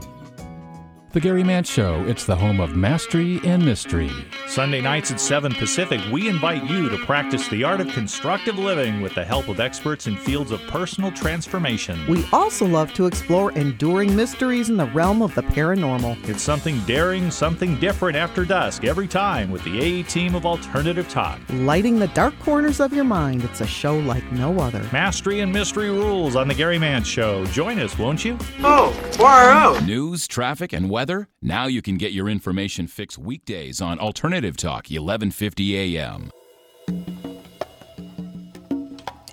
The 1.14 1.20
Gary 1.20 1.43
Mance 1.43 1.70
Show. 1.70 2.05
It's 2.07 2.24
the 2.24 2.38
home 2.38 2.62
of 2.62 2.78
mastery 2.78 3.41
and 3.43 3.66
mystery. 3.66 4.09
Sunday 4.47 4.80
nights 4.80 5.12
at 5.12 5.20
7 5.20 5.53
Pacific, 5.53 5.99
we 6.09 6.30
invite 6.30 6.64
you 6.70 6.88
to 6.88 6.97
practice 6.99 7.49
the 7.49 7.66
art 7.66 7.82
of 7.82 7.89
constructive 7.89 8.57
living 8.57 9.01
with 9.01 9.14
the 9.14 9.26
help 9.26 9.49
of 9.49 9.59
experts 9.59 10.07
in 10.07 10.16
fields 10.16 10.51
of 10.51 10.62
personal 10.68 11.12
transformation. 11.12 11.99
We 12.07 12.26
also 12.32 12.66
love 12.66 12.93
to 12.93 13.07
explore 13.07 13.51
enduring 13.57 14.16
mysteries 14.16 14.70
in 14.70 14.78
the 14.78 14.86
realm 14.86 15.22
of 15.22 15.36
the 15.36 15.43
paranormal. 15.43 16.30
It's 16.30 16.41
something 16.41 16.80
daring, 16.86 17.30
something 17.30 17.78
different 17.82 18.16
after 18.16 18.45
dusk 18.45 18.86
every 18.86 19.09
time 19.09 19.51
with 19.51 19.66
the 19.66 19.82
A 19.82 20.03
team 20.03 20.34
of 20.34 20.45
Alternative 20.45 21.09
Talk. 21.09 21.41
Lighting 21.49 21.99
the 21.99 22.07
dark 22.09 22.39
corners 22.39 22.80
of 22.80 22.93
your 22.93 23.03
mind, 23.03 23.43
it's 23.43 23.59
a 23.59 23.68
show 23.68 23.99
like 23.99 24.32
no 24.32 24.57
other. 24.62 24.82
Mastery 24.93 25.41
and 25.41 25.51
mystery 25.51 25.89
rules 25.89 26.38
on 26.38 26.47
The 26.47 26.55
Gary 26.55 26.80
Mance 26.80 27.07
Show. 27.07 27.45
Join 27.47 27.80
us, 27.80 27.99
won't 27.99 28.24
you? 28.24 28.38
Oh, 28.64 28.93
far 29.12 29.49
out. 29.49 29.84
News, 29.84 30.26
traffic, 30.26 30.72
and 30.72 30.89
weather 30.89 31.01
weather? 31.02 31.28
Now 31.41 31.66
you 31.66 31.82
can 31.82 31.97
get 31.97 32.12
your 32.12 32.30
information 32.30 32.86
fixed 32.86 33.18
weekdays 33.18 33.82
on 33.82 33.97
Alternative 33.97 34.56
Talk, 34.56 34.86
1150 34.86 35.97
a.m. 35.97 36.30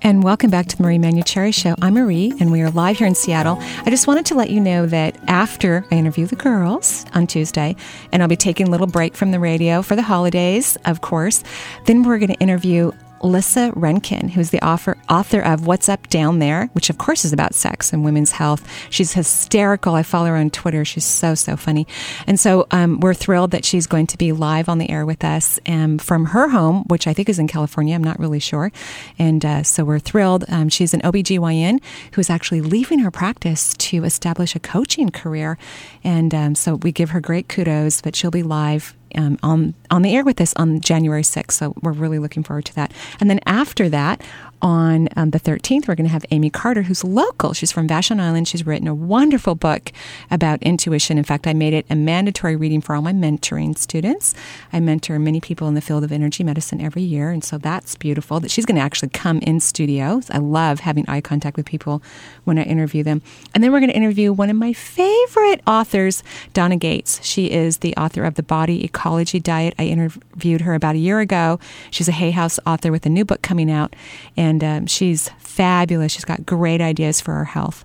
And 0.00 0.22
welcome 0.22 0.48
back 0.48 0.64
to 0.68 0.76
the 0.78 0.82
Marie 0.82 0.96
Manuchehri 0.96 1.52
Show. 1.52 1.74
I'm 1.82 1.92
Marie, 1.92 2.32
and 2.40 2.50
we 2.50 2.62
are 2.62 2.70
live 2.70 2.96
here 2.96 3.06
in 3.06 3.14
Seattle. 3.14 3.58
I 3.84 3.90
just 3.90 4.06
wanted 4.06 4.24
to 4.26 4.34
let 4.34 4.48
you 4.48 4.60
know 4.60 4.86
that 4.86 5.18
after 5.28 5.84
I 5.90 5.96
interview 5.96 6.24
the 6.24 6.36
girls 6.36 7.04
on 7.12 7.26
Tuesday, 7.26 7.76
and 8.12 8.22
I'll 8.22 8.28
be 8.30 8.36
taking 8.36 8.68
a 8.68 8.70
little 8.70 8.86
break 8.86 9.14
from 9.14 9.30
the 9.30 9.38
radio 9.38 9.82
for 9.82 9.94
the 9.94 10.00
holidays, 10.02 10.78
of 10.86 11.02
course, 11.02 11.44
then 11.84 12.02
we're 12.02 12.16
going 12.16 12.32
to 12.32 12.40
interview 12.40 12.92
Lissa 13.22 13.72
Rankin, 13.74 14.28
who's 14.28 14.50
the 14.50 14.64
author, 14.64 14.96
author 15.08 15.40
of 15.40 15.66
What's 15.66 15.88
Up 15.88 16.08
Down 16.08 16.38
There, 16.38 16.66
which 16.72 16.90
of 16.90 16.98
course 16.98 17.24
is 17.24 17.32
about 17.32 17.54
sex 17.54 17.92
and 17.92 18.04
women's 18.04 18.32
health. 18.32 18.68
She's 18.90 19.12
hysterical. 19.12 19.94
I 19.94 20.02
follow 20.02 20.28
her 20.28 20.36
on 20.36 20.50
Twitter. 20.50 20.84
She's 20.84 21.04
so, 21.04 21.34
so 21.34 21.56
funny. 21.56 21.86
And 22.26 22.38
so 22.38 22.66
um, 22.70 23.00
we're 23.00 23.14
thrilled 23.14 23.52
that 23.52 23.64
she's 23.64 23.86
going 23.86 24.06
to 24.08 24.18
be 24.18 24.32
live 24.32 24.68
on 24.68 24.78
the 24.78 24.90
air 24.90 25.06
with 25.06 25.24
us 25.24 25.58
um, 25.66 25.98
from 25.98 26.26
her 26.26 26.48
home, 26.48 26.84
which 26.88 27.06
I 27.06 27.12
think 27.12 27.28
is 27.28 27.38
in 27.38 27.48
California. 27.48 27.94
I'm 27.94 28.04
not 28.04 28.18
really 28.18 28.40
sure. 28.40 28.72
And 29.18 29.44
uh, 29.44 29.62
so 29.62 29.84
we're 29.84 29.98
thrilled. 29.98 30.44
Um, 30.48 30.68
she's 30.68 30.94
an 30.94 31.00
OBGYN 31.00 31.80
who 32.12 32.20
is 32.20 32.30
actually 32.30 32.60
leaving 32.60 33.00
her 33.00 33.10
practice 33.10 33.74
to 33.74 34.04
establish 34.04 34.54
a 34.54 34.60
coaching 34.60 35.10
career. 35.10 35.58
And 36.04 36.34
um, 36.34 36.54
so 36.54 36.76
we 36.76 36.92
give 36.92 37.10
her 37.10 37.20
great 37.20 37.48
kudos, 37.48 38.00
but 38.00 38.16
she'll 38.16 38.30
be 38.30 38.42
live 38.42 38.94
um, 39.14 39.38
on 39.42 39.74
on 39.90 40.02
the 40.02 40.14
air 40.14 40.24
with 40.24 40.40
us 40.40 40.52
on 40.56 40.80
January 40.80 41.22
6th. 41.22 41.52
So 41.52 41.74
we're 41.82 41.92
really 41.92 42.18
looking 42.18 42.42
forward 42.42 42.64
to 42.66 42.74
that. 42.74 42.92
And 43.20 43.30
then 43.30 43.40
after 43.46 43.88
that, 43.88 44.22
on 44.60 45.08
um, 45.16 45.30
the 45.30 45.40
13th, 45.40 45.88
we're 45.88 45.94
going 45.94 46.06
to 46.06 46.12
have 46.12 46.24
Amy 46.30 46.50
Carter, 46.50 46.82
who's 46.82 47.04
local. 47.04 47.52
She's 47.52 47.72
from 47.72 47.88
Vashon 47.88 48.20
Island. 48.20 48.48
She's 48.48 48.66
written 48.66 48.88
a 48.88 48.94
wonderful 48.94 49.54
book 49.54 49.92
about 50.30 50.62
intuition. 50.62 51.18
In 51.18 51.24
fact, 51.24 51.46
I 51.46 51.52
made 51.52 51.74
it 51.74 51.86
a 51.90 51.94
mandatory 51.94 52.56
reading 52.56 52.80
for 52.80 52.94
all 52.94 53.02
my 53.02 53.12
mentoring 53.12 53.76
students. 53.76 54.34
I 54.72 54.80
mentor 54.80 55.18
many 55.18 55.40
people 55.40 55.68
in 55.68 55.74
the 55.74 55.80
field 55.80 56.04
of 56.04 56.12
energy 56.12 56.42
medicine 56.42 56.80
every 56.80 57.02
year. 57.02 57.30
And 57.30 57.44
so 57.44 57.58
that's 57.58 57.94
beautiful 57.96 58.40
that 58.40 58.50
she's 58.50 58.66
going 58.66 58.76
to 58.76 58.82
actually 58.82 59.10
come 59.10 59.38
in 59.38 59.60
studio. 59.60 60.20
I 60.30 60.38
love 60.38 60.80
having 60.80 61.08
eye 61.08 61.20
contact 61.20 61.56
with 61.56 61.66
people 61.66 62.02
when 62.44 62.58
I 62.58 62.62
interview 62.62 63.02
them. 63.02 63.22
And 63.54 63.62
then 63.62 63.72
we're 63.72 63.80
going 63.80 63.90
to 63.90 63.96
interview 63.96 64.32
one 64.32 64.50
of 64.50 64.56
my 64.56 64.72
favorite 64.72 65.60
authors, 65.66 66.22
Donna 66.52 66.76
Gates. 66.76 67.24
She 67.24 67.50
is 67.50 67.78
the 67.78 67.96
author 67.96 68.24
of 68.24 68.34
The 68.34 68.42
Body 68.42 68.84
Ecology 68.84 69.40
Diet. 69.40 69.74
I 69.78 69.84
interviewed 69.84 70.62
her 70.62 70.74
about 70.74 70.94
a 70.94 70.98
year 70.98 71.20
ago. 71.20 71.60
She's 71.90 72.08
a 72.08 72.12
Hay 72.12 72.30
House 72.30 72.58
author 72.66 72.90
with 72.90 73.06
a 73.06 73.10
new 73.10 73.24
book 73.24 73.42
coming 73.42 73.70
out. 73.70 73.94
And 74.36 74.47
and 74.48 74.64
um, 74.64 74.86
she's 74.86 75.28
fabulous. 75.38 76.12
She's 76.12 76.24
got 76.24 76.46
great 76.46 76.80
ideas 76.80 77.20
for 77.20 77.34
our 77.34 77.44
health. 77.44 77.84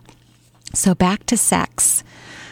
So, 0.73 0.95
back 0.95 1.25
to 1.25 1.37
sex. 1.37 2.03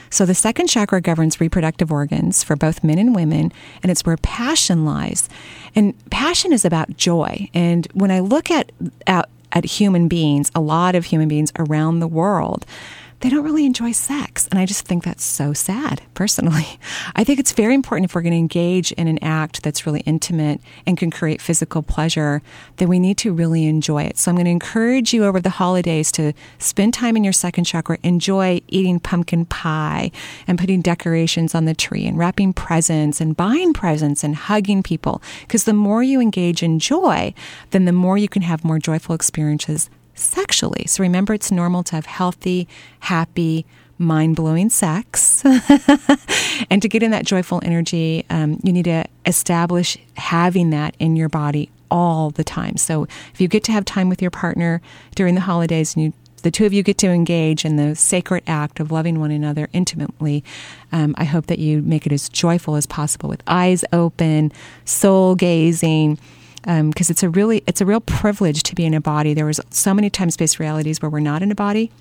So, 0.10 0.26
the 0.26 0.36
second 0.36 0.68
chakra 0.68 1.00
governs 1.00 1.40
reproductive 1.40 1.92
organs 1.92 2.44
for 2.44 2.58
both 2.58 2.84
men 2.84 3.00
and 3.00 3.16
women, 3.16 3.54
and 3.82 3.90
it's 3.90 4.06
where 4.06 4.18
passion 4.18 4.84
lies. 4.84 5.30
And 5.76 5.94
passion 6.10 6.52
is 6.52 6.66
about 6.66 6.98
joy. 6.98 7.50
And 7.54 7.88
when 7.94 8.12
I 8.12 8.20
look 8.20 8.52
at, 8.52 8.74
at, 9.08 9.30
at 9.54 9.64
human 9.64 10.10
beings, 10.10 10.52
a 10.54 10.60
lot 10.60 10.94
of 10.94 11.06
human 11.06 11.30
beings 11.30 11.54
around 11.58 12.00
the 12.00 12.08
world, 12.08 12.66
they 13.22 13.30
don't 13.30 13.44
really 13.44 13.66
enjoy 13.66 13.92
sex. 13.92 14.48
And 14.48 14.60
I 14.60 14.66
just 14.66 14.86
think 14.86 15.04
that's 15.04 15.24
so 15.24 15.54
sad, 15.54 16.02
personally. 16.16 16.80
I 17.16 17.24
think 17.24 17.40
it's 17.40 17.52
very 17.52 17.76
important 17.76 18.10
if 18.10 18.16
we're 18.16 18.24
going 18.24 18.34
to 18.34 18.38
engage 18.38 18.92
in 18.94 19.08
an 19.08 19.24
act 19.24 19.64
that's 19.64 19.86
really 19.86 20.02
intimate 20.02 20.60
and 20.86 20.98
can 20.98 21.12
create 21.12 21.42
physical 21.42 21.84
pleasure, 21.84 22.42
that 22.78 22.88
we 22.88 23.00
need 23.00 23.18
to 23.20 23.32
really 23.32 23.66
enjoy 23.66 24.04
it. 24.04 24.18
So 24.18 24.32
I'm 24.32 24.36
going 24.36 24.46
to 24.46 24.52
encourage 24.52 25.14
you 25.14 25.24
over 25.24 25.40
the 25.40 25.52
holidays 25.52 26.12
to 26.14 26.34
spend 26.58 26.94
time 26.96 27.16
in 27.16 27.24
your 27.24 27.34
second 27.34 27.66
chakra, 27.66 28.00
enjoy 28.04 28.62
eating 28.68 29.00
pumpkin 29.00 29.46
pie 29.46 30.12
and 30.48 30.58
putting 30.58 30.82
decorations 30.82 31.54
on 31.54 31.66
the 31.66 31.76
tree 31.76 32.08
and 32.08 32.18
wrapping 32.18 32.54
presents 32.54 33.22
and 33.22 33.38
buying 33.38 33.74
presents 33.74 34.24
and 34.24 34.36
hugging 34.36 34.82
people. 34.82 35.22
Because 35.42 35.66
the 35.66 35.74
more 35.74 36.02
you 36.02 36.20
engage 36.20 36.64
in 36.64 36.80
joy, 36.80 37.34
then 37.70 37.86
the 37.86 37.92
more 37.92 38.18
you 38.18 38.28
can 38.28 38.42
have 38.42 38.66
more 38.66 38.80
joyful 38.80 39.14
experiences 39.14 39.90
sexually. 40.22 40.86
So 40.88 41.02
remember, 41.02 41.34
it's 41.34 41.52
normal 41.52 41.84
to 41.84 41.96
have 41.96 42.06
healthy, 42.06 42.68
happy, 43.02 43.66
mind 43.98 44.36
blowing 44.36 44.70
sex. 44.70 45.44
and 46.70 46.82
to 46.82 46.90
get 46.90 47.04
in 47.04 47.12
that 47.12 47.26
joyful 47.26 47.62
energy, 47.64 48.26
um, 48.30 48.60
you 48.64 48.74
need 48.74 48.86
to 48.86 49.06
establish 49.26 49.98
having 50.18 50.72
that 50.72 50.96
in 51.00 51.16
your 51.16 51.30
body 51.30 51.70
all 51.90 52.32
the 52.32 52.44
time. 52.44 52.78
So 52.78 53.04
if 53.34 53.40
you 53.40 53.48
get 53.48 53.64
to 53.66 53.72
have 53.72 53.86
time 53.86 54.10
with 54.10 54.22
your 54.22 54.32
partner 54.32 54.82
during 55.16 55.36
the 55.36 55.42
holidays 55.42 55.96
and 55.96 56.06
you 56.06 56.14
the 56.42 56.50
two 56.50 56.66
of 56.66 56.74
you 56.74 56.82
get 56.82 56.98
to 56.98 57.08
engage 57.08 57.66
in 57.66 57.76
the 57.76 57.96
sacred 57.96 58.44
act 58.48 58.80
of 58.80 58.92
loving 58.92 59.20
one 59.20 59.30
another 59.30 59.70
intimately. 59.74 60.44
Um, 60.92 61.14
I 61.18 61.24
hope 61.24 61.46
that 61.48 61.60
you 61.60 61.84
make 61.84 62.08
it 62.08 62.12
as 62.12 62.30
joyful 62.30 62.76
as 62.76 62.88
possible 62.88 63.30
with 63.30 63.44
eyes 63.46 63.86
open, 63.94 64.52
soul 64.84 65.36
gazing, 65.36 66.18
because 66.62 67.10
um, 67.10 67.14
it's 67.14 67.24
a 67.24 67.30
really 67.30 67.64
it's 67.68 67.82
a 67.82 67.86
real 67.86 68.02
privilege 68.02 68.64
to 68.64 68.76
be 68.76 68.86
in 68.86 68.94
a 68.94 69.02
body. 69.02 69.34
There 69.34 69.46
was 69.46 69.60
so 69.70 69.94
many 69.94 70.10
time 70.10 70.30
space 70.30 70.60
realities 70.60 71.02
where 71.02 71.10
we're 71.10 71.20
not 71.20 71.42
in 71.42 71.52
a 71.52 71.56
body. 71.56 71.92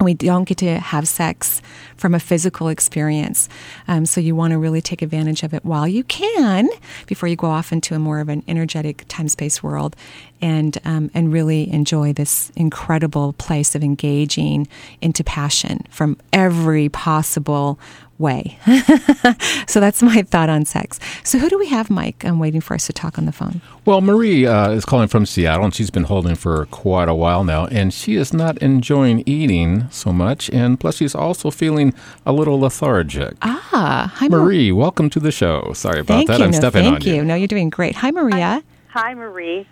We 0.00 0.14
don't 0.14 0.44
get 0.44 0.58
to 0.58 0.80
have 0.80 1.06
sex 1.06 1.62
from 1.96 2.14
a 2.14 2.18
physical 2.18 2.68
experience. 2.68 3.48
Um, 3.86 4.04
so 4.04 4.20
you 4.20 4.34
want 4.34 4.52
to 4.52 4.58
really 4.58 4.80
take 4.80 5.00
advantage 5.02 5.42
of 5.44 5.54
it 5.54 5.64
while 5.64 5.86
you 5.86 6.02
can 6.02 6.68
before 7.06 7.28
you 7.28 7.36
go 7.36 7.46
off 7.46 7.72
into 7.72 7.94
a 7.94 7.98
more 7.98 8.18
of 8.18 8.28
an 8.28 8.42
energetic 8.48 9.04
time 9.06 9.28
space 9.28 9.62
world 9.62 9.94
and, 10.42 10.76
um, 10.84 11.10
and 11.14 11.32
really 11.32 11.72
enjoy 11.72 12.12
this 12.12 12.50
incredible 12.56 13.32
place 13.34 13.74
of 13.74 13.82
engaging 13.82 14.68
into 15.00 15.24
passion 15.24 15.84
from 15.88 16.18
every 16.32 16.88
possible 16.88 17.78
way. 18.18 18.58
so 19.66 19.80
that's 19.80 20.02
my 20.02 20.22
thought 20.22 20.48
on 20.48 20.64
sex. 20.64 20.98
So 21.24 21.38
who 21.38 21.48
do 21.48 21.58
we 21.58 21.68
have, 21.68 21.90
Mike? 21.90 22.24
I'm 22.24 22.38
waiting 22.38 22.60
for 22.60 22.74
us 22.74 22.86
to 22.86 22.92
talk 22.92 23.18
on 23.18 23.26
the 23.26 23.32
phone. 23.32 23.60
Well, 23.84 24.00
Marie 24.00 24.46
uh, 24.46 24.70
is 24.70 24.84
calling 24.84 25.08
from 25.08 25.26
Seattle, 25.26 25.64
and 25.64 25.74
she's 25.74 25.90
been 25.90 26.04
holding 26.04 26.36
for 26.36 26.66
quite 26.66 27.08
a 27.08 27.14
while 27.14 27.44
now, 27.44 27.66
and 27.66 27.92
she 27.92 28.14
is 28.14 28.32
not 28.32 28.56
enjoying 28.58 29.22
eating 29.26 29.88
so 29.90 30.12
much, 30.12 30.48
and 30.50 30.78
plus 30.78 30.96
she's 30.96 31.14
also 31.14 31.50
feeling 31.50 31.92
a 32.24 32.32
little 32.32 32.60
lethargic. 32.60 33.34
Ah, 33.42 34.12
hi, 34.14 34.28
Marie. 34.28 34.70
Mar- 34.70 34.80
welcome 34.80 35.10
to 35.10 35.20
the 35.20 35.32
show. 35.32 35.72
Sorry 35.74 36.00
about 36.00 36.14
thank 36.14 36.28
that. 36.28 36.38
You. 36.38 36.44
I'm 36.44 36.50
no, 36.52 36.58
stepping 36.58 36.84
thank 36.84 36.94
on 36.94 37.00
you. 37.02 37.06
Thank 37.10 37.16
you. 37.16 37.24
No, 37.24 37.34
you're 37.34 37.48
doing 37.48 37.70
great. 37.70 37.96
Hi, 37.96 38.10
Maria. 38.10 38.62
Hi, 38.90 39.00
Hi 39.00 39.14
Marie. 39.14 39.66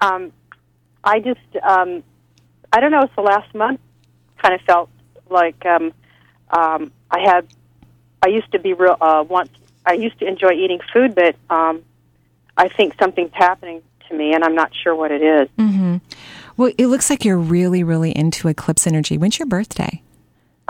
Um, 0.00 0.32
I 1.04 1.20
just, 1.20 1.40
um, 1.62 2.02
I 2.72 2.80
don't 2.80 2.90
know. 2.90 3.02
It's 3.02 3.14
the 3.16 3.22
last 3.22 3.54
month. 3.54 3.80
Kind 4.38 4.54
of 4.54 4.60
felt 4.62 4.90
like 5.28 5.64
um, 5.66 5.92
um, 6.50 6.92
I 7.10 7.20
had 7.20 7.46
I 8.22 8.28
used 8.28 8.50
to 8.52 8.58
be 8.58 8.72
real 8.74 8.96
uh, 9.00 9.24
once. 9.26 9.50
I 9.86 9.94
used 9.94 10.18
to 10.20 10.26
enjoy 10.26 10.52
eating 10.52 10.80
food, 10.92 11.14
but 11.14 11.36
um, 11.48 11.82
I 12.56 12.68
think 12.68 12.94
something's 12.98 13.32
happening 13.32 13.82
to 14.08 14.16
me, 14.16 14.34
and 14.34 14.44
I'm 14.44 14.54
not 14.54 14.72
sure 14.74 14.94
what 14.94 15.10
it 15.10 15.22
is. 15.22 15.48
Mm-hmm. 15.58 15.96
Well, 16.56 16.72
it 16.76 16.88
looks 16.88 17.08
like 17.08 17.24
you're 17.24 17.38
really, 17.38 17.82
really 17.82 18.12
into 18.12 18.48
eclipse 18.48 18.86
energy. 18.86 19.16
When's 19.16 19.38
your 19.38 19.46
birthday? 19.46 20.02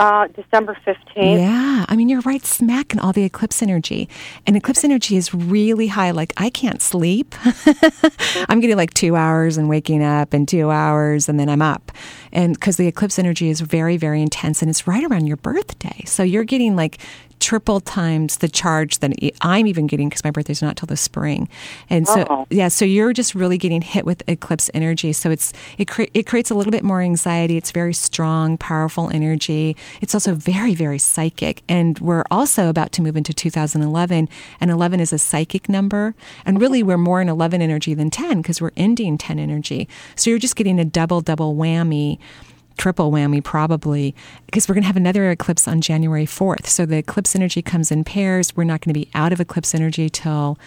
Uh, 0.01 0.25
December 0.29 0.75
15th. 0.83 1.37
Yeah. 1.37 1.85
I 1.87 1.95
mean, 1.95 2.09
you're 2.09 2.21
right 2.21 2.43
smack 2.43 2.91
in 2.91 2.99
all 2.99 3.13
the 3.13 3.23
eclipse 3.23 3.61
energy. 3.61 4.09
And 4.47 4.57
eclipse 4.57 4.83
energy 4.83 5.15
is 5.15 5.31
really 5.31 5.85
high. 5.85 6.09
Like, 6.09 6.33
I 6.37 6.49
can't 6.49 6.81
sleep. 6.81 7.35
I'm 8.49 8.61
getting 8.61 8.77
like 8.77 8.95
two 8.95 9.15
hours 9.15 9.57
and 9.57 9.69
waking 9.69 10.01
up 10.01 10.33
and 10.33 10.47
two 10.47 10.71
hours 10.71 11.29
and 11.29 11.39
then 11.39 11.49
I'm 11.49 11.61
up. 11.61 11.91
And 12.31 12.55
because 12.55 12.77
the 12.77 12.87
eclipse 12.87 13.19
energy 13.19 13.51
is 13.51 13.61
very, 13.61 13.95
very 13.95 14.23
intense 14.23 14.63
and 14.63 14.71
it's 14.71 14.87
right 14.87 15.03
around 15.03 15.27
your 15.27 15.37
birthday. 15.37 16.03
So 16.07 16.23
you're 16.23 16.45
getting 16.45 16.75
like 16.75 16.97
triple 17.41 17.81
times 17.81 18.37
the 18.37 18.47
charge 18.47 18.99
that 18.99 19.11
I'm 19.41 19.67
even 19.67 19.87
getting 19.87 20.07
because 20.07 20.23
my 20.23 20.31
birthday's 20.31 20.61
not 20.61 20.77
till 20.77 20.85
the 20.85 20.95
spring. 20.95 21.49
And 21.89 22.07
so, 22.07 22.25
oh. 22.29 22.47
yeah, 22.49 22.67
so 22.69 22.85
you're 22.85 23.11
just 23.11 23.35
really 23.35 23.57
getting 23.57 23.81
hit 23.81 24.05
with 24.05 24.23
eclipse 24.27 24.69
energy. 24.73 25.11
So 25.11 25.31
it's 25.31 25.51
it 25.77 25.87
cre- 25.87 26.11
it 26.13 26.27
creates 26.27 26.51
a 26.51 26.55
little 26.55 26.71
bit 26.71 26.83
more 26.83 27.01
anxiety. 27.01 27.57
It's 27.57 27.71
very 27.71 27.93
strong, 27.93 28.57
powerful 28.57 29.09
energy. 29.09 29.75
It's 29.99 30.13
also 30.13 30.35
very 30.35 30.75
very 30.75 30.99
psychic. 30.99 31.63
And 31.67 31.99
we're 31.99 32.23
also 32.31 32.69
about 32.69 32.91
to 32.93 33.01
move 33.01 33.17
into 33.17 33.33
2011, 33.33 34.29
and 34.61 34.71
11 34.71 34.99
is 34.99 35.11
a 35.11 35.19
psychic 35.19 35.67
number. 35.67 36.13
And 36.45 36.61
really, 36.61 36.83
we're 36.83 36.97
more 36.97 37.21
in 37.21 37.27
11 37.27 37.61
energy 37.61 37.93
than 37.93 38.11
10 38.11 38.41
because 38.41 38.61
we're 38.61 38.71
ending 38.77 39.17
10 39.17 39.39
energy. 39.39 39.89
So 40.15 40.29
you're 40.29 40.39
just 40.39 40.55
getting 40.55 40.79
a 40.79 40.85
double 40.85 41.21
double 41.21 41.55
whammy 41.55 42.19
triple 42.81 43.11
whammy 43.11 43.43
probably 43.43 44.15
because 44.47 44.67
we're 44.67 44.73
going 44.73 44.81
to 44.81 44.87
have 44.87 44.97
another 44.97 45.29
eclipse 45.29 45.67
on 45.67 45.81
January 45.81 46.25
4th. 46.25 46.65
So 46.65 46.83
the 46.83 46.97
eclipse 46.97 47.35
energy 47.35 47.61
comes 47.61 47.91
in 47.91 48.03
pairs. 48.03 48.55
We're 48.55 48.63
not 48.63 48.81
going 48.81 48.91
to 48.91 48.99
be 48.99 49.07
out 49.13 49.31
of 49.31 49.39
eclipse 49.39 49.75
energy 49.75 50.09
till 50.09 50.57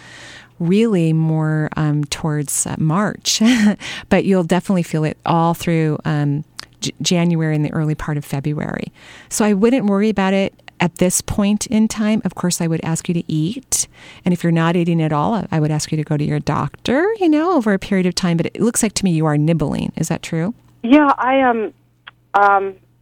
really 0.57 1.11
more 1.11 1.67
um, 1.75 2.05
towards 2.05 2.65
uh, 2.65 2.77
March, 2.79 3.41
but 4.09 4.23
you'll 4.23 4.45
definitely 4.45 4.83
feel 4.83 5.03
it 5.03 5.17
all 5.25 5.53
through 5.53 5.99
um, 6.05 6.45
J- 6.79 6.93
January 7.01 7.53
and 7.53 7.65
the 7.65 7.73
early 7.73 7.95
part 7.95 8.15
of 8.15 8.23
February. 8.23 8.93
So 9.27 9.43
I 9.43 9.51
wouldn't 9.51 9.87
worry 9.87 10.07
about 10.07 10.33
it 10.33 10.53
at 10.79 10.95
this 10.99 11.19
point 11.19 11.67
in 11.67 11.89
time. 11.89 12.21
Of 12.23 12.33
course, 12.33 12.61
I 12.61 12.67
would 12.67 12.79
ask 12.85 13.09
you 13.09 13.13
to 13.13 13.29
eat. 13.29 13.89
And 14.23 14.33
if 14.33 14.41
you're 14.41 14.53
not 14.53 14.77
eating 14.77 15.01
at 15.01 15.11
all, 15.11 15.45
I 15.51 15.59
would 15.59 15.71
ask 15.71 15.91
you 15.91 15.97
to 15.97 16.03
go 16.05 16.15
to 16.15 16.23
your 16.23 16.39
doctor, 16.39 17.13
you 17.19 17.27
know, 17.27 17.57
over 17.57 17.73
a 17.73 17.79
period 17.79 18.05
of 18.05 18.15
time. 18.15 18.37
But 18.37 18.45
it 18.45 18.61
looks 18.61 18.81
like 18.81 18.93
to 18.93 19.03
me 19.03 19.11
you 19.11 19.25
are 19.25 19.37
nibbling. 19.37 19.91
Is 19.97 20.07
that 20.07 20.21
true? 20.21 20.53
Yeah, 20.81 21.11
I 21.17 21.35
am. 21.35 21.57
Um, 21.57 21.73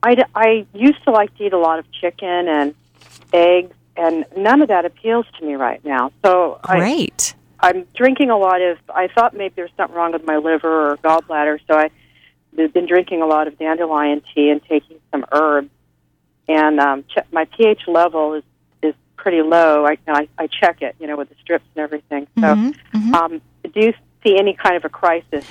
I, 0.03 0.15
d- 0.15 0.23
I 0.35 0.65
used 0.73 1.03
to 1.05 1.11
like 1.11 1.35
to 1.37 1.45
eat 1.45 1.53
a 1.53 1.57
lot 1.57 1.79
of 1.79 1.91
chicken 1.91 2.47
and 2.47 2.75
eggs, 3.31 3.73
and 3.95 4.25
none 4.35 4.61
of 4.61 4.67
that 4.67 4.85
appeals 4.85 5.25
to 5.39 5.45
me 5.45 5.55
right 5.55 5.83
now. 5.85 6.11
So 6.23 6.59
Great. 6.61 7.33
I, 7.59 7.69
I'm 7.69 7.87
drinking 7.95 8.29
a 8.29 8.37
lot 8.37 8.61
of. 8.61 8.77
I 8.93 9.07
thought 9.07 9.33
maybe 9.35 9.53
there's 9.55 9.71
something 9.77 9.95
wrong 9.95 10.11
with 10.11 10.25
my 10.25 10.37
liver 10.37 10.91
or 10.91 10.97
gallbladder, 10.97 11.59
so 11.67 11.77
I 11.77 11.89
have 12.57 12.73
been 12.73 12.85
drinking 12.85 13.21
a 13.21 13.25
lot 13.25 13.47
of 13.47 13.57
dandelion 13.57 14.21
tea 14.35 14.49
and 14.49 14.61
taking 14.65 14.97
some 15.11 15.25
herbs. 15.31 15.69
And 16.49 16.79
um, 16.81 17.03
ch- 17.03 17.23
my 17.31 17.45
pH 17.45 17.87
level 17.87 18.33
is 18.33 18.43
is 18.81 18.93
pretty 19.15 19.41
low. 19.41 19.85
I, 19.85 19.97
I 20.07 20.27
I 20.37 20.47
check 20.47 20.81
it, 20.81 20.95
you 20.99 21.07
know, 21.07 21.15
with 21.15 21.29
the 21.29 21.35
strips 21.41 21.65
and 21.75 21.83
everything. 21.83 22.27
So, 22.39 22.55
Mhm, 22.93 23.13
um, 23.13 23.41
do 23.63 23.79
you 23.79 23.93
see 24.23 24.37
any 24.37 24.53
kind 24.53 24.75
of 24.75 24.83
a 24.83 24.89
crisis? 24.89 25.45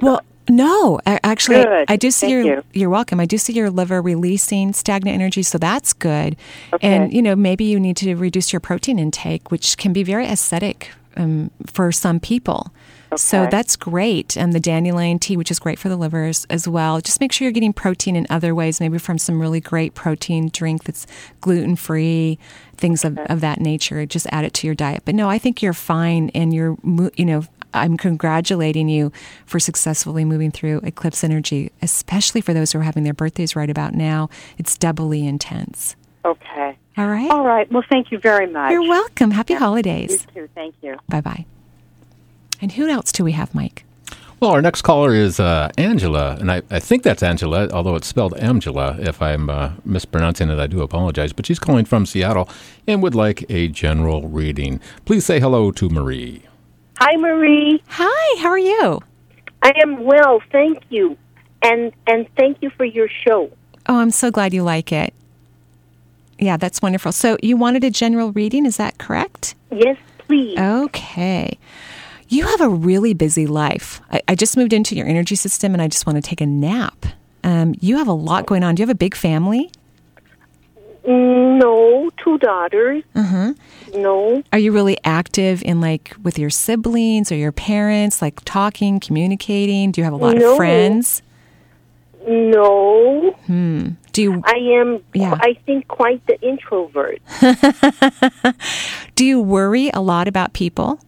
Well, 0.00 0.22
no, 0.48 1.00
actually, 1.06 1.62
Good. 1.62 1.86
I 1.88 1.96
do 1.96 2.10
see 2.10 2.26
Thank 2.26 2.46
your. 2.46 2.56
you. 2.56 2.64
You're 2.72 2.90
welcome. 2.90 3.20
I 3.20 3.26
do 3.26 3.38
see 3.38 3.52
your 3.52 3.70
liver 3.70 4.00
releasing 4.02 4.72
stagnant 4.72 5.14
energy, 5.14 5.42
so 5.42 5.58
that's 5.58 5.92
good. 5.92 6.36
Okay. 6.72 6.86
And 6.86 7.12
you 7.12 7.22
know, 7.22 7.36
maybe 7.36 7.64
you 7.64 7.78
need 7.80 7.96
to 7.98 8.14
reduce 8.14 8.52
your 8.52 8.60
protein 8.60 8.98
intake, 8.98 9.50
which 9.50 9.76
can 9.76 9.92
be 9.92 10.02
very 10.02 10.26
acidic 10.26 10.88
um, 11.16 11.50
for 11.66 11.92
some 11.92 12.20
people. 12.20 12.72
So 13.16 13.46
that's 13.50 13.74
great. 13.74 14.36
And 14.36 14.52
the 14.52 14.60
dandelion 14.60 15.18
tea, 15.18 15.38
which 15.38 15.50
is 15.50 15.58
great 15.58 15.78
for 15.78 15.88
the 15.88 15.96
livers 15.96 16.46
as 16.50 16.68
well. 16.68 17.00
Just 17.00 17.20
make 17.20 17.32
sure 17.32 17.46
you're 17.46 17.52
getting 17.52 17.72
protein 17.72 18.16
in 18.16 18.26
other 18.28 18.54
ways, 18.54 18.80
maybe 18.80 18.98
from 18.98 19.16
some 19.16 19.40
really 19.40 19.60
great 19.60 19.94
protein 19.94 20.50
drink 20.52 20.84
that's 20.84 21.06
gluten 21.40 21.74
free, 21.74 22.38
things 22.76 23.06
of, 23.06 23.16
of 23.16 23.40
that 23.40 23.60
nature. 23.60 24.04
Just 24.04 24.26
add 24.30 24.44
it 24.44 24.52
to 24.54 24.66
your 24.66 24.74
diet. 24.74 25.02
But 25.06 25.14
no, 25.14 25.30
I 25.30 25.38
think 25.38 25.62
you're 25.62 25.72
fine, 25.72 26.30
and 26.34 26.52
you're, 26.52 26.76
you 27.16 27.24
know, 27.24 27.44
I'm 27.74 27.96
congratulating 27.96 28.88
you 28.88 29.12
for 29.46 29.60
successfully 29.60 30.24
moving 30.24 30.50
through 30.50 30.80
eclipse 30.84 31.22
energy, 31.22 31.70
especially 31.82 32.40
for 32.40 32.54
those 32.54 32.72
who 32.72 32.78
are 32.80 32.82
having 32.82 33.04
their 33.04 33.14
birthdays 33.14 33.54
right 33.54 33.70
about 33.70 33.94
now. 33.94 34.28
It's 34.56 34.76
doubly 34.76 35.26
intense. 35.26 35.96
Okay. 36.24 36.76
All 36.96 37.06
right. 37.06 37.30
All 37.30 37.44
right. 37.46 37.70
Well, 37.70 37.84
thank 37.88 38.10
you 38.10 38.18
very 38.18 38.46
much. 38.46 38.72
You're 38.72 38.88
welcome. 38.88 39.30
Happy 39.30 39.52
You 39.52 39.58
holidays. 39.58 40.26
too. 40.34 40.48
Thank 40.54 40.74
you. 40.82 40.96
Bye 41.08 41.20
bye. 41.20 41.44
And 42.60 42.72
who 42.72 42.88
else 42.88 43.12
do 43.12 43.22
we 43.24 43.32
have, 43.32 43.54
Mike? 43.54 43.84
Well, 44.40 44.52
our 44.52 44.62
next 44.62 44.82
caller 44.82 45.14
is 45.14 45.40
uh, 45.40 45.68
Angela, 45.76 46.36
and 46.38 46.50
I, 46.50 46.62
I 46.70 46.78
think 46.78 47.02
that's 47.02 47.24
Angela, 47.24 47.68
although 47.70 47.96
it's 47.96 48.06
spelled 48.06 48.36
Angela. 48.38 48.96
If 49.00 49.20
I'm 49.20 49.50
uh, 49.50 49.72
mispronouncing 49.84 50.48
it, 50.48 50.60
I 50.60 50.68
do 50.68 50.80
apologize. 50.82 51.32
But 51.32 51.46
she's 51.46 51.58
calling 51.58 51.84
from 51.84 52.06
Seattle 52.06 52.48
and 52.86 53.02
would 53.02 53.16
like 53.16 53.44
a 53.50 53.66
general 53.68 54.28
reading. 54.28 54.80
Please 55.04 55.24
say 55.26 55.40
hello 55.40 55.72
to 55.72 55.88
Marie. 55.88 56.42
Hi, 57.00 57.14
Marie. 57.14 57.80
Hi, 57.90 58.42
how 58.42 58.48
are 58.48 58.58
you? 58.58 59.00
I 59.62 59.72
am 59.84 60.02
well, 60.02 60.42
thank 60.50 60.82
you. 60.88 61.16
And 61.62 61.92
and 62.08 62.26
thank 62.36 62.58
you 62.60 62.70
for 62.70 62.84
your 62.84 63.08
show. 63.08 63.52
Oh, 63.86 64.00
I'm 64.00 64.10
so 64.10 64.32
glad 64.32 64.52
you 64.52 64.64
like 64.64 64.90
it. 64.90 65.14
Yeah, 66.40 66.56
that's 66.56 66.82
wonderful. 66.82 67.12
So 67.12 67.36
you 67.40 67.56
wanted 67.56 67.84
a 67.84 67.90
general 67.90 68.32
reading, 68.32 68.66
is 68.66 68.78
that 68.78 68.98
correct? 68.98 69.54
Yes, 69.70 69.96
please. 70.18 70.58
Okay. 70.58 71.56
You 72.28 72.46
have 72.48 72.60
a 72.60 72.68
really 72.68 73.14
busy 73.14 73.46
life. 73.46 74.00
I, 74.10 74.20
I 74.26 74.34
just 74.34 74.56
moved 74.56 74.72
into 74.72 74.96
your 74.96 75.06
energy 75.06 75.36
system 75.36 75.74
and 75.74 75.80
I 75.80 75.86
just 75.86 76.04
want 76.04 76.16
to 76.16 76.22
take 76.22 76.40
a 76.40 76.46
nap. 76.46 77.06
Um, 77.44 77.76
you 77.80 77.96
have 77.98 78.08
a 78.08 78.12
lot 78.12 78.46
going 78.46 78.64
on. 78.64 78.74
Do 78.74 78.80
you 78.82 78.86
have 78.88 78.94
a 78.94 78.98
big 78.98 79.14
family? 79.14 79.70
No, 81.06 82.10
two 82.22 82.38
daughters. 82.38 83.02
Uh-huh. 83.14 83.54
No. 83.94 84.42
Are 84.52 84.58
you 84.58 84.72
really 84.72 84.98
active 85.04 85.62
in 85.62 85.80
like 85.80 86.14
with 86.22 86.38
your 86.38 86.50
siblings 86.50 87.32
or 87.32 87.36
your 87.36 87.52
parents, 87.52 88.20
like 88.20 88.40
talking, 88.44 89.00
communicating? 89.00 89.90
Do 89.92 90.00
you 90.00 90.04
have 90.04 90.12
a 90.12 90.16
lot 90.16 90.36
No. 90.36 90.50
of 90.52 90.56
friends? 90.56 91.22
No. 92.26 93.30
Hmm. 93.46 93.88
Do 94.12 94.22
you 94.22 94.42
I 94.44 94.56
am 94.80 95.02
Yeah. 95.14 95.36
I 95.40 95.54
think 95.64 95.88
quite 95.88 96.20
the 96.26 96.38
introvert. 96.42 97.20
do 99.14 99.24
you 99.24 99.40
worry 99.40 99.90
a 99.94 100.00
lot 100.00 100.28
about 100.28 100.52
people? 100.52 100.98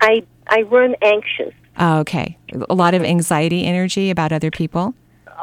I 0.00 0.24
I 0.48 0.62
run 0.62 0.94
anxious 1.02 1.52
Oh, 1.78 1.98
okay. 2.00 2.36
A 2.70 2.74
lot 2.74 2.94
of 2.94 3.02
anxiety 3.02 3.64
energy 3.64 4.10
about 4.10 4.32
other 4.32 4.50
people? 4.50 4.94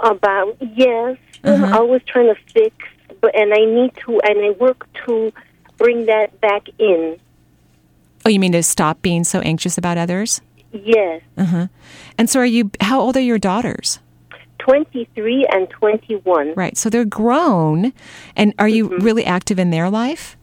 about 0.03 0.55
yes. 0.61 1.17
Uh-huh. 1.43 1.65
I'm 1.65 1.73
always 1.73 2.01
trying 2.07 2.27
to 2.33 2.35
fix 2.53 2.75
but 3.21 3.35
and 3.35 3.53
I 3.53 3.65
need 3.65 3.95
to 4.05 4.19
and 4.21 4.45
I 4.45 4.51
work 4.51 4.87
to 5.05 5.31
bring 5.77 6.05
that 6.07 6.39
back 6.41 6.67
in. 6.77 7.19
Oh, 8.25 8.29
you 8.29 8.39
mean 8.39 8.51
to 8.51 8.63
stop 8.63 9.01
being 9.01 9.23
so 9.23 9.39
anxious 9.39 9.77
about 9.77 9.97
others? 9.97 10.41
Yes. 10.71 11.21
Uh-huh. 11.37 11.67
And 12.17 12.29
so 12.29 12.39
are 12.39 12.45
you 12.45 12.71
how 12.79 12.99
old 12.99 13.17
are 13.17 13.21
your 13.21 13.39
daughters? 13.39 13.99
23 14.59 15.47
and 15.51 15.69
21. 15.69 16.53
Right. 16.55 16.77
So 16.77 16.89
they're 16.89 17.03
grown. 17.03 17.93
And 18.35 18.53
are 18.59 18.67
you 18.67 18.89
really 18.99 19.25
active 19.25 19.57
in 19.57 19.71
their 19.71 19.89
life? 19.89 20.37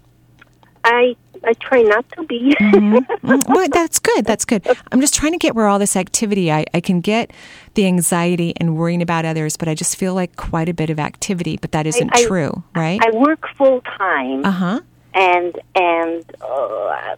I 0.85 1.15
I 1.45 1.53
try 1.55 1.83
not 1.83 2.09
to 2.13 2.23
be. 2.25 2.55
Mm, 2.61 3.05
well, 3.49 3.69
that's 3.73 3.99
good. 3.99 4.25
That's 4.25 4.45
good. 4.45 4.67
I'm 4.93 5.01
just 5.01 5.15
trying 5.15 5.33
to 5.33 5.39
get 5.39 5.55
where 5.55 5.67
all 5.67 5.79
this 5.79 5.97
activity, 5.97 6.51
I, 6.53 6.65
I 6.75 6.81
can 6.81 7.01
get 7.01 7.33
the 7.75 7.87
anxiety 7.87 8.53
and 8.57 8.77
worrying 8.77 9.03
about 9.03 9.25
others, 9.25 9.57
but 9.57 9.69
I 9.69 9.75
just 9.75 9.97
feel 9.97 10.15
like 10.15 10.37
quite 10.37 10.69
a 10.69 10.75
bit 10.75 10.91
of 10.91 10.99
activity, 10.99 11.57
but 11.57 11.73
that 11.73 11.87
isn't 11.87 12.11
I- 12.15 12.25
true, 12.27 12.63
right? 12.75 13.01
I 13.05 13.11
work 13.17 13.47
full 13.57 13.81
time. 13.83 14.45
Uh 14.45 14.51
huh. 14.51 14.81
and 15.15 15.59
and 15.75 16.25
uh, 16.41 17.17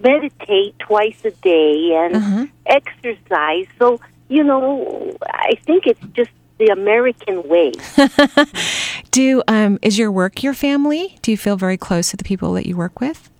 meditate 0.00 0.78
twice 0.78 1.16
a 1.24 1.30
day 1.30 1.94
and 1.96 2.14
Uh-huh. 2.16 2.46
exercise. 2.66 3.66
So 3.78 4.00
you 4.28 4.44
know, 4.44 5.16
I 5.26 5.54
think 5.64 5.86
it's 5.86 6.00
just 6.12 6.30
the 6.58 6.66
American 6.66 7.48
way. 7.48 7.72
Do 9.10 9.42
um, 9.48 9.78
is 9.82 9.98
your 9.98 10.12
work 10.12 10.42
your 10.42 10.54
family? 10.54 11.18
Do 11.22 11.30
you 11.30 11.36
feel 11.36 11.56
very 11.56 11.76
close 11.76 12.10
to 12.10 12.16
the 12.16 12.24
people 12.24 12.52
that 12.54 12.66
you 12.66 12.76
work 12.76 13.00
with? 13.00 13.30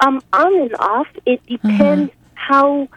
um, 0.00 0.22
on 0.32 0.54
and 0.54 0.74
off, 0.78 1.08
it 1.26 1.44
depends 1.46 2.12
how 2.34 2.88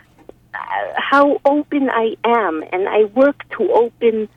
uh, 0.53 0.57
how 0.95 1.41
open 1.45 1.89
I 1.89 2.15
am, 2.23 2.63
and 2.71 2.87
I 2.87 3.05
work 3.05 3.43
to 3.57 3.71
open 3.71 4.29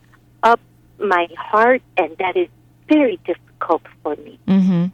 up 0.42 0.60
my 0.98 1.28
heart, 1.36 1.82
and 1.96 2.16
that 2.18 2.36
is 2.36 2.48
very 2.88 3.18
difficult 3.24 3.82
for 4.02 4.16
me. 4.16 4.38
Mm-hmm. 4.46 4.86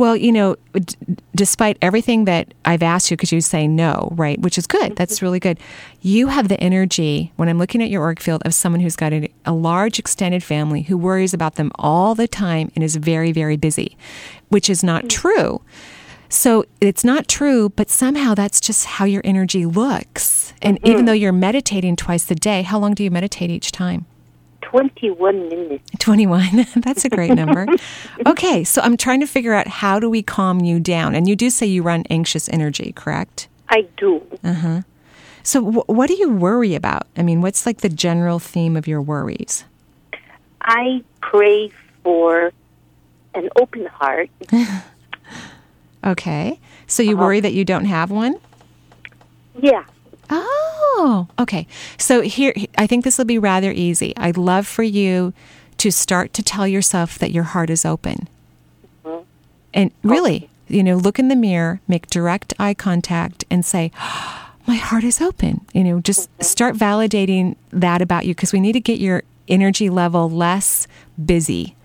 Well, 0.00 0.16
you 0.16 0.32
know, 0.32 0.56
d- 0.72 0.96
despite 1.36 1.76
everything 1.82 2.24
that 2.24 2.54
I've 2.64 2.82
asked 2.82 3.10
you, 3.10 3.18
because 3.18 3.32
you 3.32 3.42
say 3.42 3.68
no, 3.68 4.08
right, 4.12 4.40
which 4.40 4.56
is 4.56 4.66
good. 4.66 4.96
That's 4.96 5.16
mm-hmm. 5.16 5.26
really 5.26 5.40
good. 5.40 5.60
You 6.00 6.28
have 6.28 6.48
the 6.48 6.58
energy, 6.58 7.34
when 7.36 7.50
I'm 7.50 7.58
looking 7.58 7.82
at 7.82 7.90
your 7.90 8.00
org 8.00 8.18
field, 8.18 8.40
of 8.46 8.54
someone 8.54 8.80
who's 8.80 8.96
got 8.96 9.12
a, 9.12 9.28
a 9.44 9.52
large 9.52 9.98
extended 9.98 10.42
family 10.42 10.80
who 10.84 10.96
worries 10.96 11.34
about 11.34 11.56
them 11.56 11.70
all 11.74 12.14
the 12.14 12.26
time 12.26 12.72
and 12.74 12.82
is 12.82 12.96
very, 12.96 13.30
very 13.30 13.58
busy, 13.58 13.98
which 14.48 14.70
is 14.70 14.82
not 14.82 15.02
mm-hmm. 15.02 15.08
true. 15.08 15.60
So 16.30 16.64
it's 16.80 17.04
not 17.04 17.28
true, 17.28 17.68
but 17.68 17.90
somehow 17.90 18.34
that's 18.34 18.58
just 18.58 18.86
how 18.86 19.04
your 19.04 19.20
energy 19.22 19.66
looks. 19.66 20.54
And 20.62 20.78
even 20.78 21.00
mm-hmm. 21.00 21.06
though 21.08 21.12
you're 21.12 21.30
meditating 21.30 21.96
twice 21.96 22.30
a 22.30 22.34
day, 22.34 22.62
how 22.62 22.78
long 22.78 22.94
do 22.94 23.04
you 23.04 23.10
meditate 23.10 23.50
each 23.50 23.70
time? 23.70 24.06
21 24.70 25.48
minutes. 25.48 25.90
21. 25.98 26.66
That's 26.76 27.04
a 27.04 27.08
great 27.08 27.32
number. 27.34 27.66
Okay, 28.26 28.64
so 28.64 28.82
I'm 28.82 28.96
trying 28.96 29.20
to 29.20 29.26
figure 29.26 29.54
out 29.54 29.66
how 29.66 29.98
do 29.98 30.08
we 30.10 30.22
calm 30.22 30.60
you 30.60 30.78
down? 30.78 31.14
And 31.14 31.26
you 31.28 31.34
do 31.34 31.48
say 31.50 31.66
you 31.66 31.82
run 31.82 32.04
anxious 32.10 32.48
energy, 32.50 32.92
correct? 32.94 33.48
I 33.68 33.86
do. 33.96 34.22
Uh 34.44 34.52
huh. 34.52 34.80
So, 35.42 35.64
wh- 35.72 35.88
what 35.88 36.06
do 36.08 36.14
you 36.14 36.30
worry 36.30 36.74
about? 36.74 37.06
I 37.16 37.22
mean, 37.22 37.40
what's 37.40 37.64
like 37.64 37.78
the 37.78 37.88
general 37.88 38.38
theme 38.38 38.76
of 38.76 38.86
your 38.86 39.00
worries? 39.00 39.64
I 40.60 41.02
pray 41.22 41.72
for 42.04 42.52
an 43.34 43.48
open 43.56 43.86
heart. 43.86 44.30
Okay. 46.02 46.58
So, 46.86 47.02
you 47.02 47.16
worry 47.16 47.40
that 47.40 47.52
you 47.52 47.62
don't 47.64 47.84
have 47.84 48.10
one? 48.10 48.36
Yeah. 49.60 49.84
Oh, 50.30 51.26
okay. 51.38 51.66
So, 51.98 52.20
here, 52.22 52.54
I 52.78 52.86
think 52.86 53.04
this 53.04 53.18
will 53.18 53.24
be 53.24 53.38
rather 53.38 53.72
easy. 53.72 54.14
I'd 54.16 54.36
love 54.36 54.66
for 54.66 54.82
you 54.82 55.32
to 55.78 55.90
start 55.90 56.32
to 56.34 56.42
tell 56.42 56.66
yourself 56.68 57.18
that 57.18 57.32
your 57.32 57.44
heart 57.44 57.70
is 57.70 57.84
open. 57.84 58.28
And 59.72 59.92
really, 60.02 60.50
you 60.68 60.82
know, 60.82 60.96
look 60.96 61.18
in 61.18 61.28
the 61.28 61.36
mirror, 61.36 61.80
make 61.86 62.08
direct 62.08 62.52
eye 62.58 62.74
contact, 62.74 63.44
and 63.50 63.64
say, 63.64 63.92
my 64.66 64.74
heart 64.74 65.04
is 65.04 65.20
open. 65.20 65.64
You 65.72 65.84
know, 65.84 66.00
just 66.00 66.28
Mm-hmm. 66.30 66.42
start 66.42 66.74
validating 66.76 67.56
that 67.70 68.02
about 68.02 68.26
you 68.26 68.34
because 68.34 68.52
we 68.52 68.60
need 68.60 68.72
to 68.72 68.80
get 68.80 68.98
your 68.98 69.22
energy 69.48 69.88
level 69.88 70.28
less 70.28 70.86
busy. 71.24 71.76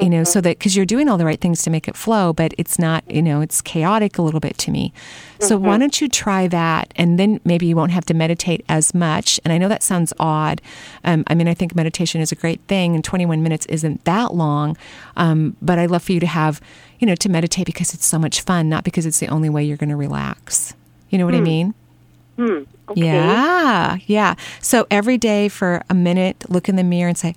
You 0.00 0.08
know, 0.08 0.22
so 0.22 0.40
that 0.40 0.58
because 0.58 0.76
you're 0.76 0.86
doing 0.86 1.08
all 1.08 1.18
the 1.18 1.24
right 1.24 1.40
things 1.40 1.62
to 1.62 1.70
make 1.70 1.88
it 1.88 1.96
flow, 1.96 2.32
but 2.32 2.54
it's 2.56 2.78
not, 2.78 3.02
you 3.10 3.20
know, 3.20 3.40
it's 3.40 3.60
chaotic 3.60 4.16
a 4.16 4.22
little 4.22 4.38
bit 4.38 4.56
to 4.58 4.70
me. 4.70 4.92
So, 5.40 5.56
why 5.58 5.76
don't 5.76 6.00
you 6.00 6.08
try 6.08 6.46
that? 6.48 6.92
And 6.94 7.18
then 7.18 7.40
maybe 7.44 7.66
you 7.66 7.74
won't 7.74 7.90
have 7.90 8.04
to 8.06 8.14
meditate 8.14 8.64
as 8.68 8.94
much. 8.94 9.40
And 9.44 9.52
I 9.52 9.58
know 9.58 9.68
that 9.68 9.82
sounds 9.82 10.12
odd. 10.20 10.60
Um, 11.02 11.24
I 11.26 11.34
mean, 11.34 11.48
I 11.48 11.54
think 11.54 11.74
meditation 11.74 12.20
is 12.20 12.30
a 12.30 12.36
great 12.36 12.60
thing, 12.68 12.94
and 12.94 13.02
21 13.02 13.42
minutes 13.42 13.66
isn't 13.66 14.04
that 14.04 14.34
long. 14.34 14.76
Um, 15.16 15.56
but 15.60 15.80
I'd 15.80 15.90
love 15.90 16.04
for 16.04 16.12
you 16.12 16.20
to 16.20 16.26
have, 16.28 16.60
you 17.00 17.06
know, 17.08 17.16
to 17.16 17.28
meditate 17.28 17.66
because 17.66 17.92
it's 17.92 18.06
so 18.06 18.20
much 18.20 18.40
fun, 18.42 18.68
not 18.68 18.84
because 18.84 19.04
it's 19.04 19.18
the 19.18 19.28
only 19.28 19.48
way 19.48 19.64
you're 19.64 19.76
going 19.76 19.90
to 19.90 19.96
relax. 19.96 20.74
You 21.10 21.18
know 21.18 21.24
what 21.24 21.34
I 21.34 21.38
Hmm. 21.38 21.44
mean? 21.44 21.74
Hmm. 22.36 22.58
Okay. 22.88 23.00
Yeah, 23.02 23.96
yeah. 24.06 24.34
So 24.60 24.86
every 24.90 25.18
day 25.18 25.48
for 25.48 25.82
a 25.90 25.94
minute, 25.94 26.44
look 26.48 26.68
in 26.68 26.76
the 26.76 26.84
mirror 26.84 27.08
and 27.08 27.18
say, 27.18 27.34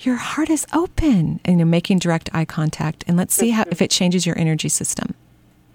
"Your 0.00 0.16
heart 0.16 0.50
is 0.50 0.66
open," 0.72 1.40
and 1.44 1.58
you're 1.58 1.66
making 1.66 1.98
direct 1.98 2.30
eye 2.32 2.44
contact. 2.44 3.04
And 3.06 3.16
let's 3.16 3.34
see 3.34 3.50
how 3.50 3.64
if 3.70 3.82
it 3.82 3.90
changes 3.90 4.26
your 4.26 4.38
energy 4.38 4.68
system. 4.68 5.14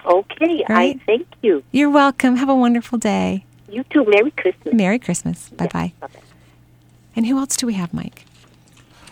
Okay. 0.06 0.64
Right? 0.70 1.00
I 1.02 1.06
thank 1.06 1.28
you. 1.42 1.64
You're 1.72 1.90
welcome. 1.90 2.36
Have 2.36 2.50
a 2.50 2.56
wonderful 2.56 2.98
day. 2.98 3.46
You 3.70 3.84
too. 3.86 4.06
Merry 4.06 4.32
Christmas. 4.32 4.74
Merry 4.74 5.00
Christmas. 5.00 5.50
Bye 5.50 5.68
bye. 5.68 5.94
And 7.16 7.26
who 7.26 7.38
else 7.38 7.56
do 7.56 7.68
we 7.68 7.74
have, 7.74 7.94
Mike? 7.94 8.26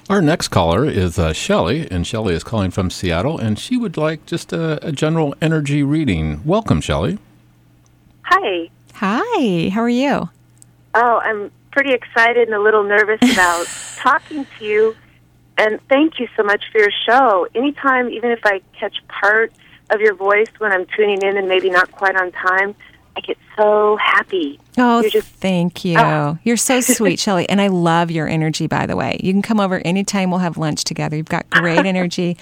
Our 0.09 0.22
next 0.22 0.49
caller 0.49 0.86
is 0.86 1.18
uh, 1.18 1.32
Shelly, 1.32 1.89
and 1.89 2.05
Shelly 2.05 2.34
is 2.34 2.43
calling 2.43 2.72
from 2.72 2.89
Seattle, 2.89 3.38
and 3.38 3.57
she 3.57 3.78
would 3.78 3.95
like 3.95 4.26
just 4.26 4.51
a, 4.51 4.86
a 4.86 4.91
general 4.91 5.34
energy 5.41 5.84
reading. 5.84 6.41
Welcome, 6.43 6.82
Shelly. 6.82 7.18
Hi. 8.24 8.70
Hi. 8.95 9.70
How 9.70 9.82
are 9.82 9.89
you? 9.89 10.30
Oh, 10.95 11.20
I'm 11.24 11.51
pretty 11.72 11.93
excited 11.93 12.47
and 12.47 12.55
a 12.55 12.61
little 12.61 12.84
nervous 12.84 13.19
about 13.34 13.67
talking 13.97 14.45
to 14.57 14.65
you. 14.65 14.95
And 15.57 15.80
thank 15.89 16.19
you 16.19 16.28
so 16.36 16.43
much 16.43 16.63
for 16.72 16.80
your 16.80 16.91
show. 17.05 17.47
Anytime, 17.53 18.09
even 18.09 18.32
if 18.32 18.39
I 18.45 18.61
catch 18.80 18.95
part 19.07 19.53
of 19.89 19.99
your 19.99 20.15
voice 20.15 20.47
when 20.57 20.72
I'm 20.72 20.86
tuning 20.95 21.22
in 21.22 21.38
and 21.38 21.47
maybe 21.47 21.69
not 21.69 21.91
quite 21.91 22.15
on 22.15 22.32
time, 22.32 22.76
I 23.15 23.19
get 23.19 23.38
so 23.57 23.97
happy. 23.97 24.59
Oh, 24.78 25.01
You're 25.01 25.09
just 25.09 25.28
thank 25.28 25.84
you. 25.84 25.97
Oh. 25.97 26.38
You're 26.43 26.57
so 26.57 26.80
sweet, 26.82 27.19
Shelly. 27.19 27.47
And 27.49 27.61
I 27.61 27.67
love 27.67 28.09
your 28.09 28.28
energy, 28.28 28.67
by 28.67 28.86
the 28.86 28.95
way. 28.95 29.19
You 29.22 29.34
can 29.34 29.41
come 29.41 29.59
over 29.59 29.82
anytime. 29.86 30.32
We'll 30.32 30.39
have 30.39 30.57
lunch 30.57 30.84
together. 30.84 31.17
You've 31.17 31.28
got 31.28 31.49
great 31.49 31.80
energy. 31.86 32.38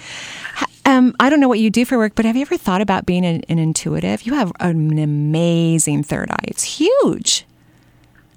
Um, 0.86 1.14
I 1.20 1.28
don't 1.28 1.40
know 1.40 1.48
what 1.48 1.58
you 1.58 1.70
do 1.70 1.84
for 1.84 1.98
work, 1.98 2.14
but 2.14 2.24
have 2.24 2.36
you 2.36 2.42
ever 2.42 2.56
thought 2.56 2.80
about 2.80 3.04
being 3.04 3.24
an, 3.24 3.42
an 3.48 3.58
intuitive? 3.58 4.22
You 4.22 4.34
have 4.34 4.52
an 4.60 4.98
amazing 4.98 6.04
third 6.04 6.30
eye. 6.30 6.44
It's 6.44 6.62
huge. 6.62 7.44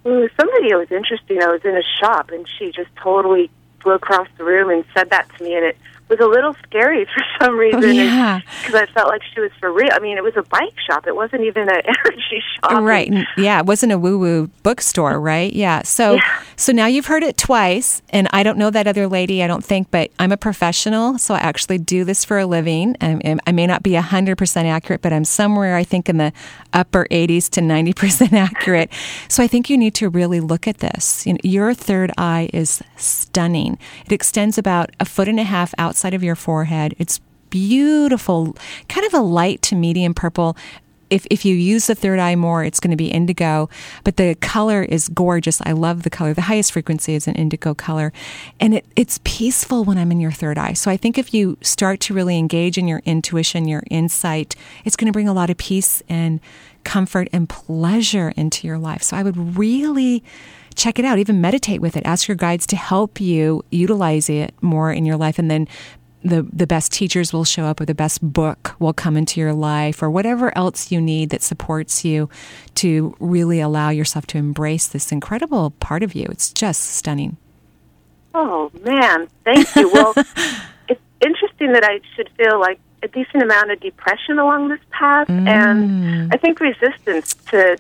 Ooh, 0.06 0.30
somebody 0.38 0.74
was 0.76 0.92
interesting. 0.92 1.42
I 1.42 1.48
was 1.48 1.64
in 1.64 1.78
a 1.78 1.84
shop 2.00 2.30
and 2.32 2.46
she 2.58 2.72
just 2.72 2.94
totally 2.98 3.50
flew 3.82 3.94
across 3.94 4.28
the 4.38 4.44
room 4.44 4.70
and 4.70 4.84
said 4.94 5.10
that 5.12 5.28
to 5.38 5.44
me, 5.44 5.56
and 5.56 5.66
it 5.66 5.78
was 6.10 6.20
a 6.20 6.28
little 6.28 6.56
scary 6.64 7.06
for 7.14 7.24
some 7.40 7.56
oh, 7.56 7.58
reason. 7.58 7.84
Oh, 7.84 7.88
yeah. 7.88 8.42
Because 8.62 8.76
I 8.76 8.86
felt 8.88 9.10
like 9.10 9.22
she 9.34 9.40
was 9.40 9.52
for 9.60 9.72
real. 9.72 9.90
I 9.92 10.00
mean, 10.00 10.18
it 10.18 10.24
was 10.24 10.36
a 10.36 10.44
bike 10.44 10.76
shop. 10.86 11.08
It 11.08 11.16
wasn't 11.16 11.44
even 11.44 11.70
an 11.70 11.82
energy 11.86 12.44
shop. 12.56 12.84
Right. 12.84 13.12
Yeah. 13.38 13.60
It 13.60 13.66
wasn't 13.66 13.92
a 13.92 13.98
woo 13.98 14.18
woo 14.18 14.48
bookstore, 14.64 15.20
right? 15.20 15.52
Yeah. 15.52 15.84
So, 15.84 16.20
so 16.56 16.72
now 16.72 16.86
you've 16.86 17.08
heard 17.08 17.24
it 17.24 17.38
twice, 17.38 18.02
and 18.10 18.28
I 18.32 18.44
don't 18.44 18.58
know 18.58 18.70
that 18.70 18.88
other 18.88 19.08
lady, 19.08 19.44
I 19.44 19.48
don't 19.48 19.64
think, 19.64 19.92
but 19.92 20.12
I'm 20.20 20.32
a 20.32 20.38
professional. 20.38 21.18
So 21.18 21.34
I 21.34 21.40
actually 21.40 21.78
do 21.78 22.04
this 22.04 22.26
for 22.26 22.40
a 22.40 22.46
living. 22.46 22.96
And 23.00 23.42
I 23.46 23.52
may 23.52 23.68
not 23.68 23.84
be 23.84 23.92
100% 23.92 24.66
accurate, 24.66 25.02
but 25.02 25.14
I'm 25.14 25.26
somewhere, 25.26 25.76
I 25.76 25.84
think, 25.84 26.10
in 26.10 26.18
the 26.18 26.34
upper 26.74 27.06
80s 27.12 27.50
to 27.52 27.62
90% 27.62 28.34
accurate. 28.34 28.92
So 29.28 29.44
I 29.44 29.48
think 29.48 29.70
you 29.70 29.78
need 29.78 29.94
to 29.96 30.10
really 30.10 30.40
look 30.40 30.68
at 30.68 30.80
this. 30.80 31.26
You 31.26 31.34
know, 31.34 31.40
your 31.44 31.74
third 31.74 32.12
eye 32.18 32.50
is 32.54 32.82
stunning. 32.98 33.78
It 34.06 34.12
extends 34.12 34.58
about 34.58 34.92
a 35.00 35.06
foot 35.06 35.28
and 35.28 35.40
a 35.40 35.44
half 35.44 35.74
outside 35.94 36.16
of 36.16 36.24
your 36.24 36.36
forehead. 36.36 36.96
It's 36.98 37.20
beautiful, 37.52 38.58
kind 38.90 39.06
of 39.06 39.14
a 39.14 39.20
light 39.20 39.62
to 39.62 39.76
medium 39.76 40.16
purple. 40.16 40.58
If, 41.12 41.28
if 41.30 41.46
you 41.46 41.54
use 41.54 41.86
the 41.86 41.94
third 41.94 42.18
eye 42.18 42.36
more, 42.36 42.64
it's 42.64 42.80
going 42.80 42.90
to 42.90 42.98
be 42.98 43.10
indigo, 43.10 43.70
but 44.04 44.18
the 44.18 44.34
color 44.42 44.82
is 44.82 45.08
gorgeous. 45.10 45.62
I 45.62 45.74
love 45.74 46.02
the 46.02 46.10
color. 46.10 46.34
The 46.34 46.42
highest 46.42 46.72
frequency 46.72 47.14
is 47.14 47.28
an 47.28 47.36
indigo 47.36 47.76
color, 47.76 48.12
and 48.60 48.74
it, 48.74 48.86
it's 48.96 49.20
peaceful 49.24 49.84
when 49.84 50.00
I'm 50.00 50.12
in 50.12 50.20
your 50.20 50.32
third 50.32 50.58
eye. 50.58 50.74
So 50.74 50.90
I 50.90 50.98
think 50.98 51.20
if 51.20 51.32
you 51.32 51.60
start 51.62 52.00
to 52.00 52.16
really 52.16 52.40
engage 52.40 52.80
in 52.80 52.88
your 52.88 53.04
intuition, 53.06 53.68
your 53.68 53.84
insight, 53.92 54.56
it's 54.84 54.96
going 54.96 55.06
to 55.06 55.14
bring 55.14 55.30
a 55.30 55.34
lot 55.34 55.52
of 55.52 55.58
peace 55.58 56.02
and 56.10 56.40
comfort 56.84 57.28
and 57.32 57.48
pleasure 57.48 58.34
into 58.36 58.66
your 58.66 58.80
life. 58.80 59.04
So 59.04 59.16
I 59.16 59.22
would 59.22 59.56
really 59.56 60.24
check 60.74 61.00
it 61.00 61.06
out, 61.06 61.20
even 61.20 61.42
meditate 61.42 61.82
with 61.82 61.96
it. 61.96 62.06
Ask 62.06 62.28
your 62.28 62.38
guides 62.38 62.66
to 62.68 62.76
help 62.76 63.22
you 63.22 63.64
utilize 63.72 64.30
it 64.30 64.54
more 64.62 64.92
in 64.92 65.06
your 65.06 65.18
life, 65.18 65.40
and 65.40 65.50
then 65.50 65.68
the 66.24 66.44
the 66.54 66.66
best 66.66 66.92
teachers 66.92 67.34
will 67.34 67.44
show 67.44 67.66
up 67.66 67.82
or 67.82 67.86
the 67.86 67.94
best 67.94 68.22
book 68.22 68.76
will 68.80 68.94
come 68.94 69.18
into 69.18 69.40
your 69.40 69.54
life 69.54 70.02
or 70.02 70.10
whatever 70.10 70.58
else 70.58 70.92
you 70.92 71.02
need 71.02 71.30
that 71.30 71.42
supports 71.42 72.06
you 72.06 72.30
to 72.76 73.16
really 73.20 73.60
allow 73.60 73.90
yourself 73.90 74.26
to 74.28 74.38
embrace 74.38 74.88
this 74.88 75.12
incredible 75.12 75.72
part 75.80 76.02
of 76.02 76.16
you. 76.16 76.26
It's 76.30 76.52
just 76.52 76.82
stunning. 76.82 77.38
Oh 78.34 78.72
man, 78.84 79.28
thank 79.44 79.76
you. 79.76 79.92
Well, 79.92 80.14
it's 80.88 81.02
interesting 81.22 81.74
that 81.74 81.84
I 81.84 82.00
should 82.16 82.30
feel 82.38 82.60
like 82.60 82.80
a 83.04 83.08
decent 83.08 83.44
amount 83.44 83.72
of 83.72 83.80
depression 83.82 84.40
along 84.40 84.70
this 84.70 84.80
path, 84.92 85.30
and 85.30 85.50
mm. 85.50 86.34
I 86.34 86.38
think 86.38 86.60
resistance 86.60 87.34
to 87.52 87.78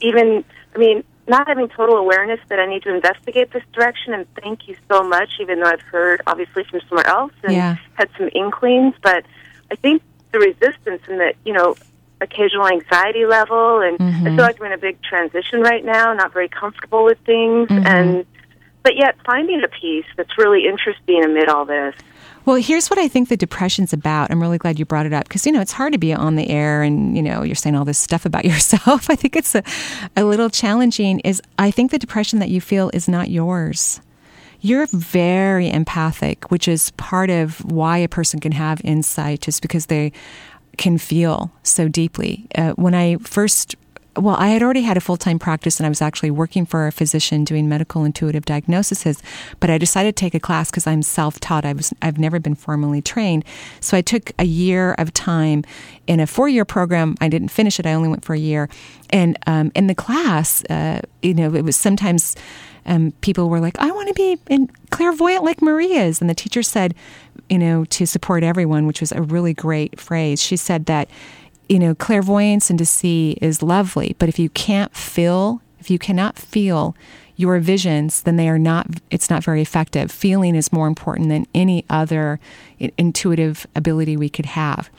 even. 0.00 0.44
I 0.74 0.78
mean, 0.78 1.04
not 1.26 1.46
having 1.46 1.68
total 1.68 1.96
awareness 1.96 2.40
that 2.48 2.58
I 2.58 2.66
need 2.66 2.82
to 2.82 2.94
investigate 2.94 3.52
this 3.52 3.62
direction. 3.72 4.12
And 4.14 4.26
thank 4.34 4.66
you 4.68 4.76
so 4.90 5.02
much, 5.02 5.30
even 5.40 5.60
though 5.60 5.68
I've 5.70 5.80
heard 5.82 6.20
obviously 6.26 6.64
from 6.64 6.80
somewhere 6.88 7.06
else 7.06 7.32
and 7.44 7.52
Yeah. 7.52 7.76
had 7.94 8.08
some 8.18 8.28
inklings, 8.34 8.94
but 9.02 9.24
I 9.70 9.76
think 9.76 10.02
the 10.32 10.38
resistance 10.40 11.02
and 11.08 11.20
the 11.20 11.34
you 11.44 11.52
know 11.52 11.76
occasional 12.20 12.68
anxiety 12.68 13.26
level, 13.26 13.80
and 13.80 14.00
I 14.00 14.04
Mhm. 14.04 14.36
feel 14.36 14.44
like 14.44 14.60
I'm 14.60 14.66
in 14.66 14.72
a 14.72 14.78
big 14.78 15.02
transition 15.02 15.60
right 15.60 15.84
now, 15.84 16.12
not 16.12 16.32
very 16.32 16.48
comfortable 16.48 17.04
with 17.04 17.18
things, 17.20 17.68
Mhm. 17.68 17.86
and 17.86 18.26
but 18.82 18.96
yet 18.96 19.16
finding 19.24 19.62
a 19.62 19.68
piece 19.68 20.06
that's 20.16 20.36
really 20.38 20.66
interesting 20.66 21.24
amid 21.24 21.48
all 21.48 21.64
this. 21.64 21.94
Well, 22.44 22.56
here's 22.56 22.88
what 22.88 22.98
I 22.98 23.06
think 23.06 23.28
the 23.28 23.36
depression's 23.36 23.92
about. 23.92 24.30
I'm 24.30 24.40
really 24.40 24.58
glad 24.58 24.78
you 24.78 24.84
brought 24.84 25.06
it 25.06 25.12
up 25.12 25.28
because, 25.28 25.46
you 25.46 25.52
know, 25.52 25.60
it's 25.60 25.72
hard 25.72 25.92
to 25.92 25.98
be 25.98 26.12
on 26.12 26.34
the 26.34 26.48
air 26.48 26.82
and, 26.82 27.16
you 27.16 27.22
know, 27.22 27.42
you're 27.42 27.54
saying 27.54 27.76
all 27.76 27.84
this 27.84 27.98
stuff 27.98 28.26
about 28.26 28.44
yourself. 28.52 29.08
I 29.08 29.14
think 29.14 29.36
it's 29.36 29.54
a, 29.54 29.62
a 30.16 30.24
little 30.24 30.50
challenging 30.50 31.20
is 31.20 31.40
I 31.58 31.70
think 31.70 31.92
the 31.92 31.98
depression 31.98 32.40
that 32.40 32.48
you 32.48 32.60
feel 32.60 32.90
is 32.92 33.08
not 33.08 33.30
yours. 33.30 34.00
You're 34.60 34.86
very 34.86 35.70
empathic, 35.70 36.50
which 36.50 36.66
is 36.66 36.90
part 36.92 37.30
of 37.30 37.64
why 37.64 37.98
a 37.98 38.08
person 38.08 38.40
can 38.40 38.52
have 38.52 38.80
insight 38.84 39.40
just 39.40 39.62
because 39.62 39.86
they 39.86 40.12
can 40.78 40.98
feel 40.98 41.52
so 41.62 41.88
deeply. 41.88 42.46
Uh, 42.54 42.72
when 42.72 42.94
I 42.94 43.16
first 43.16 43.76
well, 44.16 44.36
I 44.36 44.48
had 44.48 44.62
already 44.62 44.82
had 44.82 44.96
a 44.96 45.00
full 45.00 45.16
time 45.16 45.38
practice 45.38 45.78
and 45.78 45.86
I 45.86 45.88
was 45.88 46.02
actually 46.02 46.30
working 46.30 46.66
for 46.66 46.86
a 46.86 46.92
physician 46.92 47.44
doing 47.44 47.68
medical 47.68 48.04
intuitive 48.04 48.44
diagnoses, 48.44 49.22
but 49.58 49.70
I 49.70 49.78
decided 49.78 50.16
to 50.16 50.20
take 50.20 50.34
a 50.34 50.40
class 50.40 50.70
because 50.70 50.86
I'm 50.86 51.02
self 51.02 51.40
taught. 51.40 51.64
I 51.64 51.72
was, 51.72 51.92
I've 52.02 52.18
never 52.18 52.38
been 52.38 52.54
formally 52.54 53.00
trained. 53.00 53.44
So 53.80 53.96
I 53.96 54.02
took 54.02 54.32
a 54.38 54.44
year 54.44 54.94
of 54.94 55.14
time 55.14 55.64
in 56.06 56.20
a 56.20 56.26
four 56.26 56.48
year 56.48 56.64
program. 56.64 57.16
I 57.20 57.28
didn't 57.28 57.48
finish 57.48 57.78
it, 57.78 57.86
I 57.86 57.94
only 57.94 58.08
went 58.08 58.24
for 58.24 58.34
a 58.34 58.38
year. 58.38 58.68
And 59.10 59.38
um, 59.46 59.72
in 59.74 59.86
the 59.86 59.94
class, 59.94 60.64
uh, 60.64 61.00
you 61.22 61.34
know, 61.34 61.54
it 61.54 61.64
was 61.64 61.76
sometimes 61.76 62.36
um, 62.84 63.12
people 63.20 63.48
were 63.48 63.60
like, 63.60 63.78
I 63.78 63.90
want 63.92 64.08
to 64.08 64.14
be 64.14 64.68
clairvoyant 64.90 65.44
like 65.44 65.62
Maria 65.62 66.02
is. 66.04 66.20
And 66.20 66.28
the 66.28 66.34
teacher 66.34 66.62
said, 66.62 66.94
you 67.48 67.58
know, 67.58 67.84
to 67.86 68.06
support 68.06 68.42
everyone, 68.42 68.86
which 68.86 69.00
was 69.00 69.12
a 69.12 69.22
really 69.22 69.54
great 69.54 70.00
phrase. 70.00 70.42
She 70.42 70.56
said 70.56 70.86
that 70.86 71.08
you 71.72 71.78
know, 71.78 71.94
clairvoyance 71.94 72.68
and 72.68 72.78
to 72.78 72.84
see 72.84 73.38
is 73.40 73.62
lovely, 73.62 74.14
but 74.18 74.28
if 74.28 74.38
you 74.38 74.50
can't 74.50 74.94
feel, 74.94 75.62
if 75.80 75.88
you 75.88 75.98
cannot 75.98 76.38
feel 76.38 76.94
your 77.36 77.58
visions, 77.60 78.20
then 78.22 78.36
they 78.36 78.46
are 78.46 78.58
not, 78.58 78.86
it's 79.10 79.30
not 79.30 79.42
very 79.42 79.62
effective. 79.62 80.12
Feeling 80.12 80.54
is 80.54 80.70
more 80.70 80.86
important 80.86 81.30
than 81.30 81.46
any 81.54 81.86
other 81.88 82.38
intuitive 82.98 83.66
ability 83.74 84.18
we 84.18 84.28
could 84.28 84.44
have. 84.44 84.90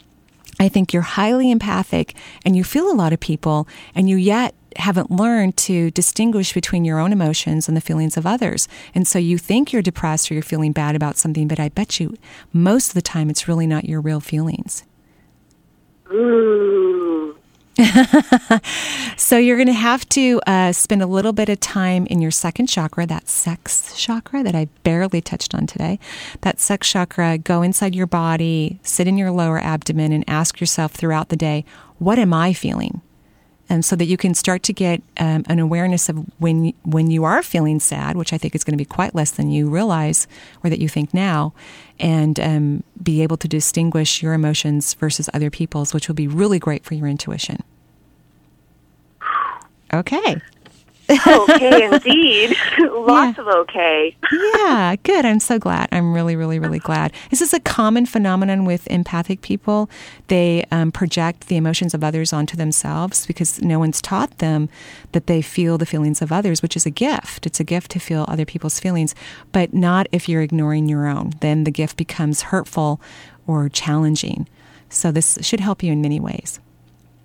I 0.59 0.67
think 0.67 0.93
you're 0.93 1.03
highly 1.03 1.51
empathic 1.51 2.15
and 2.43 2.55
you 2.55 2.63
feel 2.63 2.89
a 2.89 2.97
lot 2.97 3.13
of 3.13 3.19
people, 3.19 3.67
and 3.93 4.09
you 4.09 4.17
yet 4.17 4.55
haven't 4.75 5.11
learned 5.11 5.55
to 5.57 5.91
distinguish 5.91 6.53
between 6.53 6.85
your 6.85 6.97
own 6.97 7.11
emotions 7.13 7.67
and 7.67 7.77
the 7.77 7.81
feelings 7.81 8.17
of 8.17 8.25
others. 8.25 8.67
And 8.95 9.07
so 9.07 9.19
you 9.19 9.37
think 9.37 9.71
you're 9.71 9.83
depressed 9.83 10.31
or 10.31 10.33
you're 10.33 10.41
feeling 10.41 10.71
bad 10.71 10.95
about 10.95 11.17
something, 11.17 11.47
but 11.47 11.59
I 11.59 11.69
bet 11.69 11.99
you 11.99 12.17
most 12.51 12.87
of 12.87 12.93
the 12.95 13.03
time 13.03 13.29
it's 13.29 13.47
really 13.47 13.67
not 13.67 13.85
your 13.85 14.01
real 14.01 14.19
feelings. 14.19 14.83
So 19.15 19.37
you're 19.37 19.57
going 19.57 19.67
to 19.67 19.73
have 19.73 20.07
to 20.09 20.41
uh, 20.45 20.71
spend 20.73 21.01
a 21.01 21.07
little 21.07 21.33
bit 21.33 21.49
of 21.49 21.59
time 21.59 22.05
in 22.07 22.21
your 22.21 22.31
second 22.31 22.67
chakra, 22.67 23.05
that 23.07 23.27
sex 23.27 23.95
chakra 23.95 24.43
that 24.43 24.55
I 24.55 24.65
barely 24.83 25.21
touched 25.21 25.55
on 25.55 25.65
today. 25.65 25.99
That 26.41 26.59
sex 26.59 26.89
chakra, 26.89 27.37
go 27.37 27.61
inside 27.61 27.95
your 27.95 28.07
body, 28.07 28.79
sit 28.83 29.07
in 29.07 29.17
your 29.17 29.31
lower 29.31 29.59
abdomen, 29.59 30.11
and 30.11 30.23
ask 30.27 30.59
yourself 30.59 30.91
throughout 30.91 31.29
the 31.29 31.35
day, 31.35 31.63
what 31.99 32.19
am 32.19 32.33
I 32.33 32.53
feeling? 32.53 33.01
And 33.69 33.83
so 33.85 33.95
that 33.95 34.05
you 34.05 34.17
can 34.17 34.33
start 34.33 34.61
to 34.63 34.73
get 34.73 35.01
um, 35.17 35.43
an 35.47 35.59
awareness 35.59 36.09
of 36.09 36.17
when 36.39 36.73
when 36.83 37.09
you 37.09 37.23
are 37.23 37.41
feeling 37.41 37.79
sad, 37.79 38.15
which 38.15 38.33
I 38.33 38.37
think 38.37 38.55
is 38.55 38.63
going 38.63 38.73
to 38.73 38.77
be 38.77 38.85
quite 38.85 39.15
less 39.15 39.31
than 39.31 39.51
you 39.51 39.69
realize 39.69 40.27
or 40.63 40.69
that 40.69 40.79
you 40.79 40.89
think 40.89 41.13
now, 41.13 41.53
and 41.99 42.39
um, 42.39 42.83
be 43.01 43.23
able 43.23 43.37
to 43.37 43.47
distinguish 43.47 44.21
your 44.21 44.33
emotions 44.33 44.93
versus 44.93 45.29
other 45.33 45.49
people's, 45.49 45.93
which 45.93 46.07
will 46.07 46.15
be 46.15 46.27
really 46.27 46.59
great 46.59 46.83
for 46.83 46.93
your 46.93 47.07
intuition. 47.07 47.63
Okay. 49.93 50.41
Okay, 51.09 51.85
indeed. 51.91 52.55
Lots 52.79 53.37
of 53.37 53.47
okay. 53.47 54.15
yeah, 54.31 54.95
good. 55.03 55.25
I'm 55.25 55.39
so 55.39 55.59
glad. 55.59 55.89
I'm 55.91 56.13
really, 56.13 56.35
really, 56.35 56.59
really 56.59 56.79
glad. 56.79 57.11
This 57.29 57.41
is 57.41 57.53
a 57.53 57.59
common 57.59 58.05
phenomenon 58.05 58.65
with 58.65 58.87
empathic 58.87 59.41
people. 59.41 59.89
They 60.27 60.65
um, 60.71 60.91
project 60.91 61.47
the 61.47 61.57
emotions 61.57 61.93
of 61.93 62.03
others 62.03 62.33
onto 62.33 62.55
themselves 62.55 63.25
because 63.25 63.61
no 63.61 63.79
one's 63.79 64.01
taught 64.01 64.37
them 64.37 64.69
that 65.11 65.27
they 65.27 65.41
feel 65.41 65.77
the 65.77 65.85
feelings 65.85 66.21
of 66.21 66.31
others, 66.31 66.61
which 66.61 66.75
is 66.75 66.85
a 66.85 66.91
gift. 66.91 67.45
It's 67.45 67.59
a 67.59 67.65
gift 67.65 67.91
to 67.91 67.99
feel 67.99 68.25
other 68.27 68.45
people's 68.45 68.79
feelings, 68.79 69.15
but 69.51 69.73
not 69.73 70.07
if 70.11 70.29
you're 70.29 70.41
ignoring 70.41 70.87
your 70.87 71.07
own. 71.07 71.33
Then 71.41 71.63
the 71.63 71.71
gift 71.71 71.97
becomes 71.97 72.43
hurtful 72.43 73.01
or 73.45 73.69
challenging. 73.69 74.47
So 74.89 75.11
this 75.11 75.39
should 75.41 75.59
help 75.59 75.83
you 75.83 75.91
in 75.91 76.01
many 76.01 76.19
ways. 76.19 76.59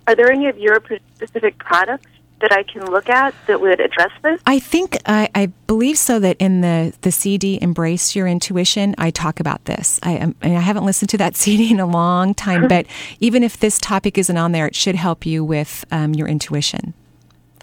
Are 0.07 0.15
there 0.15 0.31
any 0.31 0.47
of 0.47 0.57
your 0.57 0.81
specific 1.15 1.59
products 1.59 2.09
that 2.41 2.51
I 2.51 2.63
can 2.63 2.85
look 2.89 3.09
at 3.09 3.33
that 3.47 3.61
would 3.61 3.79
address 3.79 4.11
this? 4.23 4.41
I 4.45 4.59
think 4.59 4.97
I, 5.05 5.29
I 5.35 5.47
believe 5.67 5.97
so. 5.97 6.19
That 6.19 6.37
in 6.39 6.61
the 6.61 6.93
the 7.01 7.11
CD 7.11 7.59
"Embrace 7.61 8.15
Your 8.15 8.27
Intuition," 8.27 8.95
I 8.97 9.11
talk 9.11 9.39
about 9.39 9.65
this. 9.65 9.99
I, 10.03 10.33
I 10.41 10.49
haven't 10.49 10.85
listened 10.85 11.09
to 11.09 11.17
that 11.17 11.35
CD 11.37 11.71
in 11.71 11.79
a 11.79 11.85
long 11.85 12.33
time, 12.33 12.67
but 12.67 12.85
even 13.19 13.43
if 13.43 13.59
this 13.59 13.77
topic 13.79 14.17
isn't 14.17 14.37
on 14.37 14.51
there, 14.51 14.67
it 14.67 14.75
should 14.75 14.95
help 14.95 15.25
you 15.25 15.43
with 15.43 15.85
um, 15.91 16.13
your 16.13 16.27
intuition. 16.27 16.93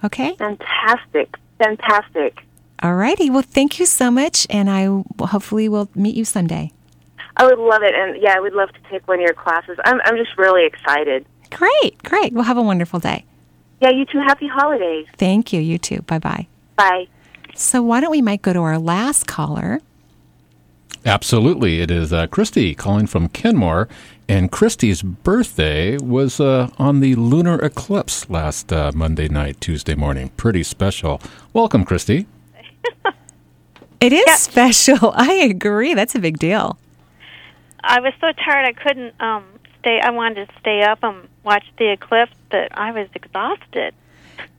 Okay. 0.05 0.37
Fantastic. 0.37 1.37
Fantastic. 1.59 2.43
All 2.83 2.95
righty. 2.95 3.31
Well, 3.31 3.43
thank 3.43 3.79
you 3.79 3.87
so 3.87 4.11
much, 4.11 4.47
and 4.51 4.69
I 4.69 5.03
hopefully 5.25 5.69
will 5.69 5.89
meet 5.95 6.15
you 6.15 6.25
someday. 6.25 6.73
I 7.39 7.45
would 7.45 7.59
love 7.59 7.83
it, 7.83 7.95
and 7.95 8.21
yeah, 8.21 8.35
I 8.37 8.41
would 8.41 8.53
love 8.53 8.71
to 8.73 8.79
take 8.91 9.07
one 9.09 9.19
of 9.19 9.23
your 9.23 9.35
classes. 9.35 9.79
I'm 9.85 10.01
I'm 10.05 10.17
just 10.17 10.37
really 10.37 10.67
excited. 10.67 11.27
Great, 11.51 12.03
great. 12.03 12.33
Well, 12.33 12.45
have 12.45 12.57
a 12.57 12.63
wonderful 12.63 12.99
day. 12.99 13.25
Yeah, 13.81 13.91
you 13.91 14.05
too. 14.07 14.19
Happy 14.19 14.49
holidays. 14.49 15.07
Thank 15.19 15.53
you. 15.53 15.61
You 15.61 15.79
too. 15.79 16.03
Bye 16.03 16.19
bye. 16.19 16.47
Bye. 16.77 17.09
So, 17.55 17.83
why 17.83 18.01
don't 18.01 18.11
we 18.11 18.23
might 18.23 18.43
go 18.43 18.53
to 18.53 18.61
our 18.61 18.79
last 18.79 19.27
caller? 19.27 19.81
Absolutely. 21.05 21.81
It 21.81 21.91
is 21.91 22.13
uh, 22.13 22.27
Christy 22.27 22.75
calling 22.75 23.07
from 23.07 23.29
Kenmore. 23.29 23.89
And 24.29 24.51
Christy's 24.51 25.03
birthday 25.03 25.97
was 25.99 26.41
uh, 26.41 26.69
on 26.79 26.99
the 26.99 27.15
lunar 27.15 27.61
eclipse 27.61 28.29
last 28.29 28.73
uh, 28.73 28.91
Monday 28.93 29.29
night, 29.29 29.61
Tuesday 29.61 29.95
morning. 29.95 30.31
Pretty 30.31 30.65
special. 30.65 31.21
Welcome, 31.53 31.85
Christy. 31.85 32.27
It 34.01 34.13
is 34.13 34.31
special. 34.35 35.13
I 35.17 35.33
agree. 35.33 35.95
That's 35.95 36.15
a 36.15 36.19
big 36.19 36.39
deal. 36.39 36.79
I 37.83 38.01
was 38.01 38.13
so 38.21 38.31
tired 38.33 38.67
I 38.67 38.73
couldn't 38.73 39.21
um 39.21 39.45
stay. 39.81 40.01
I 40.01 40.11
wanted 40.11 40.49
to 40.49 40.55
stay 40.61 40.83
up 40.83 40.99
and 41.03 41.29
watch 41.45 41.65
the 41.79 41.93
eclipse, 41.93 42.36
but 42.51 42.77
I 42.77 42.93
was 42.93 43.09
exhausted. 43.15 43.95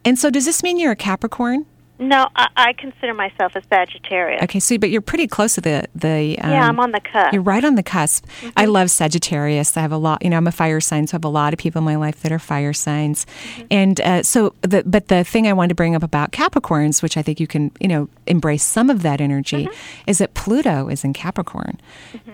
And 0.04 0.18
so, 0.18 0.30
does 0.30 0.46
this 0.46 0.64
mean 0.64 0.78
you're 0.78 0.94
a 0.94 0.96
Capricorn? 0.96 1.66
No, 2.00 2.28
I, 2.36 2.48
I 2.56 2.74
consider 2.74 3.14
myself 3.14 3.56
a 3.56 3.64
Sagittarius. 3.64 4.44
Okay, 4.44 4.60
so 4.60 4.78
but 4.78 4.90
you're 4.92 5.02
pretty 5.02 5.28
close 5.28 5.56
to 5.56 5.62
the 5.62 5.86
the. 5.96 6.38
Um, 6.42 6.52
yeah, 6.52 6.68
I'm 6.68 6.80
on 6.80 6.92
the 6.92 7.00
cusp. 7.00 7.34
You're 7.34 7.42
right 7.42 7.64
on 7.64 7.76
the 7.76 7.84
cusp. 7.84 8.26
I 8.56 8.66
love 8.66 8.92
Sagittarius. 8.92 9.76
I 9.76 9.82
have 9.82 9.92
a 9.92 9.98
lot. 9.98 10.24
You 10.24 10.30
know, 10.30 10.38
I'm 10.38 10.48
a 10.48 10.52
fire 10.52 10.80
sign, 10.80 11.08
so 11.08 11.16
I 11.16 11.18
have 11.18 11.26
a 11.26 11.30
lot 11.30 11.54
of 11.54 11.60
people 11.60 11.80
in 11.80 11.86
my 11.86 11.96
life 11.96 12.22
that 12.22 12.32
are 12.32 12.40
fire 12.40 12.74
signs. 12.74 13.26
And 13.72 14.00
uh, 14.02 14.22
so, 14.24 14.54
the, 14.62 14.84
but 14.86 15.08
the 15.08 15.24
thing 15.24 15.48
I 15.48 15.54
wanted 15.54 15.70
to 15.70 15.76
bring 15.76 15.96
up 15.96 16.04
about 16.04 16.32
Capricorns, 16.32 17.02
which 17.02 17.18
I 17.18 17.24
think 17.24 17.40
you 17.40 17.48
can, 17.48 17.72
you 17.80 17.88
know, 17.88 18.10
embrace 18.28 18.64
some 18.64 18.90
of 18.92 19.02
that 19.02 19.20
energy, 19.20 19.68
is 20.06 20.20
that 20.20 20.36
Pluto 20.36 20.90
is 20.90 21.04
in 21.04 21.14
Capricorn, 21.14 21.80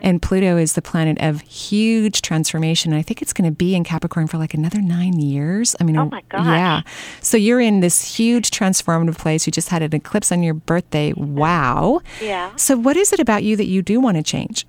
and 0.02 0.22
Pluto 0.22 0.58
is 0.58 0.74
the 0.74 0.82
planet 0.82 1.18
of 1.22 1.42
huge 1.42 2.22
transformation. 2.22 2.92
And 2.92 3.00
I 3.00 3.02
think 3.02 3.22
it's 3.22 3.32
going 3.34 3.50
to 3.50 3.56
be 3.56 3.76
in 3.76 3.86
Capricorn 3.86 4.28
for 4.28 4.38
like 4.38 4.54
another 4.54 4.82
nine 4.82 5.20
years. 5.20 5.76
I 5.80 5.86
mean, 5.86 5.98
Oh 5.98 6.06
my 6.06 6.22
god, 6.30 6.46
yeah. 6.46 6.82
So 7.22 7.38
you're 7.38 7.62
in 7.62 7.80
this 7.80 8.16
huge 8.18 8.52
transformative 8.52 9.18
place. 9.18 9.46
You 9.46 9.53
just 9.54 9.70
had 9.70 9.82
an 9.82 9.96
eclipse 9.96 10.32
on 10.32 10.44
your 10.44 10.54
birthday. 10.54 11.14
Wow. 11.14 12.02
Yeah. 12.22 12.56
So 12.56 12.76
what 12.76 12.98
is 12.98 13.14
it 13.14 13.20
about 13.20 13.44
you 13.44 13.56
that 13.56 13.68
you 13.68 13.82
do 13.82 14.00
want 14.00 14.18
to 14.18 14.24
change? 14.24 14.66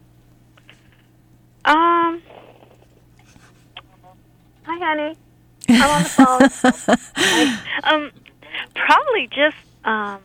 Um. 1.65 2.23
Hi, 4.65 4.79
honey. 4.79 5.17
I'm 5.69 5.91
on 5.91 6.03
the 6.03 6.51
phone. 6.51 7.59
Um, 7.85 8.11
probably 8.75 9.29
just 9.29 9.57
um 9.85 10.21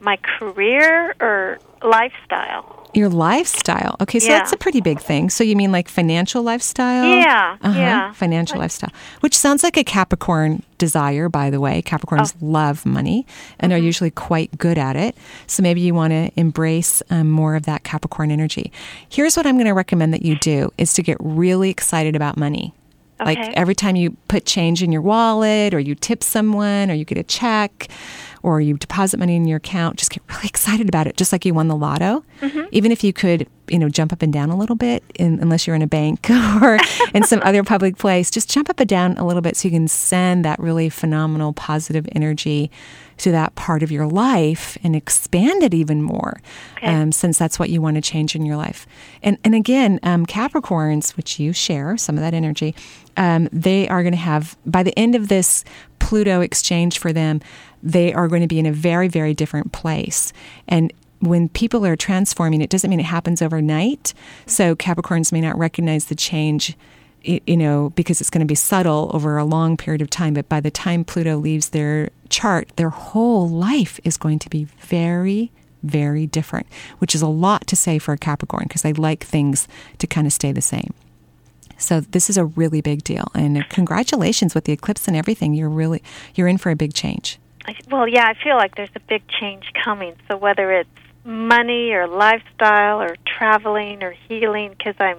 my 0.00 0.16
career 0.38 1.14
or 1.20 1.58
lifestyle. 1.82 2.81
Your 2.94 3.08
lifestyle. 3.08 3.96
Okay, 4.02 4.18
so 4.18 4.28
Yeah. 4.28 4.38
that's 4.38 4.52
a 4.52 4.56
pretty 4.56 4.80
big 4.82 5.00
thing. 5.00 5.30
So 5.30 5.42
you 5.44 5.56
mean 5.56 5.72
like 5.72 5.88
financial 5.88 6.42
lifestyle? 6.42 7.06
Yeah, 7.06 7.56
Uh-huh. 7.62 7.78
yeah. 7.78 8.12
Financial 8.12 8.58
lifestyle, 8.58 8.90
which 9.20 9.36
sounds 9.36 9.62
like 9.62 9.76
a 9.78 9.84
Capricorn 9.84 10.62
desire, 10.76 11.28
by 11.30 11.48
the 11.48 11.58
way. 11.60 11.80
Capricorns 11.80 12.34
Oh. 12.42 12.46
love 12.46 12.84
money 12.84 13.26
and 13.58 13.72
Mm-hmm. 13.72 13.80
are 13.82 13.84
usually 13.84 14.10
quite 14.10 14.58
good 14.58 14.76
at 14.78 14.96
it. 14.96 15.16
So 15.46 15.62
maybe 15.62 15.80
you 15.80 15.94
want 15.94 16.10
to 16.12 16.30
embrace 16.36 17.02
um, 17.10 17.30
more 17.30 17.54
of 17.56 17.64
that 17.64 17.82
Capricorn 17.82 18.30
energy. 18.30 18.70
Here's 19.08 19.36
what 19.36 19.46
I'm 19.46 19.56
going 19.56 19.66
to 19.66 19.74
recommend 19.74 20.12
that 20.12 20.22
you 20.22 20.36
do 20.36 20.70
is 20.76 20.92
to 20.94 21.02
get 21.02 21.16
really 21.20 21.70
excited 21.70 22.14
about 22.14 22.36
money. 22.36 22.74
Like 23.24 23.38
every 23.54 23.74
time 23.74 23.96
you 23.96 24.16
put 24.28 24.44
change 24.44 24.82
in 24.82 24.92
your 24.92 25.02
wallet 25.02 25.74
or 25.74 25.80
you 25.80 25.94
tip 25.94 26.22
someone 26.22 26.90
or 26.90 26.94
you 26.94 27.04
get 27.04 27.18
a 27.18 27.22
check 27.22 27.88
or 28.42 28.60
you 28.60 28.76
deposit 28.76 29.18
money 29.18 29.36
in 29.36 29.46
your 29.46 29.58
account, 29.58 29.96
just 29.96 30.10
get 30.10 30.22
really 30.28 30.44
excited 30.48 30.88
about 30.88 31.06
it, 31.06 31.16
just 31.16 31.32
like 31.32 31.44
you 31.44 31.54
won 31.54 31.68
the 31.68 31.76
lotto. 31.76 32.24
Mm-hmm. 32.40 32.62
Even 32.72 32.92
if 32.92 33.04
you 33.04 33.12
could, 33.12 33.48
you 33.68 33.78
know, 33.78 33.88
jump 33.88 34.12
up 34.12 34.22
and 34.22 34.32
down 34.32 34.50
a 34.50 34.56
little 34.56 34.76
bit, 34.76 35.04
in, 35.14 35.38
unless 35.40 35.66
you're 35.66 35.76
in 35.76 35.82
a 35.82 35.86
bank 35.86 36.28
or 36.62 36.78
in 37.14 37.22
some 37.24 37.40
other 37.44 37.62
public 37.62 37.96
place, 37.96 38.30
just 38.30 38.50
jump 38.50 38.68
up 38.68 38.80
and 38.80 38.88
down 38.88 39.16
a 39.16 39.26
little 39.26 39.42
bit 39.42 39.56
so 39.56 39.68
you 39.68 39.72
can 39.72 39.88
send 39.88 40.44
that 40.44 40.58
really 40.58 40.88
phenomenal 40.88 41.52
positive 41.52 42.08
energy 42.12 42.70
to 43.22 43.30
that 43.30 43.54
part 43.54 43.82
of 43.82 43.92
your 43.92 44.06
life 44.06 44.76
and 44.82 44.96
expand 44.96 45.62
it 45.62 45.72
even 45.72 46.02
more, 46.02 46.40
um, 46.82 47.12
since 47.12 47.38
that's 47.38 47.56
what 47.56 47.70
you 47.70 47.80
want 47.80 47.94
to 47.94 48.00
change 48.00 48.34
in 48.34 48.44
your 48.44 48.56
life. 48.56 48.86
And 49.22 49.38
and 49.44 49.54
again, 49.54 50.00
um, 50.02 50.26
Capricorns, 50.26 51.16
which 51.16 51.38
you 51.38 51.52
share 51.52 51.96
some 51.96 52.16
of 52.16 52.22
that 52.22 52.34
energy, 52.34 52.74
um, 53.16 53.48
they 53.52 53.88
are 53.88 54.02
going 54.02 54.12
to 54.12 54.18
have 54.18 54.56
by 54.66 54.82
the 54.82 54.96
end 54.98 55.14
of 55.14 55.28
this 55.28 55.64
Pluto 56.00 56.40
exchange 56.40 56.98
for 56.98 57.12
them, 57.12 57.40
they 57.80 58.12
are 58.12 58.26
going 58.26 58.42
to 58.42 58.48
be 58.48 58.58
in 58.58 58.66
a 58.66 58.72
very 58.72 59.08
very 59.08 59.34
different 59.34 59.72
place 59.72 60.32
and. 60.68 60.92
When 61.24 61.48
people 61.48 61.86
are 61.86 61.94
transforming, 61.94 62.62
it 62.62 62.68
doesn't 62.68 62.90
mean 62.90 62.98
it 62.98 63.04
happens 63.04 63.42
overnight. 63.42 64.12
So 64.46 64.74
Capricorns 64.74 65.30
may 65.30 65.40
not 65.40 65.56
recognize 65.56 66.06
the 66.06 66.16
change 66.16 66.76
you 67.24 67.56
know, 67.56 67.90
because 67.94 68.20
it's 68.20 68.30
going 68.30 68.40
to 68.40 68.46
be 68.46 68.54
subtle 68.54 69.10
over 69.14 69.36
a 69.36 69.44
long 69.44 69.76
period 69.76 70.02
of 70.02 70.10
time. 70.10 70.34
But 70.34 70.48
by 70.48 70.60
the 70.60 70.70
time 70.70 71.04
Pluto 71.04 71.36
leaves 71.36 71.70
their 71.70 72.10
chart, 72.32 72.72
their 72.76 72.90
whole 72.90 73.48
life 73.48 74.00
is 74.02 74.16
going 74.16 74.38
to 74.40 74.50
be 74.50 74.64
very, 74.64 75.52
very 75.82 76.26
different, 76.26 76.66
which 76.98 77.14
is 77.14 77.22
a 77.22 77.28
lot 77.28 77.66
to 77.68 77.76
say 77.76 77.98
for 77.98 78.12
a 78.12 78.18
Capricorn 78.18 78.64
because 78.66 78.82
they 78.82 78.92
like 78.92 79.22
things 79.24 79.68
to 79.98 80.06
kind 80.06 80.26
of 80.26 80.32
stay 80.32 80.50
the 80.50 80.60
same. 80.62 80.94
So 81.78 82.00
this 82.00 82.30
is 82.30 82.36
a 82.36 82.44
really 82.44 82.80
big 82.80 83.02
deal, 83.04 83.30
and 83.34 83.68
congratulations 83.68 84.54
with 84.54 84.64
the 84.64 84.72
eclipse 84.72 85.08
and 85.08 85.16
everything. 85.16 85.52
You're 85.54 85.68
really 85.68 86.02
you're 86.34 86.48
in 86.48 86.58
for 86.58 86.70
a 86.70 86.76
big 86.76 86.94
change. 86.94 87.38
I, 87.66 87.74
well, 87.90 88.08
yeah, 88.08 88.26
I 88.26 88.34
feel 88.42 88.56
like 88.56 88.76
there's 88.76 88.96
a 88.96 89.00
big 89.00 89.22
change 89.28 89.70
coming. 89.84 90.14
So 90.28 90.36
whether 90.36 90.72
it's 90.72 90.88
money 91.24 91.92
or 91.92 92.06
lifestyle 92.06 93.00
or 93.00 93.16
traveling 93.24 94.02
or 94.02 94.12
healing, 94.28 94.74
because 94.76 94.94
I'm, 94.98 95.18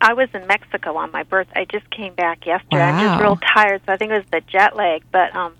I 0.00 0.14
was 0.14 0.28
in 0.34 0.46
Mexico 0.46 0.96
on 0.96 1.10
my 1.12 1.22
birth. 1.22 1.48
I 1.54 1.64
just 1.64 1.88
came 1.90 2.14
back 2.14 2.46
yesterday. 2.46 2.82
I'm 2.82 3.06
just 3.06 3.22
real 3.22 3.36
tired, 3.36 3.82
so 3.86 3.92
I 3.92 3.96
think 3.96 4.10
it 4.12 4.16
was 4.16 4.26
the 4.30 4.40
jet 4.40 4.76
lag. 4.76 5.02
But 5.10 5.34
um, 5.34 5.54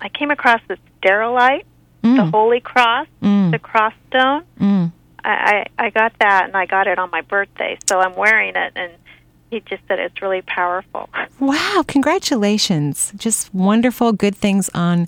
I 0.00 0.08
came 0.08 0.30
across 0.30 0.60
the 0.68 0.78
staurolite, 1.02 1.64
the 2.02 2.08
Mm. 2.08 2.30
holy 2.30 2.60
cross, 2.60 3.06
Mm. 3.22 3.50
the 3.50 3.58
cross 3.58 3.92
stone. 4.08 4.42
Mm. 4.60 4.92
I, 5.24 5.64
I 5.78 5.86
I 5.86 5.90
got 5.90 6.12
that, 6.20 6.44
and 6.46 6.56
I 6.56 6.66
got 6.66 6.86
it 6.86 6.98
on 6.98 7.10
my 7.10 7.20
birthday, 7.22 7.76
so 7.88 8.00
I'm 8.00 8.14
wearing 8.16 8.54
it, 8.56 8.72
and 8.76 8.92
he 9.50 9.60
just 9.60 9.82
said 9.88 9.98
it's 9.98 10.20
really 10.22 10.42
powerful. 10.42 11.08
Wow, 11.40 11.84
congratulations. 11.86 13.12
Just 13.16 13.54
wonderful 13.54 14.12
good 14.12 14.34
things 14.36 14.68
on 14.74 15.06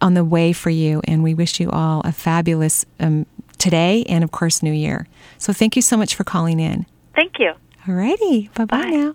on 0.00 0.14
the 0.14 0.24
way 0.24 0.52
for 0.52 0.70
you 0.70 1.00
and 1.04 1.22
we 1.24 1.32
wish 1.34 1.58
you 1.58 1.70
all 1.70 2.02
a 2.04 2.12
fabulous 2.12 2.84
um, 3.00 3.24
today 3.58 4.04
and 4.08 4.22
of 4.22 4.30
course 4.30 4.62
new 4.62 4.72
year. 4.72 5.06
So 5.38 5.52
thank 5.54 5.74
you 5.74 5.82
so 5.82 5.96
much 5.96 6.14
for 6.14 6.22
calling 6.22 6.60
in. 6.60 6.84
Thank 7.14 7.38
you. 7.38 7.52
All 7.88 7.94
Alrighty, 7.94 8.52
bye-bye 8.54 8.90
now. 8.90 9.12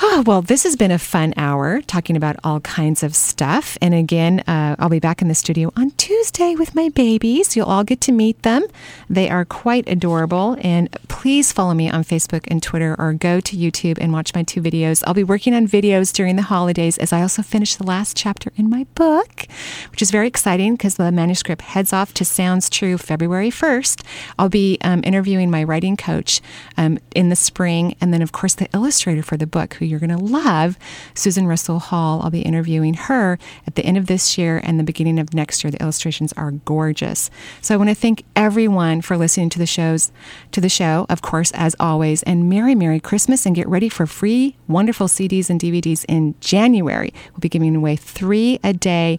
Oh, 0.00 0.22
well, 0.24 0.42
this 0.42 0.62
has 0.62 0.76
been 0.76 0.92
a 0.92 0.98
fun 0.98 1.34
hour 1.36 1.82
talking 1.82 2.16
about 2.16 2.36
all 2.44 2.60
kinds 2.60 3.02
of 3.02 3.16
stuff. 3.16 3.76
And 3.82 3.94
again, 3.94 4.40
uh, 4.46 4.76
I'll 4.78 4.88
be 4.88 5.00
back 5.00 5.20
in 5.20 5.26
the 5.26 5.34
studio 5.34 5.72
on 5.76 5.90
Tuesday. 5.92 6.54
With 6.54 6.74
my 6.74 6.88
babies. 6.88 7.56
You'll 7.56 7.66
all 7.66 7.82
get 7.82 8.00
to 8.02 8.12
meet 8.12 8.42
them. 8.42 8.64
They 9.10 9.28
are 9.28 9.44
quite 9.44 9.88
adorable. 9.88 10.56
And 10.60 10.88
please 11.08 11.52
follow 11.52 11.74
me 11.74 11.90
on 11.90 12.04
Facebook 12.04 12.46
and 12.48 12.62
Twitter 12.62 12.94
or 12.96 13.12
go 13.12 13.40
to 13.40 13.56
YouTube 13.56 13.98
and 14.00 14.12
watch 14.12 14.34
my 14.36 14.44
two 14.44 14.62
videos. 14.62 15.02
I'll 15.04 15.14
be 15.14 15.24
working 15.24 15.52
on 15.52 15.66
videos 15.66 16.12
during 16.12 16.36
the 16.36 16.42
holidays 16.42 16.96
as 16.98 17.12
I 17.12 17.22
also 17.22 17.42
finish 17.42 17.74
the 17.74 17.84
last 17.84 18.16
chapter 18.16 18.52
in 18.56 18.70
my 18.70 18.84
book, 18.94 19.46
which 19.90 20.00
is 20.00 20.12
very 20.12 20.28
exciting 20.28 20.74
because 20.74 20.94
the 20.94 21.10
manuscript 21.10 21.62
heads 21.62 21.92
off 21.92 22.14
to 22.14 22.24
Sounds 22.24 22.70
True 22.70 22.98
February 22.98 23.50
1st. 23.50 24.04
I'll 24.38 24.48
be 24.48 24.78
um, 24.82 25.02
interviewing 25.04 25.50
my 25.50 25.64
writing 25.64 25.96
coach 25.96 26.40
um, 26.76 26.98
in 27.16 27.30
the 27.30 27.36
spring. 27.36 27.96
And 28.00 28.14
then, 28.14 28.22
of 28.22 28.30
course, 28.30 28.54
the 28.54 28.68
illustrator 28.72 29.22
for 29.22 29.36
the 29.36 29.46
book, 29.46 29.74
who 29.74 29.87
you're 29.88 29.98
going 29.98 30.16
to 30.16 30.16
love, 30.16 30.78
Susan 31.14 31.46
Russell 31.46 31.78
Hall. 31.78 32.20
I'll 32.22 32.30
be 32.30 32.42
interviewing 32.42 32.94
her 32.94 33.38
at 33.66 33.74
the 33.74 33.84
end 33.84 33.96
of 33.96 34.06
this 34.06 34.38
year 34.38 34.60
and 34.62 34.78
the 34.78 34.84
beginning 34.84 35.18
of 35.18 35.34
next 35.34 35.64
year. 35.64 35.70
The 35.70 35.82
illustrations 35.82 36.32
are 36.34 36.52
gorgeous. 36.52 37.30
So 37.60 37.74
I 37.74 37.76
want 37.76 37.90
to 37.90 37.94
thank 37.94 38.24
everyone 38.36 39.00
for 39.00 39.16
listening 39.16 39.50
to 39.50 39.58
the 39.58 39.66
shows, 39.66 40.12
to 40.52 40.60
the 40.60 40.68
show, 40.68 41.06
of 41.08 41.22
course, 41.22 41.50
as 41.54 41.74
always. 41.80 42.22
And 42.24 42.48
Merry, 42.48 42.74
Merry 42.74 43.00
Christmas 43.00 43.46
and 43.46 43.56
get 43.56 43.68
ready 43.68 43.88
for 43.88 44.06
free, 44.06 44.56
wonderful 44.66 45.08
CDs 45.08 45.50
and 45.50 45.60
DVDs 45.60 46.04
in 46.08 46.34
January. 46.40 47.12
We'll 47.32 47.40
be 47.40 47.48
giving 47.48 47.74
away 47.74 47.96
three 47.96 48.60
a 48.62 48.72
day 48.72 49.18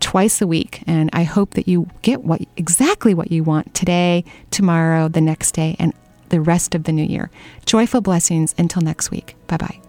twice 0.00 0.40
a 0.40 0.46
week 0.46 0.82
and 0.86 1.10
i 1.12 1.22
hope 1.22 1.54
that 1.54 1.66
you 1.66 1.88
get 2.02 2.22
what 2.22 2.40
exactly 2.56 3.14
what 3.14 3.30
you 3.30 3.42
want 3.42 3.74
today 3.74 4.24
tomorrow 4.50 5.08
the 5.08 5.20
next 5.20 5.52
day 5.52 5.74
and 5.78 5.92
the 6.28 6.40
rest 6.40 6.74
of 6.74 6.84
the 6.84 6.92
new 6.92 7.04
year 7.04 7.30
joyful 7.66 8.00
blessings 8.00 8.54
until 8.58 8.82
next 8.82 9.10
week 9.10 9.34
bye 9.46 9.56
bye 9.56 9.87